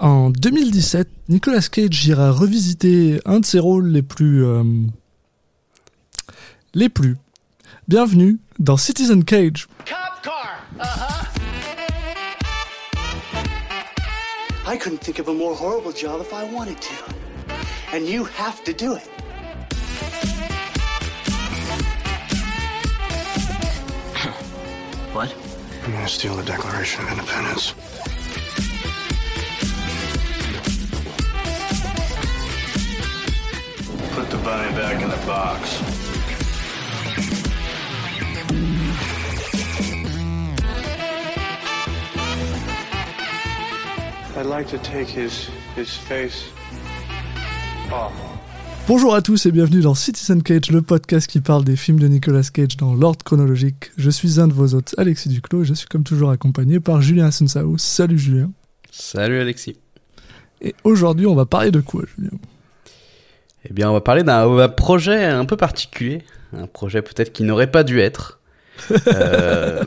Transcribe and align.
En 0.00 0.30
2017, 0.30 1.08
Nicolas 1.28 1.68
Cage 1.70 2.06
ira 2.06 2.32
revisiter 2.32 3.20
un 3.26 3.40
de 3.40 3.44
ses 3.44 3.58
rôles 3.58 3.88
les 3.88 4.00
plus... 4.00 4.46
euh, 4.46 4.64
les 6.72 6.88
plus. 6.88 7.18
Bienvenue 7.86 8.38
dans 8.58 8.78
Citizen 8.78 9.24
Cage. 9.24 9.68
Cop 9.84 10.22
car. 10.22 10.58
Uh-huh. 10.78 11.26
I 14.66 14.78
couldn't 14.78 15.02
think 15.02 15.18
of 15.18 15.28
a 15.28 15.34
more 15.34 15.54
horrible 15.54 15.92
job 15.92 16.22
if 16.22 16.32
I 16.32 16.44
wanted 16.50 16.80
to. 16.80 16.94
And 17.94 18.06
you 18.08 18.24
have 18.24 18.64
to 18.64 18.72
do 18.72 18.94
it. 18.94 19.06
what? 25.12 25.34
I'm 25.84 25.92
gonna 25.92 26.08
steal 26.08 26.36
the 26.36 26.42
Declaration 26.42 27.04
of 27.04 27.10
Independence? 27.10 27.74
Put 34.42 34.74
back 34.74 35.02
in 35.02 35.10
the 35.10 35.26
box. 35.26 35.82
I'd 44.34 44.46
like 44.46 44.66
to 44.68 44.78
take 44.78 45.08
his 45.08 45.50
his 45.76 45.90
face 45.90 46.46
off. 47.92 48.12
Bonjour 48.88 49.14
à 49.14 49.20
tous 49.20 49.44
et 49.44 49.52
bienvenue 49.52 49.82
dans 49.82 49.94
Citizen 49.94 50.42
Cage, 50.42 50.70
le 50.70 50.80
podcast 50.80 51.26
qui 51.26 51.40
parle 51.40 51.64
des 51.64 51.76
films 51.76 52.00
de 52.00 52.08
Nicolas 52.08 52.48
Cage 52.50 52.78
dans 52.78 52.94
l'ordre 52.94 53.22
chronologique. 53.22 53.90
Je 53.98 54.08
suis 54.08 54.40
un 54.40 54.48
de 54.48 54.54
vos 54.54 54.74
hôtes, 54.74 54.94
Alexis 54.96 55.28
Duclos, 55.28 55.64
et 55.64 55.66
je 55.66 55.74
suis 55.74 55.86
comme 55.86 56.02
toujours 56.02 56.30
accompagné 56.30 56.80
par 56.80 57.02
Julien 57.02 57.26
Assunção. 57.26 57.76
Salut 57.76 58.18
Julien. 58.18 58.50
Salut 58.90 59.38
Alexis. 59.38 59.76
Et 60.62 60.74
aujourd'hui, 60.82 61.26
on 61.26 61.34
va 61.34 61.44
parler 61.44 61.70
de 61.70 61.80
quoi, 61.80 62.04
Julien? 62.16 62.30
Eh 63.68 63.72
bien, 63.72 63.90
on 63.90 63.92
va 63.92 64.00
parler 64.00 64.22
d'un 64.22 64.68
projet 64.68 65.24
un 65.24 65.44
peu 65.44 65.56
particulier, 65.56 66.22
un 66.56 66.66
projet 66.66 67.02
peut-être 67.02 67.32
qui 67.32 67.42
n'aurait 67.42 67.70
pas 67.70 67.82
dû 67.82 68.00
être, 68.00 68.40
euh, 69.08 69.84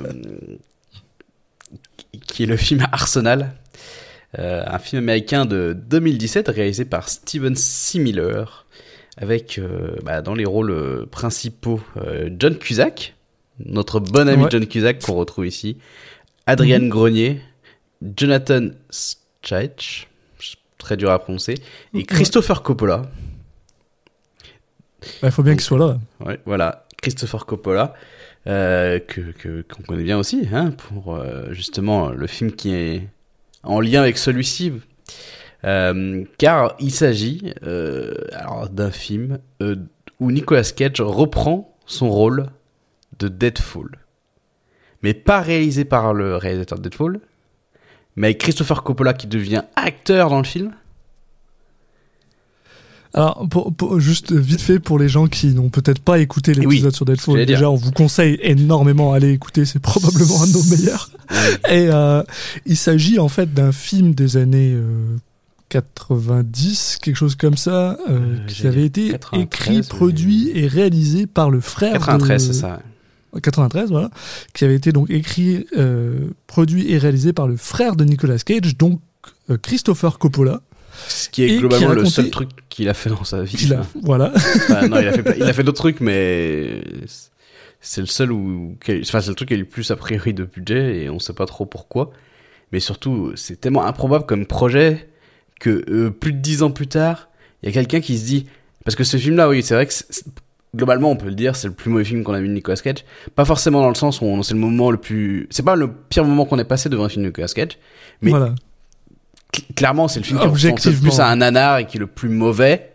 qui 2.28 2.44
est 2.44 2.46
le 2.46 2.58
film 2.58 2.86
Arsenal, 2.92 3.54
euh, 4.38 4.64
un 4.68 4.80
film 4.80 5.02
américain 5.04 5.46
de 5.46 5.76
2017 5.88 6.48
réalisé 6.50 6.86
par 6.86 7.10
Steven 7.10 7.56
C. 7.56 8.00
Miller, 8.00 8.66
avec 9.18 9.58
euh, 9.58 9.96
bah, 10.04 10.22
dans 10.22 10.36
les 10.36 10.46
rôles 10.46 11.08
principaux 11.10 11.82
John 12.38 12.58
Cusack, 12.58 13.16
notre 13.66 14.00
bon 14.00 14.28
ami 14.28 14.44
Ouais. 14.44 14.50
John 14.52 14.68
Cusack 14.68 15.02
qu'on 15.02 15.16
retrouve 15.16 15.48
ici, 15.48 15.78
Adrienne 16.46 16.90
Grenier, 16.90 17.42
Jonathan 18.18 18.70
Straich, 18.92 20.08
très 20.78 20.98
dur 20.98 21.10
à 21.10 21.18
prononcer, 21.18 21.56
et 21.96 22.04
Christopher 22.04 22.62
Coppola. 22.62 23.04
Il 25.22 25.32
faut 25.32 25.44
bien 25.44 25.54
qu'il 25.54 25.62
soit 25.62 25.78
là. 25.78 25.98
Voilà, 26.46 26.86
Christopher 27.02 27.46
Coppola, 27.46 27.94
euh, 28.48 29.00
que 29.00 29.62
qu'on 29.64 29.84
connaît 29.84 30.04
bien 30.04 30.18
aussi, 30.18 30.48
hein, 30.54 30.72
pour 30.72 31.16
euh, 31.16 31.52
justement 31.52 32.09
le 32.09 32.28
film 32.28 32.52
qui 32.52 32.73
est 32.73 33.08
en 33.64 33.80
lien 33.80 34.02
avec 34.02 34.18
celui-ci, 34.18 34.74
Euh, 35.66 36.26
car 36.38 36.76
il 36.80 36.92
s'agit 36.92 37.54
d'un 37.62 38.92
film 38.92 39.40
où 40.20 40.31
Nicolas 40.31 40.64
Cage 40.76 41.00
reprend 41.00 41.74
son 41.86 42.09
rôle 42.09 42.48
de 43.20 43.30
Deadfall, 43.30 43.90
mais 45.04 45.14
pas 45.14 45.40
réalisé 45.40 45.86
par 45.86 46.14
le 46.14 46.36
réalisateur 46.36 46.80
de 46.80 46.84
Deadfall, 46.84 47.22
mais 48.18 48.28
avec 48.28 48.40
Christopher 48.40 48.84
Coppola 48.84 49.14
qui 49.14 49.28
devient 49.28 49.64
acteur 49.78 50.30
dans 50.30 50.40
le 50.40 50.44
film. 50.44 50.74
Alors, 53.16 53.47
pour, 53.50 53.73
pour- 53.73 54.00
juste 54.00 54.31
vite 54.33 54.61
fait 54.61 54.80
pour 54.80 54.97
les 54.97 55.08
gens 55.08 55.28
qui 55.28 55.47
n'ont 55.53 55.69
peut-être 55.69 56.02
pas 56.02 56.17
écouté 56.19 56.53
l'épisode 56.53 56.86
Oui, 56.92 56.95
sur 56.95 57.06
dire. 57.45 57.56
déjà, 57.56 57.69
on 57.69 57.75
vous 57.75 57.92
conseille 57.92 58.40
énormément 58.41 59.13
d'aller 59.13 59.31
écouter, 59.31 59.66
c'est 59.66 59.79
probablement 59.79 60.41
un 60.41 60.47
de 60.47 60.53
nos 60.53 60.63
meilleurs. 60.63 61.09
Et 61.69 61.90
euh, 61.90 62.23
il 62.66 62.75
s'agit 62.78 63.19
en 63.19 63.29
fait 63.29 63.53
d'un 63.53 63.72
film 63.72 64.13
des 64.16 64.35
années 64.38 64.73
euh, 64.73 65.16
90, 65.69 66.97
quelque 67.02 67.16
chose 67.16 67.35
comme 67.35 67.57
ça, 67.57 67.97
euh, 68.09 68.19
Euh, 68.19 68.46
qui 68.47 68.68
avait 68.68 68.85
été 68.85 69.09
93, 69.09 69.41
écrit, 69.44 69.81
produit 69.88 70.52
et 70.56 70.68
réalisé 70.68 71.28
par 71.28 71.50
le 71.50 71.59
frère 71.59 71.94
93, 71.94 72.47
de... 72.47 72.53
c'est 72.53 72.59
ça. 72.59 72.79
93, 73.41 73.90
voilà, 73.90 74.12
qui 74.53 74.63
avait 74.63 74.75
été 74.75 74.91
donc 74.91 75.09
écrit, 75.09 75.66
euh, 75.78 76.29
produit 76.46 76.91
et 76.91 76.97
réalisé 77.00 77.34
par 77.34 77.47
le 77.47 77.57
frère 77.57 77.96
de 77.96 78.03
Nicolas 78.06 78.38
Cage, 78.38 78.78
donc 78.78 79.00
euh, 79.50 79.57
Christopher 79.62 80.19
Coppola. 80.19 80.62
Ce 81.08 81.30
qui 81.30 81.44
est 81.44 81.48
qui 81.48 81.58
globalement 81.59 81.88
le 81.96 82.06
seul 82.06 82.26
truc 82.31 82.50
qu'il 82.70 82.90
a 82.90 82.94
fait 82.94 83.09
dans 83.09 83.24
sa 83.24 83.42
vie. 83.44 83.58
Il 83.64 83.74
a, 83.74 83.86
voilà. 84.02 84.31
Enfin, 84.36 84.88
non, 84.88 85.00
il 85.00 85.08
a 85.44 85.54
fait, 85.54 85.64
d'autres 85.64 85.78
trucs, 85.80 86.00
mais 86.00 86.81
c'est 87.81 88.02
le 88.02 88.08
seul 88.08 88.31
où, 88.31 88.76
enfin, 89.02 89.20
c'est 89.22 89.30
le 89.30 89.36
truc 89.36 89.50
qui 89.50 89.53
a 89.53 89.58
eu 89.58 89.62
le 89.62 89.66
plus 89.66 89.90
a 89.92 89.96
priori 89.96 90.34
de 90.34 90.44
budget 90.46 91.03
et 91.03 91.09
on 91.09 91.20
sait 91.20 91.34
pas 91.34 91.46
trop 91.46 91.66
pourquoi. 91.66 92.12
Mais 92.72 92.80
surtout, 92.80 93.32
c'est 93.36 93.59
tellement 93.59 93.86
improbable 93.86 94.26
comme 94.26 94.46
projet 94.46 95.08
que 95.59 95.84
euh, 95.90 96.09
plus 96.09 96.34
de 96.34 96.40
dix 96.40 96.64
ans 96.64 96.72
plus 96.72 96.88
tard, 96.88 97.30
il 97.62 97.68
y 97.68 97.70
a 97.70 97.74
quelqu'un 97.74 98.02
qui 98.02 98.18
se 98.18 98.26
dit, 98.26 98.46
parce 98.84 98.96
que 98.96 99.03
ce 99.03 99.18
film-là, 99.18 99.48
oui, 99.50 99.62
c'est 99.64 99.76
vrai 99.76 99.86
que 99.86 99.94
globalement, 100.76 101.12
on 101.12 101.16
peut 101.16 101.28
le 101.28 101.36
dire, 101.36 101.56
c'est 101.56 101.68
le 101.68 101.74
plus 101.74 101.90
mauvais 101.92 102.03
film 102.03 102.24
qu'on 102.24 102.34
a 102.34 102.42
vu 102.42 102.48
de 102.48 102.53
Nicolas 102.53 102.78
Cage. 102.78 103.06
Pas 103.36 103.46
forcément 103.46 103.82
dans 103.82 103.90
le 103.90 103.96
sens 103.96 104.22
où 104.22 104.26
on- 104.26 104.42
c'est 104.44 104.56
le 104.56 104.59
moment 104.59 104.90
le 104.92 104.98
plus, 104.98 105.48
c'est 105.52 105.64
pas 105.64 105.76
le 105.76 105.88
pire 105.92 106.26
moment 106.26 106.46
qu'on 106.46 106.58
ait 106.59 106.66
passé 106.66 106.90
devant 106.90 107.03
un 107.06 107.09
film 107.09 107.24
de 107.24 107.28
Nicolas 107.30 107.48
Cage, 107.48 107.78
mais 108.22 108.32
voilà. 108.32 108.56
Cl- 109.53 109.74
clairement, 109.75 110.08
c'est 110.08 110.19
le 110.19 110.25
film 110.25 110.40
qui 110.40 110.47
ressemble 110.47 110.75
le 110.91 111.00
plus 111.00 111.19
à 111.19 111.28
un 111.28 111.36
nanar 111.38 111.78
et 111.80 111.86
qui 111.86 111.97
est 111.97 112.00
le 112.00 112.08
plus 112.08 112.30
mauvais. 112.30 112.90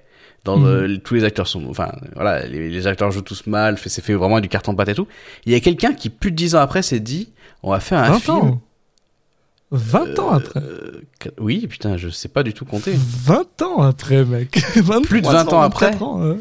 Dans 0.44 0.64
euh, 0.64 0.96
tous 1.04 1.14
les 1.14 1.24
acteurs 1.24 1.46
sont, 1.46 1.66
enfin 1.69 1.92
voilà, 2.14 2.46
les, 2.46 2.70
les 2.70 2.86
acteurs 2.86 3.10
jouent 3.10 3.22
tous 3.22 3.46
mal, 3.46 3.76
fait- 3.76 3.88
c'est 3.91 4.02
fait 4.02 4.14
vraiment 4.14 4.41
du 4.41 4.48
carton 4.48 4.74
pâte 4.74 4.88
et 4.88 4.94
tout. 4.94 5.06
Il 5.46 5.52
y 5.52 5.54
a 5.56 5.60
quelqu'un 5.60 5.92
qui 5.92 6.08
plus 6.10 6.30
de 6.30 6.36
10 6.36 6.54
ans 6.54 6.60
après 6.60 6.80
s'est 6.82 7.00
dit, 7.00 7.32
on 7.62 7.70
va 7.72 7.80
faire 7.80 7.98
un 7.98 8.10
20 8.12 8.19
film. 8.20 8.36
ans. 8.36 8.60
20 9.70 10.19
ans 10.20 10.30
après. 10.30 10.60
euh, 10.60 11.02
oui, 11.38 11.66
putain, 11.66 11.98
je 11.98 12.08
sais 12.08 12.28
pas 12.28 12.42
du 12.42 12.54
tout 12.54 12.64
compter. 12.64 12.92
20 12.96 13.60
ans 13.62 13.82
après, 13.82 14.25
mec. 14.25 14.58
23 14.76 15.00
Plus 15.02 15.20
de 15.20 15.26
20 15.26 15.52
ans 15.52 15.60
après. 15.60 15.86
24 15.90 16.02
ans, 16.02 16.22
euh. 16.22 16.36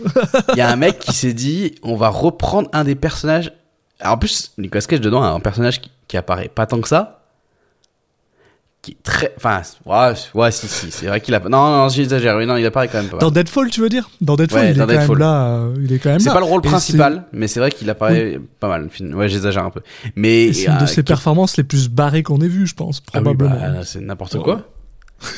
Il 0.54 0.58
y 0.58 0.62
a 0.62 0.70
un 0.72 0.78
mec 0.78 1.00
qui 1.00 1.12
s'est 1.12 1.34
dit, 1.34 1.76
on 1.84 1.98
va 1.98 2.08
reprendre 2.08 2.70
un 2.72 2.86
des 2.86 2.96
personnages. 2.96 3.52
Alors, 4.00 4.14
en 4.14 4.18
plus, 4.18 4.54
Nicolas 4.58 4.82
Cage 4.84 5.02
dedans 5.02 5.24
a 5.24 5.28
un 5.28 5.40
personnage 5.42 5.82
qui, 5.82 5.92
qui 6.08 6.16
apparaît 6.16 6.48
pas 6.48 6.66
tant 6.68 6.80
que 6.80 6.88
ça. 6.88 7.26
Qui 8.88 8.94
est 8.94 9.04
très, 9.04 9.34
enfin, 9.36 9.64
ouais, 9.86 10.14
ouais, 10.34 10.50
si, 10.50 10.66
si, 10.70 10.92
c'est 10.92 11.08
vrai 11.08 11.20
qu'il 11.20 11.36
a, 11.36 11.40
non, 11.42 11.50
non, 11.50 11.90
j'exagère, 11.90 12.38
oui, 12.38 12.46
non, 12.46 12.56
il 12.56 12.66
apparaît 12.66 12.88
quand 12.88 13.00
même 13.00 13.08
pas 13.08 13.18
mal. 13.18 13.20
Dans 13.20 13.32
Deadfall, 13.32 13.70
tu 13.70 13.82
veux 13.82 13.90
dire? 13.90 14.10
Dans 14.22 14.38
Deadfall, 14.38 14.62
Ouais, 14.62 14.72
il, 14.72 14.78
dans 14.78 14.84
est 14.86 14.88
quand 14.88 14.94
Deadfall. 15.00 15.18
Même 15.18 15.28
là, 15.28 15.48
euh, 15.58 15.74
il 15.84 15.92
est 15.92 16.00
quand 16.00 16.10
même 16.12 16.20
C'est 16.22 16.32
pas 16.32 16.40
le 16.40 16.46
rôle 16.46 16.62
Et 16.64 16.70
principal, 16.70 17.26
mais 17.34 17.50
c'est 17.50 17.60
vrai 17.60 17.70
qu'il 17.70 17.90
apparaît 17.90 18.40
pas 18.62 18.70
mal. 18.70 18.88
Ouais, 19.14 19.28
j'exagère 19.28 19.66
un 19.66 19.72
peu. 19.72 19.82
Mais 20.16 20.54
C'est 20.54 20.68
une 20.68 20.72
euh, 20.78 20.80
de 20.80 20.86
ses 20.86 20.96
qui- 21.04 21.04
performances 21.04 21.58
les 21.58 21.66
plus 21.66 21.90
barrées 21.90 22.24
qu'on 22.24 22.40
ait 22.40 22.48
vues, 22.48 22.66
je 22.66 22.76
pense, 22.76 23.02
Ah 23.12 23.18
oui, 23.18 23.24
probablement. 23.24 23.56
bah, 23.60 23.84
c'est 23.84 24.00
n'importe 24.00 24.40
quoi. 24.42 24.62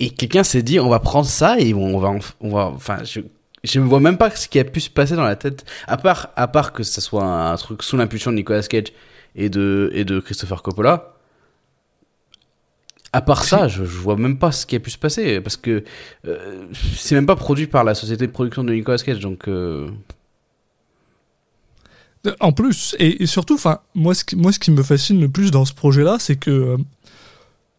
et 0.00 0.06
et 0.06 0.10
quelqu'un 0.10 0.42
s'est 0.42 0.62
dit, 0.62 0.80
on 0.80 0.88
va 0.88 0.98
prendre 0.98 1.26
ça 1.26 1.56
et 1.60 1.72
on 1.72 1.98
va, 2.00 2.12
on 2.40 2.50
va, 2.50 2.64
enfin, 2.74 2.98
je, 3.04 3.20
je 3.62 3.78
ne 3.78 3.84
vois 3.84 4.00
même 4.00 4.16
pas 4.18 4.30
ce 4.32 4.48
qui 4.48 4.58
a 4.58 4.64
pu 4.64 4.80
se 4.80 4.90
passer 4.90 5.14
dans 5.14 5.22
la 5.24 5.36
tête, 5.36 5.64
à 5.86 5.96
part, 5.96 6.30
à 6.34 6.48
part 6.48 6.72
que 6.72 6.82
ça 6.82 7.00
soit 7.00 7.24
un 7.24 7.54
truc 7.56 7.82
sous 7.84 7.96
l'impulsion 7.96 8.32
de 8.32 8.36
Nicolas 8.36 8.62
Cage 8.62 8.88
et 9.36 9.48
de, 9.48 9.90
et 9.94 10.04
de 10.04 10.18
Christopher 10.18 10.62
Coppola. 10.62 11.13
À 13.14 13.20
part 13.20 13.44
ça, 13.44 13.68
je, 13.68 13.84
je 13.84 13.98
vois 13.98 14.16
même 14.16 14.38
pas 14.38 14.50
ce 14.50 14.66
qui 14.66 14.74
a 14.76 14.80
pu 14.80 14.90
se 14.90 14.98
passer 14.98 15.40
parce 15.40 15.56
que 15.56 15.84
euh, 16.26 16.66
c'est 16.96 17.14
même 17.14 17.26
pas 17.26 17.36
produit 17.36 17.66
par 17.68 17.84
la 17.84 17.94
société 17.94 18.26
de 18.26 18.32
production 18.32 18.64
de 18.64 18.72
Nicolas 18.72 18.98
Cage, 18.98 19.20
donc. 19.20 19.46
euh, 19.48 19.88
En 22.40 22.52
plus, 22.52 22.96
et, 22.98 23.22
et 23.22 23.26
surtout, 23.26 23.54
enfin, 23.54 23.80
moi, 23.94 24.14
ce 24.14 24.24
qui, 24.24 24.34
moi, 24.34 24.50
ce 24.50 24.58
qui 24.58 24.70
me 24.70 24.82
fascine 24.82 25.20
le 25.20 25.28
plus 25.28 25.50
dans 25.50 25.64
ce 25.66 25.74
projet-là, 25.74 26.16
c'est 26.18 26.36
que 26.36 26.50
euh, 26.50 26.76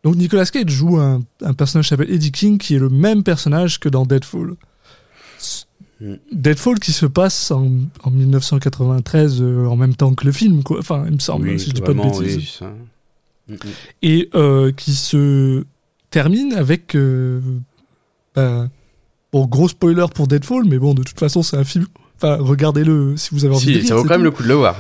donc 0.03 0.16
Nicolas 0.18 0.46
Cage 0.46 0.69
joue 0.69 0.97
un, 1.00 1.22
un 1.41 1.53
personnage 1.53 1.85
qui 1.85 1.90
s'appelle 1.90 2.12
Eddie 2.12 2.31
King, 2.31 2.58
qui 2.59 2.76
est 2.76 2.79
le 2.79 2.90
même 2.90 3.23
personnage 3.23 3.79
que 3.79 3.90
dans 3.90 4.05
Deadfall. 4.05 4.55
Mm. 5.99 6.14
Deadfall 6.32 6.79
qui 6.79 6.91
se 6.91 7.05
passe 7.08 7.52
en, 7.52 7.72
en 8.03 8.11
1993 8.11 9.41
euh, 9.41 9.66
en 9.66 9.76
même 9.76 9.96
temps 9.96 10.14
que 10.14 10.26
le 10.26 10.32
film, 10.32 10.61
quoi. 10.64 10.79
Enfin, 10.79 11.05
il 11.08 11.14
me 11.14 11.20
semble, 11.20 11.47
oui, 11.49 11.59
si 11.59 11.70
je 11.70 11.73
dis 11.73 11.82
pas 11.82 11.93
de 11.93 11.99
bêtises. 12.02 12.37
oui, 12.61 12.67
et 14.02 14.30
euh, 14.36 14.72
qui 14.72 14.94
se 14.94 15.64
termine 16.09 16.53
avec 16.53 16.96
euh, 16.96 17.40
bah, 18.36 18.68
bon 19.32 19.46
gros 19.46 19.68
spoiler 19.68 20.06
pour 20.14 20.28
Deadfall 20.28 20.64
mais 20.66 20.80
bon 20.80 20.94
de 20.94 21.03
toute 21.03 21.20
façon 21.20 21.44
c'est 21.44 21.58
un 21.58 21.64
film 21.64 21.86
enfin 22.18 22.38
regardez-le 22.40 23.16
si 23.18 23.30
vous 23.34 23.46
avez 23.46 23.53
envie 23.56 23.66
de 23.68 23.72
Si, 23.74 23.80
rire, 23.80 23.88
ça 23.90 23.96
vaut 23.96 24.03
quand 24.03 24.09
même 24.09 24.24
le 24.24 24.32
coup 24.32 24.44
de 24.44 24.47
le 24.47 24.53
voir. 24.56 24.76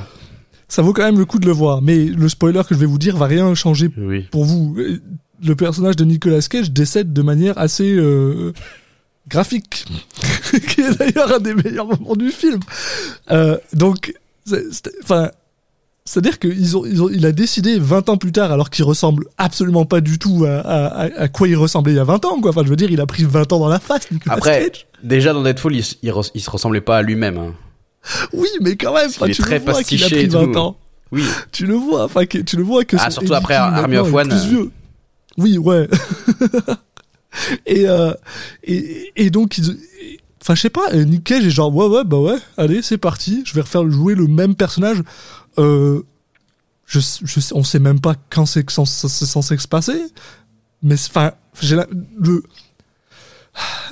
ça 0.67 0.81
vaut 0.81 0.93
quand 0.93 1.03
même 1.03 1.17
le 1.19 1.25
coup 1.25 1.39
de 1.39 1.45
le 1.45 1.51
voir 1.51 1.81
mais 1.81 2.05
le 2.05 2.27
spoiler 2.29 2.61
que 2.67 2.73
je 2.73 2.79
vais 2.79 2.85
vous 2.85 2.97
dire 2.97 3.17
va 3.17 3.27
rien 3.27 3.53
changer 3.55 3.89
Oui. 3.97 4.23
pour 4.31 4.45
vous 4.45 4.75
le 5.43 5.55
personnage 5.55 5.95
de 5.97 6.05
Nicolas 6.05 6.41
Cage 6.41 6.71
décède 6.71 7.11
de 7.13 7.21
manière 7.21 7.57
assez 7.57 7.91
euh, 7.93 8.53
graphique 9.27 9.85
qui 10.69 10.81
est 10.81 10.97
d'ailleurs 10.97 11.33
un 11.33 11.39
des 11.39 11.53
meilleurs 11.53 11.87
moments 11.87 12.15
du 12.15 12.29
film 12.31 12.59
Euh, 13.31 13.57
donc 13.73 14.13
enfin 15.03 15.29
C'est-à-dire 16.07 16.37
qu'il 16.37 16.77
ont, 16.77 16.85
ils 16.85 17.01
ont, 17.01 17.09
il 17.09 17.25
a 17.25 17.31
décidé 17.31 17.79
20 17.79 18.09
ans 18.09 18.17
plus 18.17 18.31
tard, 18.31 18.51
alors 18.51 18.69
qu'il 18.69 18.85
ressemble 18.85 19.25
absolument 19.39 19.85
pas 19.85 20.01
du 20.01 20.19
tout 20.19 20.45
à, 20.47 20.59
à, 20.59 21.01
à 21.23 21.27
quoi 21.29 21.47
il 21.47 21.55
ressemblait 21.55 21.93
il 21.93 21.95
y 21.95 21.99
a 21.99 22.03
20 22.03 22.23
ans, 22.25 22.39
quoi. 22.41 22.51
Enfin, 22.51 22.61
je 22.63 22.69
veux 22.69 22.75
dire, 22.75 22.91
il 22.91 23.01
a 23.01 23.07
pris 23.07 23.23
20 23.23 23.51
ans 23.53 23.59
dans 23.59 23.67
la 23.69 23.79
face, 23.79 24.11
Nicolas 24.11 24.35
Après, 24.35 24.69
Cage. 24.69 24.85
déjà 25.03 25.33
dans 25.33 25.41
Deadfall, 25.41 25.75
il, 25.75 25.83
il, 26.03 26.41
se 26.41 26.49
ressemblait 26.51 26.81
pas 26.81 26.97
à 26.97 27.01
lui-même. 27.01 27.37
hein. 27.39 27.53
Oui, 28.33 28.47
mais 28.61 28.75
quand 28.75 28.93
même, 28.93 29.07
enfin, 29.09 29.25
Il 29.25 29.31
est 29.31 29.33
tu 29.33 29.41
très 29.41 29.57
le 29.57 29.65
vois 29.65 29.81
qu'il 29.83 29.97
a 30.03 30.05
pastiché 30.07 30.15
pris 30.15 30.25
et 30.25 30.27
20 30.27 30.51
tout. 30.51 30.57
ans. 30.59 30.77
Oui. 31.11 31.23
Tu 31.51 31.65
le 31.65 31.73
vois, 31.73 32.03
enfin, 32.03 32.27
que, 32.27 32.37
tu 32.37 32.55
le 32.55 32.61
vois 32.63 32.85
que 32.85 32.97
Ah, 32.99 33.09
surtout 33.09 33.25
Eddie 33.27 33.35
après 33.35 33.55
Army 33.55 33.97
of 33.97 34.13
One. 34.13 34.27
plus 34.29 34.47
vieux. 34.47 34.71
Oui, 35.39 35.57
ouais. 35.57 35.87
et, 37.65 37.87
euh, 37.87 38.13
et, 38.63 39.11
et 39.15 39.29
donc, 39.31 39.57
ils- 39.57 39.77
enfin, 40.41 40.55
je 40.55 40.61
sais 40.61 40.69
pas, 40.69 40.85
euh, 40.93 41.03
Nick 41.03 41.23
Cage 41.23 41.45
est 41.45 41.49
genre, 41.49 41.73
ouais, 41.75 41.87
ouais, 41.87 42.03
bah 42.05 42.17
ouais, 42.17 42.37
allez, 42.57 42.81
c'est 42.81 42.97
parti, 42.99 43.43
je 43.45 43.53
vais 43.53 43.61
refaire 43.61 43.89
jouer 43.89 44.13
le 44.15 44.27
même 44.27 44.55
personnage. 44.55 44.97
Euh, 45.57 46.01
je, 46.85 46.99
je, 46.99 47.39
on 47.53 47.63
sait 47.63 47.79
même 47.79 47.99
pas 47.99 48.15
quand 48.29 48.45
c'est 48.45 48.69
censé 48.69 49.57
se 49.57 49.67
passer, 49.67 49.99
mais 50.83 50.95
enfin, 50.95 51.31
j'ai 51.61 51.75
le, 51.77 52.43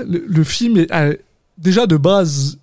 le, 0.05 0.25
le 0.27 0.43
film 0.43 0.77
est 0.77 0.91
euh, 0.93 1.15
déjà 1.57 1.87
de 1.87 1.97
base 1.97 2.57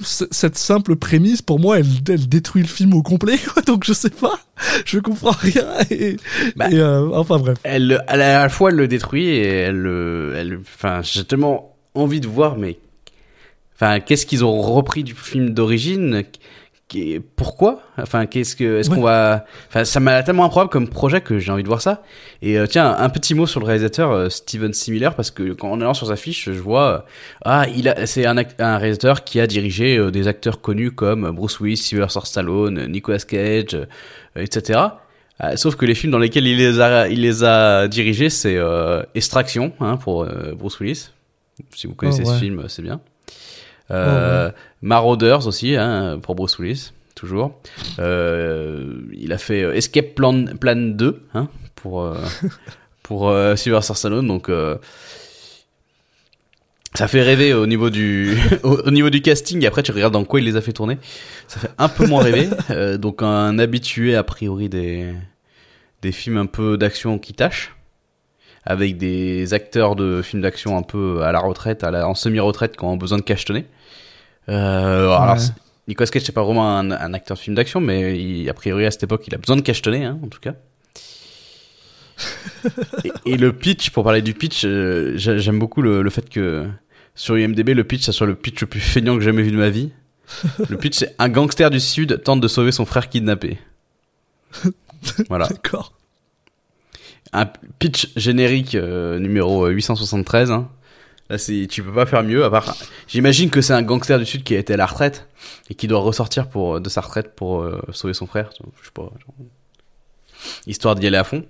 cette 0.00 0.56
simple 0.56 0.94
prémisse 0.94 1.42
pour 1.42 1.58
moi 1.58 1.80
elle, 1.80 1.86
elle 2.08 2.28
détruit 2.28 2.62
le 2.62 2.68
film 2.68 2.94
au 2.94 3.02
complet 3.02 3.38
quoi. 3.52 3.60
donc 3.62 3.84
je 3.84 3.92
sais 3.92 4.10
pas 4.10 4.38
je 4.84 5.00
comprends 5.00 5.32
rien 5.32 5.66
et, 5.90 6.16
Bah. 6.54 6.70
et, 6.70 6.78
euh, 6.78 7.08
enfin 7.12 7.38
bref 7.38 7.58
Elle, 7.64 8.00
elle, 8.08 8.20
à 8.22 8.42
la 8.42 8.48
fois 8.48 8.70
elle 8.70 8.76
le 8.76 8.86
détruit 8.88 9.26
et 9.26 9.42
elle, 9.46 9.76
le- 9.76 10.32
elle, 10.36 10.58
enfin, 10.60 11.00
j'ai 11.02 11.24
tellement 11.24 11.74
envie 11.94 12.20
de 12.20 12.28
voir, 12.28 12.56
mais, 12.56 12.78
enfin, 13.74 13.98
qu'est-ce 14.00 14.26
qu'ils 14.26 14.44
ont 14.44 14.60
repris 14.60 15.02
du 15.04 15.14
film 15.14 15.50
d'origine? 15.50 16.22
Pourquoi? 17.36 17.80
Enfin, 17.98 18.26
qu'est-ce 18.26 18.54
que, 18.54 18.78
est-ce 18.78 18.90
Ouais. 18.90 18.96
qu'on 18.96 19.02
va, 19.02 19.46
enfin, 19.68 19.84
ça 19.84 19.98
m'a 20.00 20.22
tellement 20.22 20.44
improbable 20.44 20.70
comme 20.70 20.88
projet 20.88 21.20
que 21.22 21.38
j'ai 21.38 21.50
envie 21.50 21.62
de 21.62 21.68
voir 21.68 21.80
ça. 21.80 22.02
Et 22.42 22.56
euh, 22.58 22.66
tiens, 22.66 22.94
un 22.96 23.08
petit 23.08 23.34
mot 23.34 23.46
sur 23.46 23.58
le 23.58 23.66
réalisateur 23.66 24.12
euh, 24.12 24.28
Steven 24.28 24.72
C. 24.72 24.92
Miller 24.92 25.14
parce 25.16 25.30
que 25.32 25.54
quand 25.54 25.70
en 25.72 25.80
allant 25.80 25.94
sur 25.94 26.06
sa 26.06 26.14
fiche, 26.16 26.44
je 26.52 26.60
vois, 26.60 26.92
euh, 26.92 26.98
ah, 27.44 27.66
il 27.74 27.88
a, 27.88 28.06
c'est 28.06 28.26
un, 28.26 28.34
réalisateur 28.78 29.24
qui 29.24 29.40
a 29.40 29.46
dirigé 29.46 29.96
euh, 29.96 30.10
des 30.12 30.28
acteurs 30.28 30.60
connus 30.60 30.92
comme 30.92 31.30
Bruce 31.32 31.58
Willis, 31.58 31.78
Sylvester 31.78 32.20
Stallone, 32.24 32.86
Nicolas 32.86 33.18
Cage, 33.18 33.76
etc. 34.36 34.80
Euh, 35.42 35.56
sauf 35.56 35.74
que 35.74 35.86
les 35.86 35.96
films 35.96 36.12
dans 36.12 36.18
lesquels 36.18 36.46
il 36.46 36.58
les 36.58 36.78
a, 36.80 37.08
il 37.08 37.22
les 37.22 37.42
a 37.42 37.88
dirigés, 37.88 38.30
c'est 38.30 38.56
Extraction 39.16 39.72
hein, 39.80 39.96
pour 39.96 40.26
Bruce 40.56 40.78
Willis. 40.80 41.08
Si 41.74 41.86
vous 41.88 41.94
connaissez 41.94 42.22
Oh, 42.24 42.28
ouais. 42.28 42.34
ce 42.34 42.40
film, 42.40 42.64
c'est 42.68 42.82
bien. 42.82 43.00
Euh, 43.90 44.50
Marauders 44.82 45.46
aussi 45.46 45.76
hein, 45.76 46.18
pour 46.22 46.34
Bruce 46.34 46.58
Willis, 46.58 46.92
toujours. 47.14 47.60
Euh, 47.98 49.02
il 49.12 49.32
a 49.32 49.38
fait 49.38 49.62
euh, 49.62 49.74
Escape 49.74 50.14
Plan, 50.14 50.44
Plan 50.60 50.76
2 50.76 51.22
hein, 51.34 51.48
pour 51.74 52.02
euh, 52.02 52.16
pour 53.02 53.32
Sylvester 53.56 53.94
Stallone. 53.94 54.26
Donc 54.26 54.50
ça 56.94 57.08
fait 57.08 57.22
rêver 57.22 57.52
au 57.52 57.66
niveau 57.66 57.90
du 57.90 58.36
au, 58.62 58.76
au 58.76 58.90
niveau 58.90 59.10
du 59.10 59.20
casting. 59.20 59.64
Après, 59.66 59.82
tu 59.82 59.92
regardes 59.92 60.12
dans 60.12 60.24
quoi 60.24 60.40
il 60.40 60.46
les 60.46 60.56
a 60.56 60.60
fait 60.60 60.72
tourner. 60.72 60.98
Ça 61.48 61.60
fait 61.60 61.70
un 61.78 61.88
peu 61.88 62.06
moins 62.06 62.22
rêver. 62.22 62.48
Donc 62.98 63.22
un 63.22 63.58
habitué 63.58 64.16
a 64.16 64.22
priori 64.22 64.68
des 64.68 65.12
des 66.02 66.12
films 66.12 66.36
un 66.36 66.46
peu 66.46 66.76
d'action 66.76 67.18
qui 67.18 67.32
tâchent, 67.32 67.73
avec 68.66 68.96
des 68.98 69.52
acteurs 69.54 69.94
de 69.96 70.22
films 70.22 70.42
d'action 70.42 70.76
un 70.76 70.82
peu 70.82 71.22
à 71.22 71.32
la 71.32 71.40
retraite, 71.40 71.84
à 71.84 71.90
la, 71.90 72.08
en 72.08 72.14
semi-retraite, 72.14 72.76
qui 72.76 72.84
ont 72.84 72.96
besoin 72.96 73.18
de 73.18 73.22
cachetonner. 73.22 73.66
Euh, 74.48 75.10
Alors, 75.10 75.34
Ouais. 75.36 75.42
Nicolas 75.88 76.08
Cage, 76.08 76.22
c'est 76.22 76.32
pas 76.32 76.42
vraiment 76.42 76.78
un, 76.78 76.90
un 76.90 77.12
acteur 77.14 77.36
de 77.36 77.42
film 77.42 77.54
d'action, 77.56 77.78
mais 77.80 78.18
il- 78.18 78.48
a 78.48 78.54
priori 78.54 78.86
à 78.86 78.90
cette 78.90 79.02
époque, 79.02 79.24
il 79.26 79.34
a 79.34 79.38
besoin 79.38 79.56
de 79.56 79.60
cachetonner, 79.60 80.04
hein, 80.04 80.18
en 80.24 80.28
tout 80.28 80.40
cas. 80.40 80.54
et, 83.04 83.12
et 83.26 83.36
le 83.36 83.52
pitch, 83.52 83.90
pour 83.90 84.04
parler 84.04 84.22
du 84.22 84.34
pitch, 84.34 84.62
euh, 84.64 85.12
j'ai- 85.16 85.38
j'aime 85.38 85.58
beaucoup 85.58 85.82
le, 85.82 86.02
le 86.02 86.10
fait 86.10 86.28
que 86.30 86.66
sur 87.14 87.36
IMDb, 87.38 87.70
le 87.74 87.84
pitch, 87.84 88.02
ça 88.04 88.12
soit 88.12 88.26
le 88.26 88.34
pitch 88.34 88.60
le 88.62 88.66
plus 88.66 88.80
feignant 88.80 89.14
que 89.14 89.20
j'ai 89.20 89.26
jamais 89.26 89.42
vu 89.42 89.50
de 89.52 89.56
ma 89.56 89.68
vie. 89.70 89.90
Le 90.70 90.76
pitch, 90.78 90.96
c'est 90.96 91.14
un 91.18 91.28
gangster 91.28 91.68
du 91.70 91.80
Sud 91.80 92.22
tente 92.24 92.40
de 92.40 92.48
sauver 92.48 92.72
son 92.72 92.86
frère 92.86 93.08
kidnappé. 93.08 93.58
Voilà. 95.28 95.48
d'accord 95.48 95.92
Un 97.34 97.46
pitch 97.78 98.10
générique 98.16 98.74
euh, 98.74 99.18
numéro 99.18 99.66
873. 99.66 100.50
Hein. 100.50 100.70
Là, 101.28 101.38
c'est, 101.38 101.66
tu 101.68 101.82
peux 101.82 101.92
pas 101.92 102.06
faire 102.06 102.22
mieux. 102.22 102.44
À 102.44 102.50
part, 102.50 102.76
j'imagine 103.08 103.50
que 103.50 103.60
c'est 103.60 103.72
un 103.72 103.82
gangster 103.82 104.18
du 104.18 104.24
Sud 104.24 104.44
qui 104.44 104.54
a 104.54 104.58
été 104.58 104.74
à 104.74 104.76
la 104.76 104.86
retraite 104.86 105.28
et 105.68 105.74
qui 105.74 105.86
doit 105.88 106.00
ressortir 106.00 106.48
pour 106.48 106.80
de 106.80 106.88
sa 106.88 107.00
retraite 107.00 107.34
pour 107.34 107.62
euh, 107.62 107.82
sauver 107.92 108.14
son 108.14 108.26
frère. 108.26 108.50
Je 108.80 108.86
sais 108.86 108.92
pas. 108.94 109.02
genre, 109.02 109.34
histoire 110.66 110.94
d'y 110.94 111.06
aller 111.06 111.16
à 111.16 111.24
fond. 111.24 111.44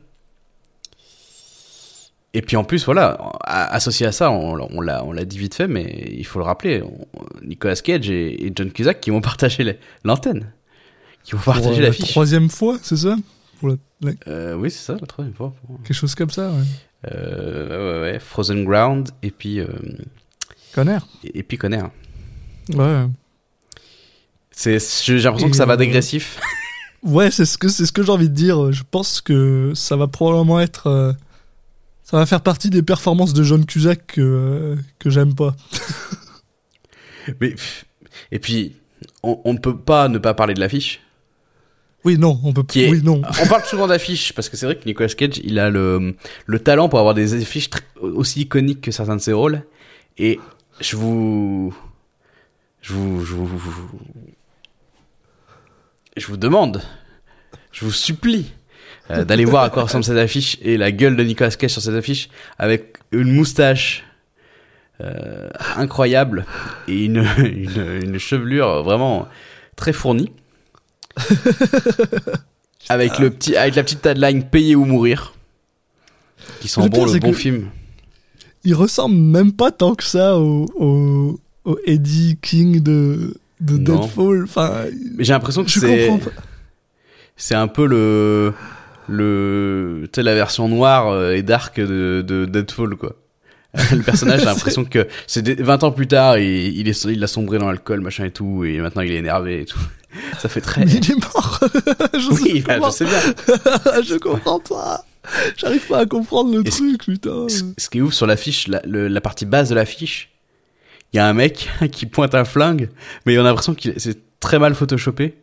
Et 2.36 2.42
puis 2.42 2.56
en 2.56 2.64
plus, 2.64 2.84
voilà, 2.84 3.32
associé 3.44 4.06
à 4.06 4.12
ça, 4.12 4.30
on, 4.32 4.58
on 4.58 4.80
l'a, 4.80 5.04
on 5.04 5.12
l'a 5.12 5.24
dit 5.24 5.38
vite 5.38 5.54
fait, 5.54 5.68
mais 5.68 6.08
il 6.10 6.26
faut 6.26 6.40
le 6.40 6.44
rappeler, 6.44 6.82
Nicolas 7.42 7.76
Cage 7.76 8.10
et, 8.10 8.46
et 8.46 8.52
John 8.54 8.72
Cusack 8.72 9.00
qui 9.00 9.10
vont 9.10 9.20
partager 9.20 9.78
l'antenne, 10.02 10.52
qui 11.22 11.32
vont 11.32 11.42
partager 11.42 11.78
euh, 11.78 11.82
la 11.82 11.88
l'affiche. 11.88 12.10
troisième 12.10 12.50
fois 12.50 12.78
c'est 12.82 12.96
ça? 12.96 13.16
Pour 13.64 13.76
la- 14.02 14.10
la- 14.10 14.16
Euh, 14.32 14.54
oui, 14.54 14.70
c'est 14.70 14.84
ça, 14.84 14.96
la 15.00 15.06
troisième 15.06 15.34
fois. 15.34 15.54
pour- 15.66 15.78
quelque 15.82 15.94
chose 15.96 16.14
comme 16.14 16.30
ça 16.30 16.50
ouais. 16.50 16.64
Euh, 17.12 18.02
ouais, 18.06 18.12
ouais, 18.12 18.18
Frozen 18.18 18.64
Ground 18.64 19.10
et 19.22 19.30
puis 19.30 19.60
euh, 19.60 19.66
Connard 20.74 21.06
et, 21.22 21.38
et 21.38 21.42
puis 21.42 21.56
Conner. 21.58 21.82
ouais 22.74 23.06
C'est 24.50 24.78
j'ai 25.04 25.18
l'impression 25.18 25.50
que 25.50 25.56
ça 25.56 25.66
va 25.66 25.74
euh, 25.74 25.76
dégressif. 25.76 26.38
Ouais, 27.02 27.30
c'est 27.30 27.44
ce 27.44 27.58
que 27.58 27.68
c'est 27.68 27.84
ce 27.84 27.92
que 27.92 28.02
j'ai 28.02 28.10
envie 28.10 28.30
de 28.30 28.34
dire. 28.34 28.72
Je 28.72 28.82
pense 28.90 29.20
que 29.20 29.72
ça 29.74 29.94
va 29.94 30.06
probablement 30.08 30.58
être, 30.58 31.14
ça 32.02 32.16
va 32.16 32.24
faire 32.24 32.40
partie 32.40 32.70
des 32.70 32.82
performances 32.82 33.34
de 33.34 33.42
John 33.42 33.66
Cusack 33.66 34.06
que 34.06 34.74
que 34.98 35.10
j'aime 35.10 35.34
pas. 35.34 35.54
Mais 37.42 37.54
et 38.32 38.38
puis 38.38 38.76
on 39.22 39.52
ne 39.52 39.58
peut 39.58 39.76
pas 39.76 40.08
ne 40.08 40.16
pas 40.16 40.32
parler 40.32 40.54
de 40.54 40.60
l'affiche. 40.60 41.02
Oui, 42.04 42.18
non, 42.18 42.38
on 42.44 42.52
peut. 42.52 42.64
Est- 42.76 42.90
Oui, 42.90 43.00
non. 43.02 43.22
On 43.42 43.46
parle 43.46 43.64
souvent 43.64 43.86
d'affiches 43.86 44.32
parce 44.34 44.48
que 44.48 44.56
c'est 44.56 44.66
vrai 44.66 44.76
que 44.76 44.84
Nicolas 44.84 45.08
Cage, 45.08 45.40
il 45.42 45.58
a 45.58 45.70
le 45.70 46.14
le 46.46 46.58
talent 46.58 46.88
pour 46.88 46.98
avoir 46.98 47.14
des 47.14 47.34
affiches 47.40 47.70
aussi 48.00 48.42
iconiques 48.42 48.80
que 48.82 48.90
certains 48.90 49.16
de 49.16 49.20
ses 49.22 49.32
rôles. 49.32 49.62
Et 50.18 50.38
je 50.80 50.96
vous 50.96 51.74
je 52.82 52.92
vous 52.92 53.24
je 53.24 53.32
vous, 53.34 53.48
je 56.16 56.26
vous 56.26 56.36
demande, 56.36 56.82
je 57.72 57.84
vous 57.84 57.90
supplie 57.92 58.52
euh, 59.10 59.24
d'aller 59.24 59.44
voir 59.44 59.64
à 59.64 59.70
quoi 59.70 59.82
ressemble 59.84 60.04
cette 60.04 60.16
affiche 60.18 60.56
et 60.62 60.76
la 60.76 60.92
gueule 60.92 61.16
de 61.16 61.22
Nicolas 61.24 61.50
Cage 61.50 61.70
sur 61.70 61.82
cette 61.82 61.94
affiche 61.94 62.28
avec 62.58 62.96
une 63.12 63.32
moustache 63.32 64.04
euh, 65.00 65.48
incroyable 65.76 66.44
et 66.86 67.04
une, 67.06 67.26
une, 67.38 68.00
une 68.04 68.18
chevelure 68.18 68.82
vraiment 68.84 69.28
très 69.76 69.92
fournie. 69.92 70.30
avec 72.88 73.18
le 73.18 73.30
petit, 73.30 73.56
avec 73.56 73.74
la 73.76 73.82
petite 73.82 74.02
tagline 74.02 74.42
payer 74.44 74.76
ou 74.76 74.84
mourir. 74.84 75.34
Qui 76.60 76.68
sent 76.68 76.82
Le 76.82 76.88
bon 76.88 77.06
le 77.06 77.18
bon 77.18 77.32
film. 77.32 77.68
Il 78.64 78.74
ressemble 78.74 79.14
même 79.16 79.52
pas 79.52 79.70
tant 79.70 79.94
que 79.94 80.04
ça 80.04 80.36
au 80.38 80.66
au, 80.74 81.40
au 81.64 81.78
Eddie 81.86 82.38
King 82.40 82.80
de 82.82 83.34
de 83.60 83.78
Non. 83.78 84.00
Deadfall. 84.00 84.44
Enfin, 84.44 84.84
Mais 85.16 85.24
j'ai 85.24 85.32
l'impression 85.32 85.64
que 85.64 85.70
c'est, 85.70 86.10
c'est 87.36 87.54
un 87.54 87.68
peu 87.68 87.86
le, 87.86 88.52
le, 89.08 90.08
tu 90.12 90.22
la 90.22 90.34
version 90.34 90.68
noire 90.68 91.08
euh, 91.08 91.32
et 91.32 91.42
dark 91.42 91.80
de, 91.80 92.22
de 92.26 92.44
Deadfall, 92.44 92.96
quoi. 92.96 93.16
le 93.92 94.02
personnage, 94.02 94.40
j'ai 94.40 94.44
l'impression 94.46 94.84
que 94.84 95.08
c'est 95.26 95.42
des- 95.42 95.54
20 95.54 95.82
ans 95.84 95.90
plus 95.92 96.06
tard, 96.06 96.38
il, 96.38 96.76
il 96.78 96.88
est, 96.88 97.04
il 97.04 97.22
a 97.24 97.26
sombré 97.26 97.58
dans 97.58 97.68
l'alcool, 97.68 98.00
machin 98.00 98.24
et 98.26 98.30
tout, 98.30 98.64
et 98.64 98.78
maintenant 98.78 99.02
il 99.02 99.12
est 99.12 99.16
énervé 99.16 99.62
et 99.62 99.64
tout. 99.64 99.80
Ça 100.38 100.48
fait 100.48 100.60
très, 100.60 100.84
Mais 100.84 100.92
il 100.92 101.10
est 101.10 101.14
mort. 101.34 101.60
je, 102.14 102.28
oui, 102.30 102.52
sais 102.56 102.60
bah, 102.62 102.78
pas. 102.80 102.90
je 102.90 102.94
sais 102.94 103.04
bien. 103.04 103.20
je 104.02 104.14
comprends 104.18 104.60
pas. 104.60 105.04
J'arrive 105.56 105.86
pas 105.86 105.98
à 106.00 106.06
comprendre 106.06 106.54
le 106.54 106.62
truc, 106.64 107.04
putain. 107.04 107.48
Ce, 107.48 107.62
ce 107.78 107.88
qui 107.88 107.98
est 107.98 108.00
ouf 108.02 108.12
sur 108.14 108.26
l'affiche, 108.26 108.68
la, 108.68 108.80
le- 108.84 109.08
la 109.08 109.20
partie 109.20 109.46
basse 109.46 109.70
de 109.70 109.74
l'affiche, 109.74 110.30
il 111.12 111.16
y 111.16 111.20
a 111.20 111.26
un 111.26 111.32
mec 111.32 111.68
qui 111.92 112.06
pointe 112.06 112.34
un 112.34 112.44
flingue, 112.44 112.90
mais 113.26 113.36
on 113.38 113.42
a 113.42 113.44
l'impression 113.44 113.74
qu'il 113.74 113.94
c'est 113.96 114.18
très 114.40 114.58
mal 114.58 114.74
photoshopé. 114.74 115.34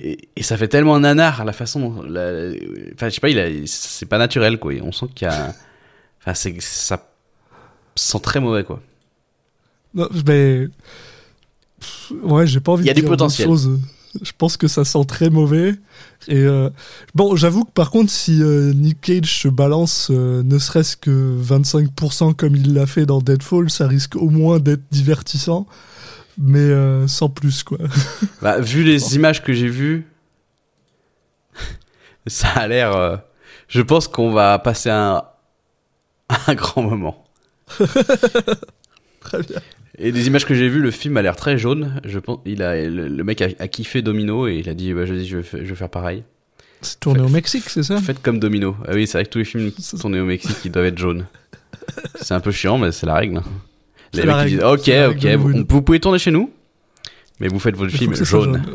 Et, 0.00 0.28
et 0.34 0.42
ça 0.42 0.56
fait 0.56 0.66
tellement 0.66 0.98
nanar 0.98 1.44
la 1.44 1.52
façon 1.52 1.80
dont, 1.88 2.02
la- 2.02 2.50
enfin 2.94 3.08
je 3.08 3.14
sais 3.14 3.20
pas, 3.20 3.28
il 3.30 3.38
a, 3.38 3.46
c'est 3.66 4.06
pas 4.06 4.18
naturel 4.18 4.58
quoi. 4.58 4.72
On 4.82 4.90
sent 4.90 5.06
qu'il 5.14 5.28
y 5.28 5.30
a, 5.30 5.54
enfin 6.20 6.34
c'est, 6.34 6.56
ça 6.60 7.08
sent 7.94 8.18
très 8.20 8.40
mauvais 8.40 8.64
quoi. 8.64 8.82
Non, 9.94 10.08
mais 10.26 10.66
ouais, 12.22 12.46
j'ai 12.48 12.58
pas 12.58 12.72
envie 12.72 12.82
Il 12.82 12.86
y 12.88 12.90
a 12.90 12.94
de 12.94 12.96
du 12.96 13.02
dire 13.02 13.10
potentiel. 13.10 13.46
d'autres 13.46 13.60
choses. 13.62 13.80
Je 14.22 14.32
pense 14.36 14.56
que 14.56 14.68
ça 14.68 14.84
sent 14.84 15.04
très 15.06 15.30
mauvais. 15.30 15.74
Et 16.28 16.42
euh, 16.42 16.70
bon, 17.14 17.36
j'avoue 17.36 17.64
que 17.64 17.72
par 17.72 17.90
contre, 17.90 18.10
si 18.10 18.42
euh, 18.42 18.72
Nick 18.72 19.00
Cage 19.00 19.40
se 19.40 19.48
balance 19.48 20.08
euh, 20.10 20.42
ne 20.42 20.58
serait-ce 20.58 20.96
que 20.96 21.38
25% 21.42 22.34
comme 22.34 22.56
il 22.56 22.74
l'a 22.74 22.86
fait 22.86 23.06
dans 23.06 23.20
Deadfall, 23.20 23.70
ça 23.70 23.86
risque 23.86 24.16
au 24.16 24.30
moins 24.30 24.58
d'être 24.60 24.82
divertissant, 24.90 25.66
mais 26.38 26.70
sans 27.06 27.28
plus 27.28 27.62
quoi. 27.62 27.78
Bah, 28.42 28.60
vu 28.60 28.82
les 28.84 29.16
images 29.16 29.42
que 29.42 29.52
j'ai 29.52 29.68
vues, 29.68 30.06
Ça 32.26 32.48
a 32.48 32.68
l'air. 32.68 33.22
je 33.68 33.82
pense 33.82 34.08
qu'on 34.08 34.30
va 34.32 34.58
passer 34.58 34.90
un, 34.90 35.22
un 36.46 36.54
grand 36.54 36.82
moment. 36.82 37.24
Très 39.20 39.42
bien. 39.42 39.60
Et 39.98 40.12
des 40.12 40.26
images 40.26 40.44
que 40.44 40.54
j'ai 40.54 40.68
vues, 40.68 40.80
le 40.80 40.90
film 40.90 41.16
a 41.16 41.22
l'air 41.22 41.36
très 41.36 41.56
jaune. 41.56 42.00
Je 42.04 42.18
pense, 42.18 42.40
il 42.44 42.62
a, 42.62 42.76
le, 42.76 43.08
le 43.08 43.24
mec 43.24 43.40
a, 43.42 43.48
a 43.58 43.68
kiffé 43.68 44.02
Domino 44.02 44.48
et 44.48 44.56
il 44.56 44.68
a 44.68 44.74
dit, 44.74 44.92
bah, 44.92 45.06
je, 45.06 45.14
dis, 45.14 45.26
je, 45.26 45.38
vais, 45.38 45.44
je 45.52 45.68
vais 45.68 45.74
faire 45.74 45.88
pareil. 45.88 46.24
C'est 46.84 47.00
tourné 47.00 47.22
au 47.22 47.28
Mexique, 47.28 47.64
c'est 47.68 47.82
ça? 47.82 47.98
Faites 47.98 48.20
comme 48.20 48.38
Domino. 48.38 48.76
Ah 48.86 48.92
oui, 48.92 49.06
c'est 49.06 49.18
vrai 49.18 49.24
que 49.24 49.30
tous 49.30 49.38
les 49.38 49.44
films 49.44 49.70
tournés 50.00 50.20
au 50.20 50.26
Mexique, 50.26 50.56
ils 50.64 50.70
doivent 50.70 50.86
être 50.86 50.98
jaunes. 50.98 51.26
C'est 52.20 52.34
un 52.34 52.40
peu 52.40 52.50
chiant, 52.50 52.78
mais 52.78 52.92
c'est 52.92 53.06
la 53.06 53.14
règle. 53.14 53.42
Les 54.12 54.24
mecs 54.24 54.46
disent, 54.46 54.62
ok, 54.62 54.90
ok, 55.10 55.26
vous, 55.68 55.82
pouvez 55.82 56.00
tourner 56.00 56.18
chez 56.18 56.30
nous, 56.30 56.50
mais 57.40 57.48
vous 57.48 57.58
faites 57.58 57.76
votre 57.76 57.92
film 57.92 58.14
jaune. 58.14 58.62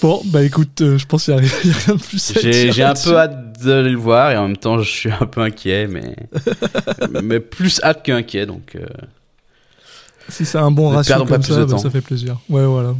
Bon, 0.00 0.22
bah 0.26 0.42
écoute, 0.42 0.80
euh, 0.80 0.96
je 0.98 1.06
pense 1.06 1.24
qu'il 1.26 1.34
n'y 1.34 1.40
a, 1.40 1.42
rien- 1.42 1.50
il 1.64 1.70
y 1.70 1.72
a 1.72 1.76
rien 1.76 1.94
de 1.96 2.00
plus 2.02 2.36
à 2.36 2.40
J'ai 2.40 2.50
dire 2.64 2.72
j'ai 2.72 2.82
un 2.84 2.94
peu 2.94 3.16
hâte 3.18 3.62
de 3.62 3.72
le 3.72 3.94
voir 3.96 4.30
et 4.32 4.36
en 4.36 4.48
même 4.48 4.56
temps 4.56 4.78
je 4.78 4.90
suis 4.90 5.10
un 5.10 5.26
peu 5.26 5.40
inquiet, 5.42 5.86
mais 5.86 6.16
mais 7.22 7.40
plus 7.40 7.80
hâte 7.82 8.02
qu'inquiet 8.02 8.46
donc. 8.46 8.76
euh, 8.76 8.86
Si 10.28 10.44
c'est 10.46 10.58
un 10.58 10.70
bon 10.70 10.88
ratio 10.90 11.24
comme 11.24 11.42
ça, 11.42 11.64
bah, 11.66 11.78
ça 11.78 11.90
fait 11.90 12.00
plaisir. 12.00 12.38
Ouais, 12.48 12.64
voilà. 12.64 12.94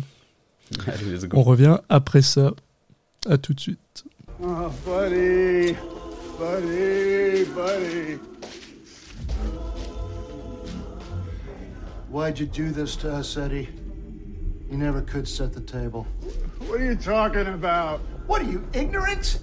allez, 0.86 1.12
let's 1.12 1.24
go. 1.26 1.38
On 1.38 1.42
revient 1.42 1.78
après 1.88 2.22
ça. 2.22 2.52
À 3.28 3.38
tout 3.38 3.54
de 3.54 3.60
suite. 3.60 4.04
Oh, 4.42 4.46
buddy. 4.84 5.74
Buddy, 6.38 7.44
buddy. 7.54 8.18
Why'd 12.10 12.38
you 12.38 12.46
do 12.46 12.70
this 12.72 12.96
to 12.98 13.08
us, 13.08 13.36
Eddie? 13.36 13.68
You 14.70 14.76
never 14.76 15.00
could 15.00 15.28
set 15.28 15.52
the 15.52 15.60
table. 15.60 16.06
What 16.66 16.80
are 16.80 16.84
you 16.84 16.96
talking 16.96 17.46
about? 17.46 18.00
What 18.26 18.42
are 18.42 18.50
you, 18.50 18.66
ignorant? 18.72 19.40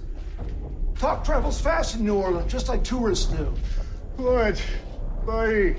Talk 1.00 1.24
travels 1.24 1.62
fast 1.62 1.96
in 1.96 2.04
New 2.06 2.16
Orleans, 2.16 2.52
just 2.52 2.68
like 2.68 2.84
tourists 2.84 3.28
do. 3.28 3.54
What? 4.18 4.62
Buddy. 5.26 5.78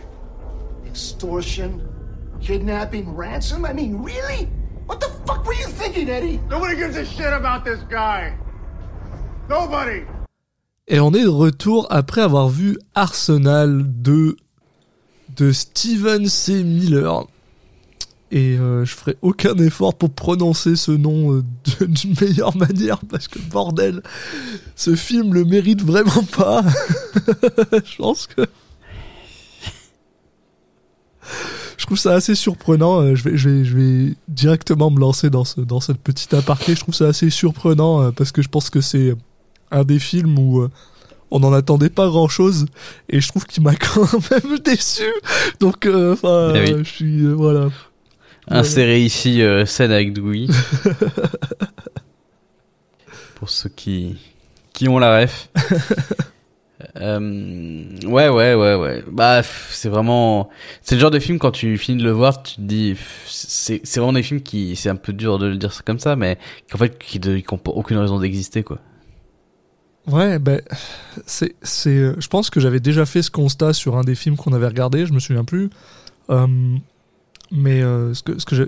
Extortion, 0.86 1.86
kidnapping, 2.40 3.14
ransom? 3.14 3.64
I 3.64 3.72
mean, 3.72 4.02
really? 4.02 4.48
What 4.86 5.00
the 5.00 5.08
fuck 5.26 5.44
were 5.46 5.54
you 5.54 5.66
thinking, 5.66 6.08
Eddie? 6.08 6.40
Nobody 6.48 6.76
gives 6.76 6.96
a 6.96 7.04
shit 7.04 7.32
about 7.32 7.64
this 7.64 7.80
guy. 7.90 8.36
Nobody. 9.48 10.04
Et 10.86 11.00
on 11.00 11.12
est 11.14 11.22
de 11.22 11.28
retour 11.28 11.86
après 11.90 12.20
avoir 12.20 12.48
vu 12.48 12.78
Arsenal 12.94 13.82
2 13.82 14.36
de 15.36 15.52
Steven 15.52 16.26
C. 16.28 16.62
Miller. 16.62 17.26
Et 18.36 18.58
euh, 18.58 18.84
je 18.84 18.94
ferai 18.96 19.16
aucun 19.22 19.54
effort 19.58 19.94
pour 19.94 20.10
prononcer 20.10 20.74
ce 20.74 20.90
nom 20.90 21.32
euh, 21.36 21.44
d'une 21.86 22.16
meilleure 22.20 22.56
manière 22.56 22.98
parce 23.08 23.28
que 23.28 23.38
bordel, 23.38 24.02
ce 24.74 24.96
film 24.96 25.32
le 25.32 25.44
mérite 25.44 25.82
vraiment 25.82 26.24
pas. 26.36 26.64
je 27.72 27.96
pense 27.96 28.26
que. 28.26 28.42
Je 31.78 31.86
trouve 31.86 31.98
ça 31.98 32.14
assez 32.14 32.34
surprenant. 32.34 33.00
euh, 33.02 33.14
Je 33.14 33.22
vais, 33.22 33.36
je 33.36 33.48
vais, 33.48 33.64
je 33.64 33.76
vais 33.76 34.14
directement 34.28 34.90
me 34.90 34.98
lancer 34.98 35.30
dans, 35.30 35.44
ce, 35.44 35.60
dans 35.60 35.80
cette 35.80 35.98
petite 35.98 36.34
aparté. 36.34 36.74
Je 36.74 36.80
trouve 36.80 36.94
ça 36.94 37.06
assez 37.06 37.30
surprenant 37.30 38.10
parce 38.12 38.32
que 38.32 38.42
je 38.42 38.48
pense 38.48 38.68
que 38.68 38.80
c'est 38.80 39.14
un 39.70 39.84
des 39.84 39.98
films 40.00 40.38
où 40.38 40.66
on 41.30 41.40
n'en 41.40 41.52
attendait 41.52 41.88
pas 41.88 42.08
grand 42.08 42.28
chose 42.28 42.66
et 43.08 43.20
je 43.20 43.28
trouve 43.28 43.44
qu'il 43.46 43.62
m'a 43.62 43.74
quand 43.76 44.12
même 44.30 44.58
déçu. 44.58 45.02
Donc, 45.60 45.86
enfin, 45.86 46.52
Eh 46.56 46.60
oui. 46.60 46.72
euh, 46.72 46.84
je 46.84 46.90
suis. 46.90 47.24
euh, 47.26 47.32
voilà. 47.32 47.68
Inséré 48.48 49.00
ici 49.00 49.42
euh, 49.42 49.64
scène 49.66 49.90
avec 49.90 50.12
Dewey. 50.12 50.46
Pour 53.36 53.48
ceux 53.50 53.70
qui 53.70 54.16
qui 54.72 54.88
ont 54.88 54.98
la 54.98 55.20
ref. 55.20 55.48
Euh, 56.96 57.88
ouais, 58.04 58.28
ouais, 58.28 58.54
ouais, 58.54 58.74
ouais. 58.74 59.04
Bah, 59.10 59.42
c'est 59.42 59.88
vraiment, 59.88 60.48
c'est 60.82 60.94
le 60.96 61.00
genre 61.00 61.10
de 61.10 61.18
film 61.18 61.38
quand 61.38 61.50
tu 61.50 61.76
finis 61.78 61.98
de 61.98 62.04
le 62.04 62.10
voir, 62.12 62.42
tu 62.42 62.56
te 62.56 62.60
dis, 62.60 62.96
c'est, 63.26 63.80
vraiment 63.96 64.12
des 64.12 64.22
films 64.22 64.42
qui, 64.42 64.76
c'est 64.76 64.90
un 64.90 64.96
peu 64.96 65.12
dur 65.12 65.38
de 65.38 65.46
le 65.46 65.56
dire 65.56 65.72
comme 65.84 65.98
ça, 65.98 66.14
mais 66.14 66.38
qu'en 66.70 66.78
fait, 66.78 66.98
qui 66.98 67.18
n'ont 67.18 67.60
aucune 67.66 67.96
raison 67.96 68.18
d'exister, 68.18 68.62
quoi. 68.62 68.78
Ouais, 70.06 70.38
ben, 70.38 70.60
c'est, 71.26 71.56
c'est, 71.62 71.90
euh, 71.90 72.16
je 72.18 72.28
pense 72.28 72.50
que 72.50 72.60
j'avais 72.60 72.80
déjà 72.80 73.06
fait 73.06 73.22
ce 73.22 73.30
constat 73.30 73.72
sur 73.72 73.96
un 73.96 74.02
des 74.02 74.14
films 74.14 74.36
qu'on 74.36 74.52
avait 74.52 74.66
regardé, 74.66 75.06
je 75.06 75.12
me 75.12 75.18
souviens 75.18 75.44
plus. 75.44 75.70
Euh, 76.30 76.46
mais 77.54 77.80
euh, 77.82 78.12
ce 78.14 78.22
que, 78.22 78.38
ce 78.38 78.44
que 78.44 78.56
je- 78.56 78.64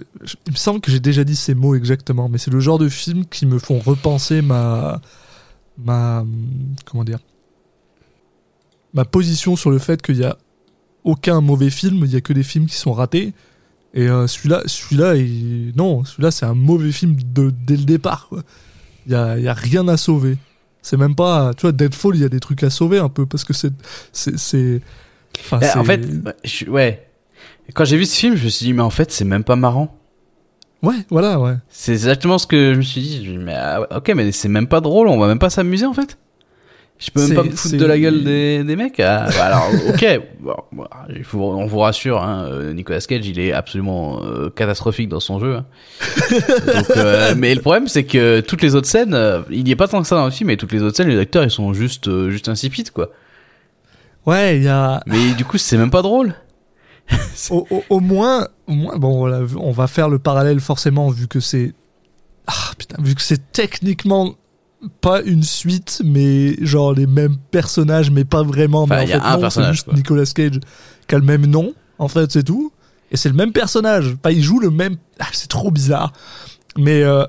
il 0.47 0.52
me 0.52 0.57
semble 0.57 0.81
que 0.81 0.90
j'ai 0.90 1.00
déjà 1.00 1.25
dit 1.25 1.37
ces 1.37 1.55
mots 1.55 1.75
exactement, 1.75 2.28
mais 2.28 2.38
c'est 2.38 2.50
le 2.52 2.61
genre 2.61 2.78
de 2.78 2.88
film 2.88 3.26
qui 3.26 3.45
me 3.45 3.59
font 3.59 3.78
repenser 3.81 4.40
ma, 4.43 5.00
ma, 5.76 6.25
comment 6.85 7.05
dire, 7.05 7.19
ma 8.95 9.05
position 9.05 9.57
sur 9.57 9.71
le 9.71 9.78
fait 9.78 10.00
qu'il 10.02 10.16
y 10.16 10.25
a 10.25 10.37
aucun 11.05 11.40
mauvais 11.40 11.71
film, 11.71 12.02
il 12.05 12.12
y 12.12 12.16
a 12.16 12.21
que 12.21 12.33
des 12.33 12.43
films 12.43 12.66
qui 12.66 12.76
sont 12.76 12.93
ratés. 12.93 13.33
Et 13.95 14.09
euh, 14.09 14.26
celui-là, 14.26 14.62
celui-là, 14.66 15.14
il- 15.16 15.73
non, 15.76 16.05
celui-là, 16.05 16.31
c'est 16.31 16.47
un 16.47 16.55
mauvais 16.55 16.93
film 16.93 17.16
de, 17.33 17.50
dès 17.66 17.76
le 17.76 17.85
départ. 17.85 18.28
quoi. 18.28 18.43
Il 19.07 19.12
y 19.12 19.14
a, 19.14 19.38
il 19.38 19.45
y 19.45 19.49
a 19.49 19.55
rien 19.55 19.87
à 19.88 19.97
sauver. 19.97 20.37
C'est 20.83 20.97
même 20.97 21.14
pas, 21.14 21.52
tu 21.55 21.62
vois, 21.62 21.73
Deadfall, 21.73 22.16
il 22.16 22.23
y 22.23 22.25
a 22.25 22.28
des 22.28 22.40
trucs 22.40 22.62
à 22.62 22.71
sauver 22.71 22.99
un 22.99 23.09
peu 23.09 23.26
parce 23.26 23.45
que 23.45 23.52
c'est, 23.52 23.73
c'est, 24.12 24.38
c'est, 24.38 24.81
enfin, 25.40 25.61
Eh, 25.62 25.78
en 25.78 25.85
fait, 25.85 26.07
je- 26.45 26.66
ouais. 26.66 27.09
Quand 27.74 27.84
j'ai 27.84 27.96
vu 27.96 28.04
ce 28.06 28.16
film, 28.16 28.36
je 28.36 28.44
me 28.44 28.48
suis 28.48 28.66
dit, 28.66 28.72
mais 28.72 28.82
en 28.82 28.90
fait, 28.90 29.10
c'est 29.10 29.24
même 29.24 29.44
pas 29.44 29.56
marrant. 29.56 29.94
ouais, 30.82 30.94
voilà, 31.10 31.40
ouais. 31.40 31.54
C'est 31.68 31.92
exactement 31.92 32.38
ce 32.38 32.46
que 32.46 32.72
je 32.74 32.78
me 32.78 32.82
suis 32.82 33.00
dit. 33.00 33.36
Mais 33.38 33.54
ah 33.56 33.80
ok, 33.96 34.12
mais 34.14 34.30
c'est 34.32 34.48
même 34.48 34.68
pas 34.68 34.80
drôle, 34.80 35.08
on 35.08 35.18
va 35.18 35.26
même 35.26 35.38
pas 35.38 35.50
s'amuser 35.50 35.86
en 35.86 35.94
fait. 35.94 36.16
Je 36.98 37.10
peux 37.10 37.20
même 37.26 37.34
pas 37.36 37.42
me 37.42 37.50
foutre 37.50 37.76
de 37.76 37.84
la 37.84 37.98
gueule 37.98 38.24
des, 38.24 38.64
des 38.64 38.74
mecs. 38.74 38.98
Ah, 39.00 39.26
bah 39.36 39.44
alors, 39.44 39.68
ok, 39.90 40.20
bon, 40.40 40.54
bon, 40.72 40.86
il 41.14 41.24
faut, 41.24 41.42
on 41.42 41.66
vous 41.66 41.78
rassure, 41.80 42.22
hein, 42.22 42.46
euh, 42.48 42.72
Nicolas 42.72 43.00
Cage, 43.00 43.26
il 43.26 43.38
est 43.38 43.52
absolument 43.52 44.22
euh, 44.24 44.48
catastrophique 44.48 45.10
dans 45.10 45.20
son 45.20 45.38
jeu. 45.38 45.56
hein. 45.56 45.66
Donc, 46.74 46.96
euh, 46.96 47.34
mais 47.36 47.54
le 47.54 47.60
problème, 47.60 47.86
c'est 47.86 48.04
que 48.04 48.40
toutes 48.40 48.62
les 48.62 48.74
autres 48.76 48.88
scènes, 48.88 49.12
euh, 49.12 49.42
il 49.50 49.68
y 49.68 49.72
est 49.72 49.76
pas 49.76 49.88
tant 49.88 50.00
que 50.00 50.08
ça 50.08 50.16
dans 50.16 50.24
le 50.24 50.30
film, 50.30 50.46
mais 50.46 50.56
toutes 50.56 50.72
les 50.72 50.82
autres 50.82 50.96
scènes, 50.96 51.08
les 51.08 51.18
acteurs, 51.18 51.44
ils 51.44 51.50
sont 51.50 51.74
juste, 51.74 52.08
juste 52.30 52.48
insipides, 52.48 52.90
quoi. 52.92 53.10
Ouais, 54.24 54.56
il 54.56 54.62
y 54.62 54.68
a, 54.68 55.02
Mais 55.06 55.34
du 55.34 55.44
coup, 55.44 55.58
c'est 55.58 55.76
même 55.76 55.90
pas 55.90 56.00
drôle. 56.02 56.34
au, 57.50 57.66
au- 57.70 57.84
au 57.90 58.00
moins, 58.00 58.48
au 58.66 58.72
moins, 58.72 58.96
bon, 58.96 59.18
voilà, 59.18 59.40
on 59.58 59.70
va 59.72 59.86
faire 59.86 60.08
le 60.08 60.18
parallèle 60.18 60.60
forcément 60.60 61.08
vu 61.10 61.28
que 61.28 61.40
c'est, 61.40 61.72
ah 62.46 62.72
putain, 62.78 62.96
vu 63.02 63.14
que 63.14 63.22
c'est 63.22 63.52
techniquement 63.52 64.34
pas 65.00 65.22
une 65.22 65.42
suite, 65.42 66.02
mais 66.04 66.56
genre 66.64 66.92
les 66.92 67.06
mêmes 67.06 67.36
personnages, 67.50 68.10
mais 68.10 68.25
pas 68.25 68.42
vraiment. 68.42 68.82
Enfin, 68.82 68.96
mais 68.96 69.02
en 69.02 69.06
y 69.06 69.12
a 69.12 69.20
fait, 69.20 69.26
un 69.26 69.34
non, 69.34 69.40
personnage, 69.40 69.76
c'est 69.80 69.86
juste. 69.86 69.96
Nicolas 69.96 70.25
Cage 70.26 70.60
qui 71.08 71.14
a 71.14 71.18
le 71.18 71.25
même 71.25 71.46
nom, 71.46 71.75
en 71.98 72.08
fait, 72.08 72.30
c'est 72.30 72.42
tout. 72.44 72.72
Et 73.10 73.16
c'est 73.16 73.28
le 73.28 73.34
même 73.36 73.52
personnage. 73.52 74.14
Pas, 74.16 74.32
il 74.32 74.42
joue 74.42 74.58
le 74.60 74.70
même. 74.70 74.96
Ah, 75.20 75.26
c'est 75.32 75.48
trop 75.48 75.70
bizarre. 75.70 76.12
Mais 76.76 77.02
euh, 77.04 77.25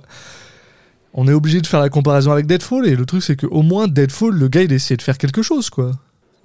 on 1.13 1.27
est 1.27 1.33
obligé 1.33 1.61
de 1.61 1.67
faire 1.67 1.79
la 1.79 1.89
comparaison 1.89 2.31
avec 2.31 2.47
Deadfall. 2.47 2.87
Et 2.87 2.95
le 2.95 3.05
truc, 3.05 3.23
c'est 3.23 3.35
qu'au 3.35 3.61
moins, 3.61 3.87
Deadfall, 3.87 4.33
le 4.35 4.47
gars, 4.47 4.63
il 4.63 4.73
essayait 4.73 4.97
de 4.97 5.01
faire 5.03 5.17
quelque 5.17 5.41
chose, 5.41 5.69
quoi. 5.69 5.91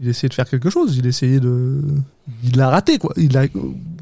Il 0.03 0.09
essayait 0.09 0.29
de 0.29 0.35
faire 0.35 0.49
quelque 0.51 0.69
chose. 0.69 0.97
Il 0.97 1.07
essayait 1.07 1.39
de. 1.41 1.81
Il 2.43 2.57
l'a 2.57 2.69
raté, 2.69 2.99
quoi. 2.99 3.13
Il 3.17 3.37
a... 3.39 3.45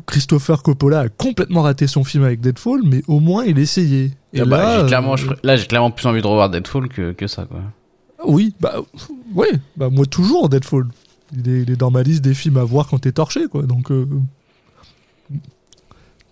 Christopher 0.07 0.63
Coppola 0.63 1.01
a 1.01 1.09
complètement 1.09 1.63
raté 1.63 1.87
son 1.87 2.03
film 2.05 2.25
avec 2.25 2.41
Deadfall, 2.41 2.81
mais 2.85 3.03
au 3.07 3.21
moins, 3.21 3.45
il 3.45 3.59
essayait. 3.59 4.11
Et 4.33 4.41
Ah 4.41 4.45
bah, 4.47 4.57
là, 4.59 4.81
j'ai 4.81 4.87
clairement, 4.87 5.13
euh, 5.13 5.17
je- 5.17 5.27
là, 5.45 5.57
j'ai 5.57 5.67
clairement 5.67 5.91
plus 5.91 6.07
envie 6.07 6.23
de 6.23 6.27
revoir 6.27 6.49
Deadfall 6.51 6.89
que, 6.89 7.13
que 7.13 7.27
ça, 7.27 7.45
quoi. 7.45 7.61
Oui, 8.27 8.55
bah, 8.61 8.77
ouais, 9.35 9.53
bah, 9.77 9.89
moi, 9.91 10.07
toujours 10.07 10.49
Deadfall. 10.49 10.87
Il 11.37 11.49
est, 11.49 11.63
il 11.63 11.71
est 11.71 11.77
dans 11.77 11.91
ma 11.91 12.03
liste 12.03 12.23
des 12.23 12.35
films 12.35 12.57
à 12.57 12.65
voir 12.65 12.89
quand 12.89 12.99
t'es 12.99 13.13
torché, 13.13 13.47
quoi. 13.49 13.63
Donc. 13.63 13.91
euh, 13.93 14.07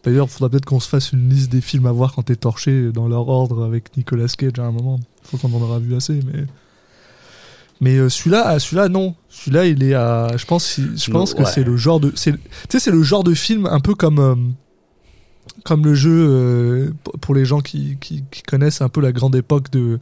D'ailleurs, 0.05 0.27
il 0.27 0.31
faudra 0.31 0.49
peut-être 0.49 0.65
qu'on 0.65 0.81
se 0.81 0.89
fasse 0.89 1.13
une 1.13 1.29
liste 1.29 1.51
des 1.53 1.61
films 1.61 1.87
à 1.87 1.93
voir 1.93 2.15
quand 2.15 2.23
t'es 2.23 2.37
torché 2.37 2.91
dans 2.93 3.09
leur 3.09 3.29
ordre 3.29 3.65
avec 3.65 3.97
Nicolas 3.97 4.27
Cage 4.29 4.53
à 4.59 4.63
un 4.63 4.71
moment. 4.71 4.99
Faut 5.23 5.37
qu'on 5.37 5.53
en 5.53 5.61
aura 5.61 5.79
vu 5.79 5.95
assez, 5.95 6.21
mais. 6.33 6.45
Mais 7.81 7.97
euh, 7.97 8.09
celui-là, 8.09 8.43
ah, 8.47 8.59
celui-là, 8.59 8.89
non. 8.89 9.15
Celui-là, 9.29 9.67
il 9.67 9.83
est 9.85 9.95
à. 9.95 10.37
Je 10.37 10.45
pense, 10.47 10.79
je 10.79 11.11
pense 11.13 11.33
que 11.35 11.43
c'est 11.53 11.65
le 11.65 11.77
genre 11.77 12.01
de. 12.01 12.11
Tu 12.11 12.17
sais, 12.17 12.35
c'est 12.81 12.91
le 12.91 13.03
genre 13.03 13.23
de 13.25 13.35
film 13.35 13.67
un 13.67 13.81
peu 13.81 13.95
comme. 13.95 14.19
euh, 14.19 14.35
comme 15.65 15.85
le 15.85 15.95
jeu, 15.95 16.27
euh, 16.31 16.91
pour- 17.21 17.35
les 17.35 17.45
gens 17.45 17.61
qui, 17.61 17.97
qui, 18.01 18.25
qui 18.31 18.43
connaissent 18.43 18.81
un 18.81 18.89
peu 18.89 19.01
la 19.01 19.13
grande 19.13 19.35
époque 19.37 19.71
de, 19.71 19.99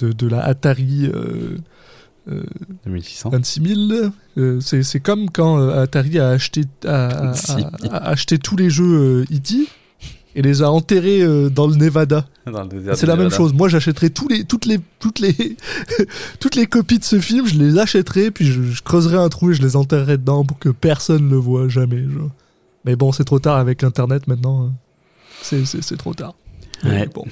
de, 0.00 0.12
de 0.12 0.26
la 0.28 0.40
Atari 0.44 1.06
euh, 1.12 1.58
euh, 2.30 2.42
2600. 2.86 3.30
26 3.30 3.62
000. 3.90 4.10
euh, 4.38 4.60
c'est, 4.60 5.00
comme 5.00 5.30
quand 5.30 5.68
Atari 5.68 6.18
a 6.18 6.28
acheté, 6.30 6.62
a, 6.86 7.06
a- 7.08 7.22
26 7.32 7.46
000. 7.52 7.64
a- 7.90 7.96
a 7.96 8.08
acheté 8.08 8.38
tous 8.38 8.56
les 8.56 8.70
jeux 8.70 9.24
E.T. 9.32 9.68
et 10.38 10.42
les 10.42 10.62
a 10.62 10.70
enterrés 10.70 11.20
euh, 11.20 11.48
dans 11.50 11.66
le 11.66 11.74
Nevada. 11.74 12.26
C'est 12.94 13.06
la 13.06 13.16
même 13.16 13.30
chose. 13.30 13.52
Moi, 13.52 13.68
j'achèterais 13.68 14.10
tous 14.10 14.28
les, 14.28 14.44
toutes 14.44 14.66
les, 14.66 14.78
toutes 15.00 15.18
les, 15.18 15.34
toutes 16.40 16.54
les 16.54 16.66
copies 16.66 16.98
de 17.00 17.04
ce 17.04 17.18
film. 17.18 17.46
Je 17.46 17.58
les 17.58 17.76
achèterais, 17.78 18.30
puis 18.30 18.46
je, 18.46 18.62
je 18.62 18.82
creuserais 18.82 19.16
un 19.18 19.28
trou 19.28 19.50
et 19.50 19.54
je 19.54 19.62
les 19.62 19.74
enterrerais 19.74 20.16
dedans 20.16 20.44
pour 20.44 20.58
que 20.58 20.68
personne 20.68 21.28
le 21.28 21.36
voit 21.36 21.68
jamais. 21.68 22.02
genre. 22.04 22.30
Mais 22.84 22.94
bon, 22.94 23.10
c'est 23.10 23.24
trop 23.24 23.40
tard 23.40 23.56
avec 23.56 23.82
Internet 23.82 24.28
maintenant. 24.28 24.66
hein. 24.66 24.72
C'est, 25.42 25.64
c'est, 25.66 25.82
c'est 25.82 25.96
trop 25.96 26.14
tard. 26.14 26.34
Ouais. 26.84 26.90
Mais 26.90 27.06
bon. 27.06 27.24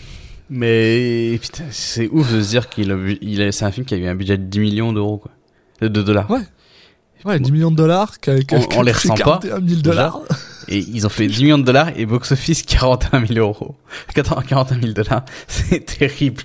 Mais 0.50 1.38
putain, 1.42 1.64
c'est 1.70 2.08
ouf 2.08 2.32
de 2.32 2.40
se 2.42 2.48
dire 2.50 2.68
qu'il 2.68 2.92
a, 2.92 2.96
il 3.20 3.42
a- 3.42 3.52
c'est 3.52 3.64
un 3.64 3.72
film 3.72 3.84
qui 3.86 3.94
a 3.94 3.96
eu 3.98 4.06
un 4.06 4.14
budget 4.14 4.38
de 4.38 4.44
10 4.44 4.58
millions 4.60 4.92
d'euros, 4.92 5.18
quoi. 5.18 5.30
De, 5.80 5.88
de 5.88 6.02
dollars. 6.02 6.30
Ouais. 6.30 6.40
Ouais, 7.24 7.40
10 7.40 7.50
millions 7.50 7.70
de 7.70 7.76
dollars, 7.76 8.20
qui 8.20 8.30
qui 8.46 8.54
On- 8.54 8.78
on 8.78 8.82
les 8.82 8.92
ressent 8.92 9.14
pas, 9.14 9.38
41 9.40 9.66
000 9.66 9.80
dollars. 9.80 10.20
Et 10.68 10.78
ils 10.78 11.06
ont 11.06 11.10
fait 11.10 11.26
10 11.26 11.42
millions 11.44 11.58
de 11.58 11.64
dollars 11.64 11.90
et 11.96 12.06
box 12.06 12.32
office 12.32 12.62
41 12.62 13.26
000 13.26 13.38
euros. 13.38 13.76
80 14.14 14.42
41 14.48 14.80
000 14.80 14.92
dollars. 14.92 15.24
C'est 15.48 15.84
terrible. 15.84 16.42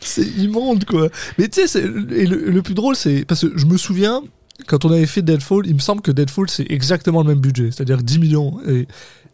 C'est 0.00 0.22
immonde, 0.38 0.84
quoi. 0.84 1.08
Mais 1.38 1.48
tu 1.48 1.60
sais, 1.62 1.66
c'est- 1.66 1.84
et 1.84 2.26
le, 2.26 2.50
le 2.50 2.62
plus 2.62 2.74
drôle, 2.74 2.94
c'est 2.94 3.24
parce 3.24 3.40
que 3.40 3.52
je 3.58 3.64
me 3.66 3.76
souviens, 3.76 4.22
quand 4.66 4.84
on 4.84 4.90
avait 4.92 5.06
fait 5.06 5.22
Deadfall, 5.22 5.66
il 5.66 5.74
me 5.74 5.80
semble 5.80 6.02
que 6.02 6.10
Deadfall, 6.12 6.48
c'est 6.50 6.66
exactement 6.70 7.22
le 7.22 7.28
même 7.28 7.40
budget, 7.40 7.70
c'est-à-dire 7.72 7.98
10 8.02 8.18
millions. 8.18 8.58
Et 8.68 8.86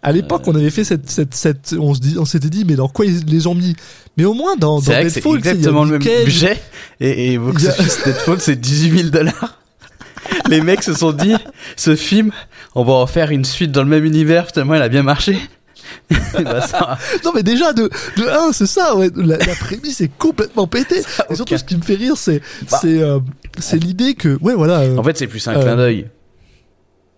à 0.02 0.12
l'époque, 0.12 0.43
on 0.47 0.55
avait 0.55 0.71
fait 0.71 0.85
cette, 0.85 1.11
cette, 1.11 1.35
cette, 1.35 1.75
on 1.79 1.93
se 1.93 2.00
dit, 2.00 2.17
on 2.19 2.25
s'était 2.25 2.49
dit, 2.50 2.64
mais 2.64 2.76
dans 2.76 2.88
quoi 2.88 3.05
ils 3.05 3.25
les 3.26 3.47
ont 3.47 3.55
mis? 3.55 3.75
Mais 4.17 4.25
au 4.25 4.33
moins, 4.35 4.57
dans, 4.57 4.81
C'est 4.81 5.09
c'est 5.11 5.21
Deadfall, 5.21 5.35
a 5.35 5.38
exactement 5.38 5.85
le 5.85 5.91
même 5.93 6.02
Cage. 6.02 6.25
budget. 6.25 6.62
Et, 7.00 7.33
et 7.35 7.38
box 7.38 7.67
a- 7.67 7.71
office 7.71 8.05
Deadfall, 8.05 8.41
c'est 8.41 8.61
18 8.61 8.99
000 8.99 9.11
dollars. 9.11 9.59
Les 10.49 10.61
mecs 10.61 10.83
se 10.85 10.95
sont 10.95 11.12
dit, 11.12 11.35
ce 11.76 11.95
film, 11.97 12.31
on 12.75 12.85
va 12.85 12.93
en 12.95 13.07
faire 13.07 13.31
une 13.31 13.45
suite 13.45 13.73
dans 13.73 13.83
le 13.83 13.88
même 13.88 14.05
univers, 14.05 14.47
finalement, 14.49 14.75
il 14.75 14.83
a 14.83 14.88
bien 14.88 15.02
marché. 15.02 15.37
Bah, 16.33 16.61
ça, 16.62 16.97
Non, 17.25 17.33
mais 17.35 17.43
déjà, 17.43 17.73
de, 17.73 17.83
de 18.17 18.29
un, 18.29 18.52
c'est 18.52 18.67
ça, 18.67 18.97
ouais. 18.97 19.11
La, 19.14 19.37
la 19.37 19.55
prémisse 19.55 20.00
est 20.00 20.11
complètement 20.17 20.67
pétée. 20.67 21.02
Et 21.31 21.35
surtout, 21.35 21.57
ce 21.57 21.64
qui 21.64 21.76
me 21.76 21.83
fait 21.83 21.95
rire, 21.97 22.17
c'est, 22.17 22.41
Bah. 22.71 22.79
c'est, 22.81 23.02
euh, 23.02 23.19
c'est 23.59 23.76
l'idée 23.83 24.14
que, 24.14 24.38
ouais, 24.43 24.55
voilà. 24.55 24.81
euh, 24.81 24.97
En 24.97 25.02
fait, 25.02 25.17
c'est 25.19 25.26
plus 25.26 25.47
un 25.49 25.55
Euh, 25.57 25.62
clin 25.62 25.76
d'œil. 25.76 26.09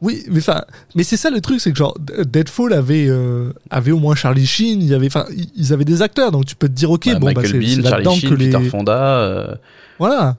Oui, 0.00 0.24
mais 0.30 0.38
enfin, 0.40 0.64
mais 0.94 1.02
c'est 1.04 1.16
ça 1.16 1.30
le 1.30 1.40
truc, 1.40 1.60
c'est 1.60 1.70
que 1.70 1.78
genre 1.78 1.96
Deadfall 2.26 2.72
avait 2.74 3.06
euh, 3.08 3.52
avait 3.70 3.92
au 3.92 3.98
moins 3.98 4.14
Charlie 4.14 4.46
Sheen, 4.46 4.82
il 4.82 4.88
y 4.88 4.94
avait, 4.94 5.06
enfin, 5.06 5.24
ils 5.56 5.72
avaient 5.72 5.84
des 5.86 6.02
acteurs, 6.02 6.30
donc 6.30 6.44
tu 6.44 6.56
peux 6.56 6.68
te 6.68 6.74
dire 6.74 6.90
ok, 6.90 7.06
Bah, 7.06 7.14
bon, 7.18 7.26
bah, 7.26 7.32
Michael 7.36 7.46
c'est 7.62 7.66
c'est 7.68 7.80
Bean, 7.82 7.90
là-dedans 7.90 8.10
Charlie 8.14 8.20
que 8.22 8.28
Sheen, 8.28 8.36
les, 8.36 8.50
Peter 8.50 8.68
Fonda. 8.70 9.18
euh, 9.20 9.54
voilà, 9.98 10.36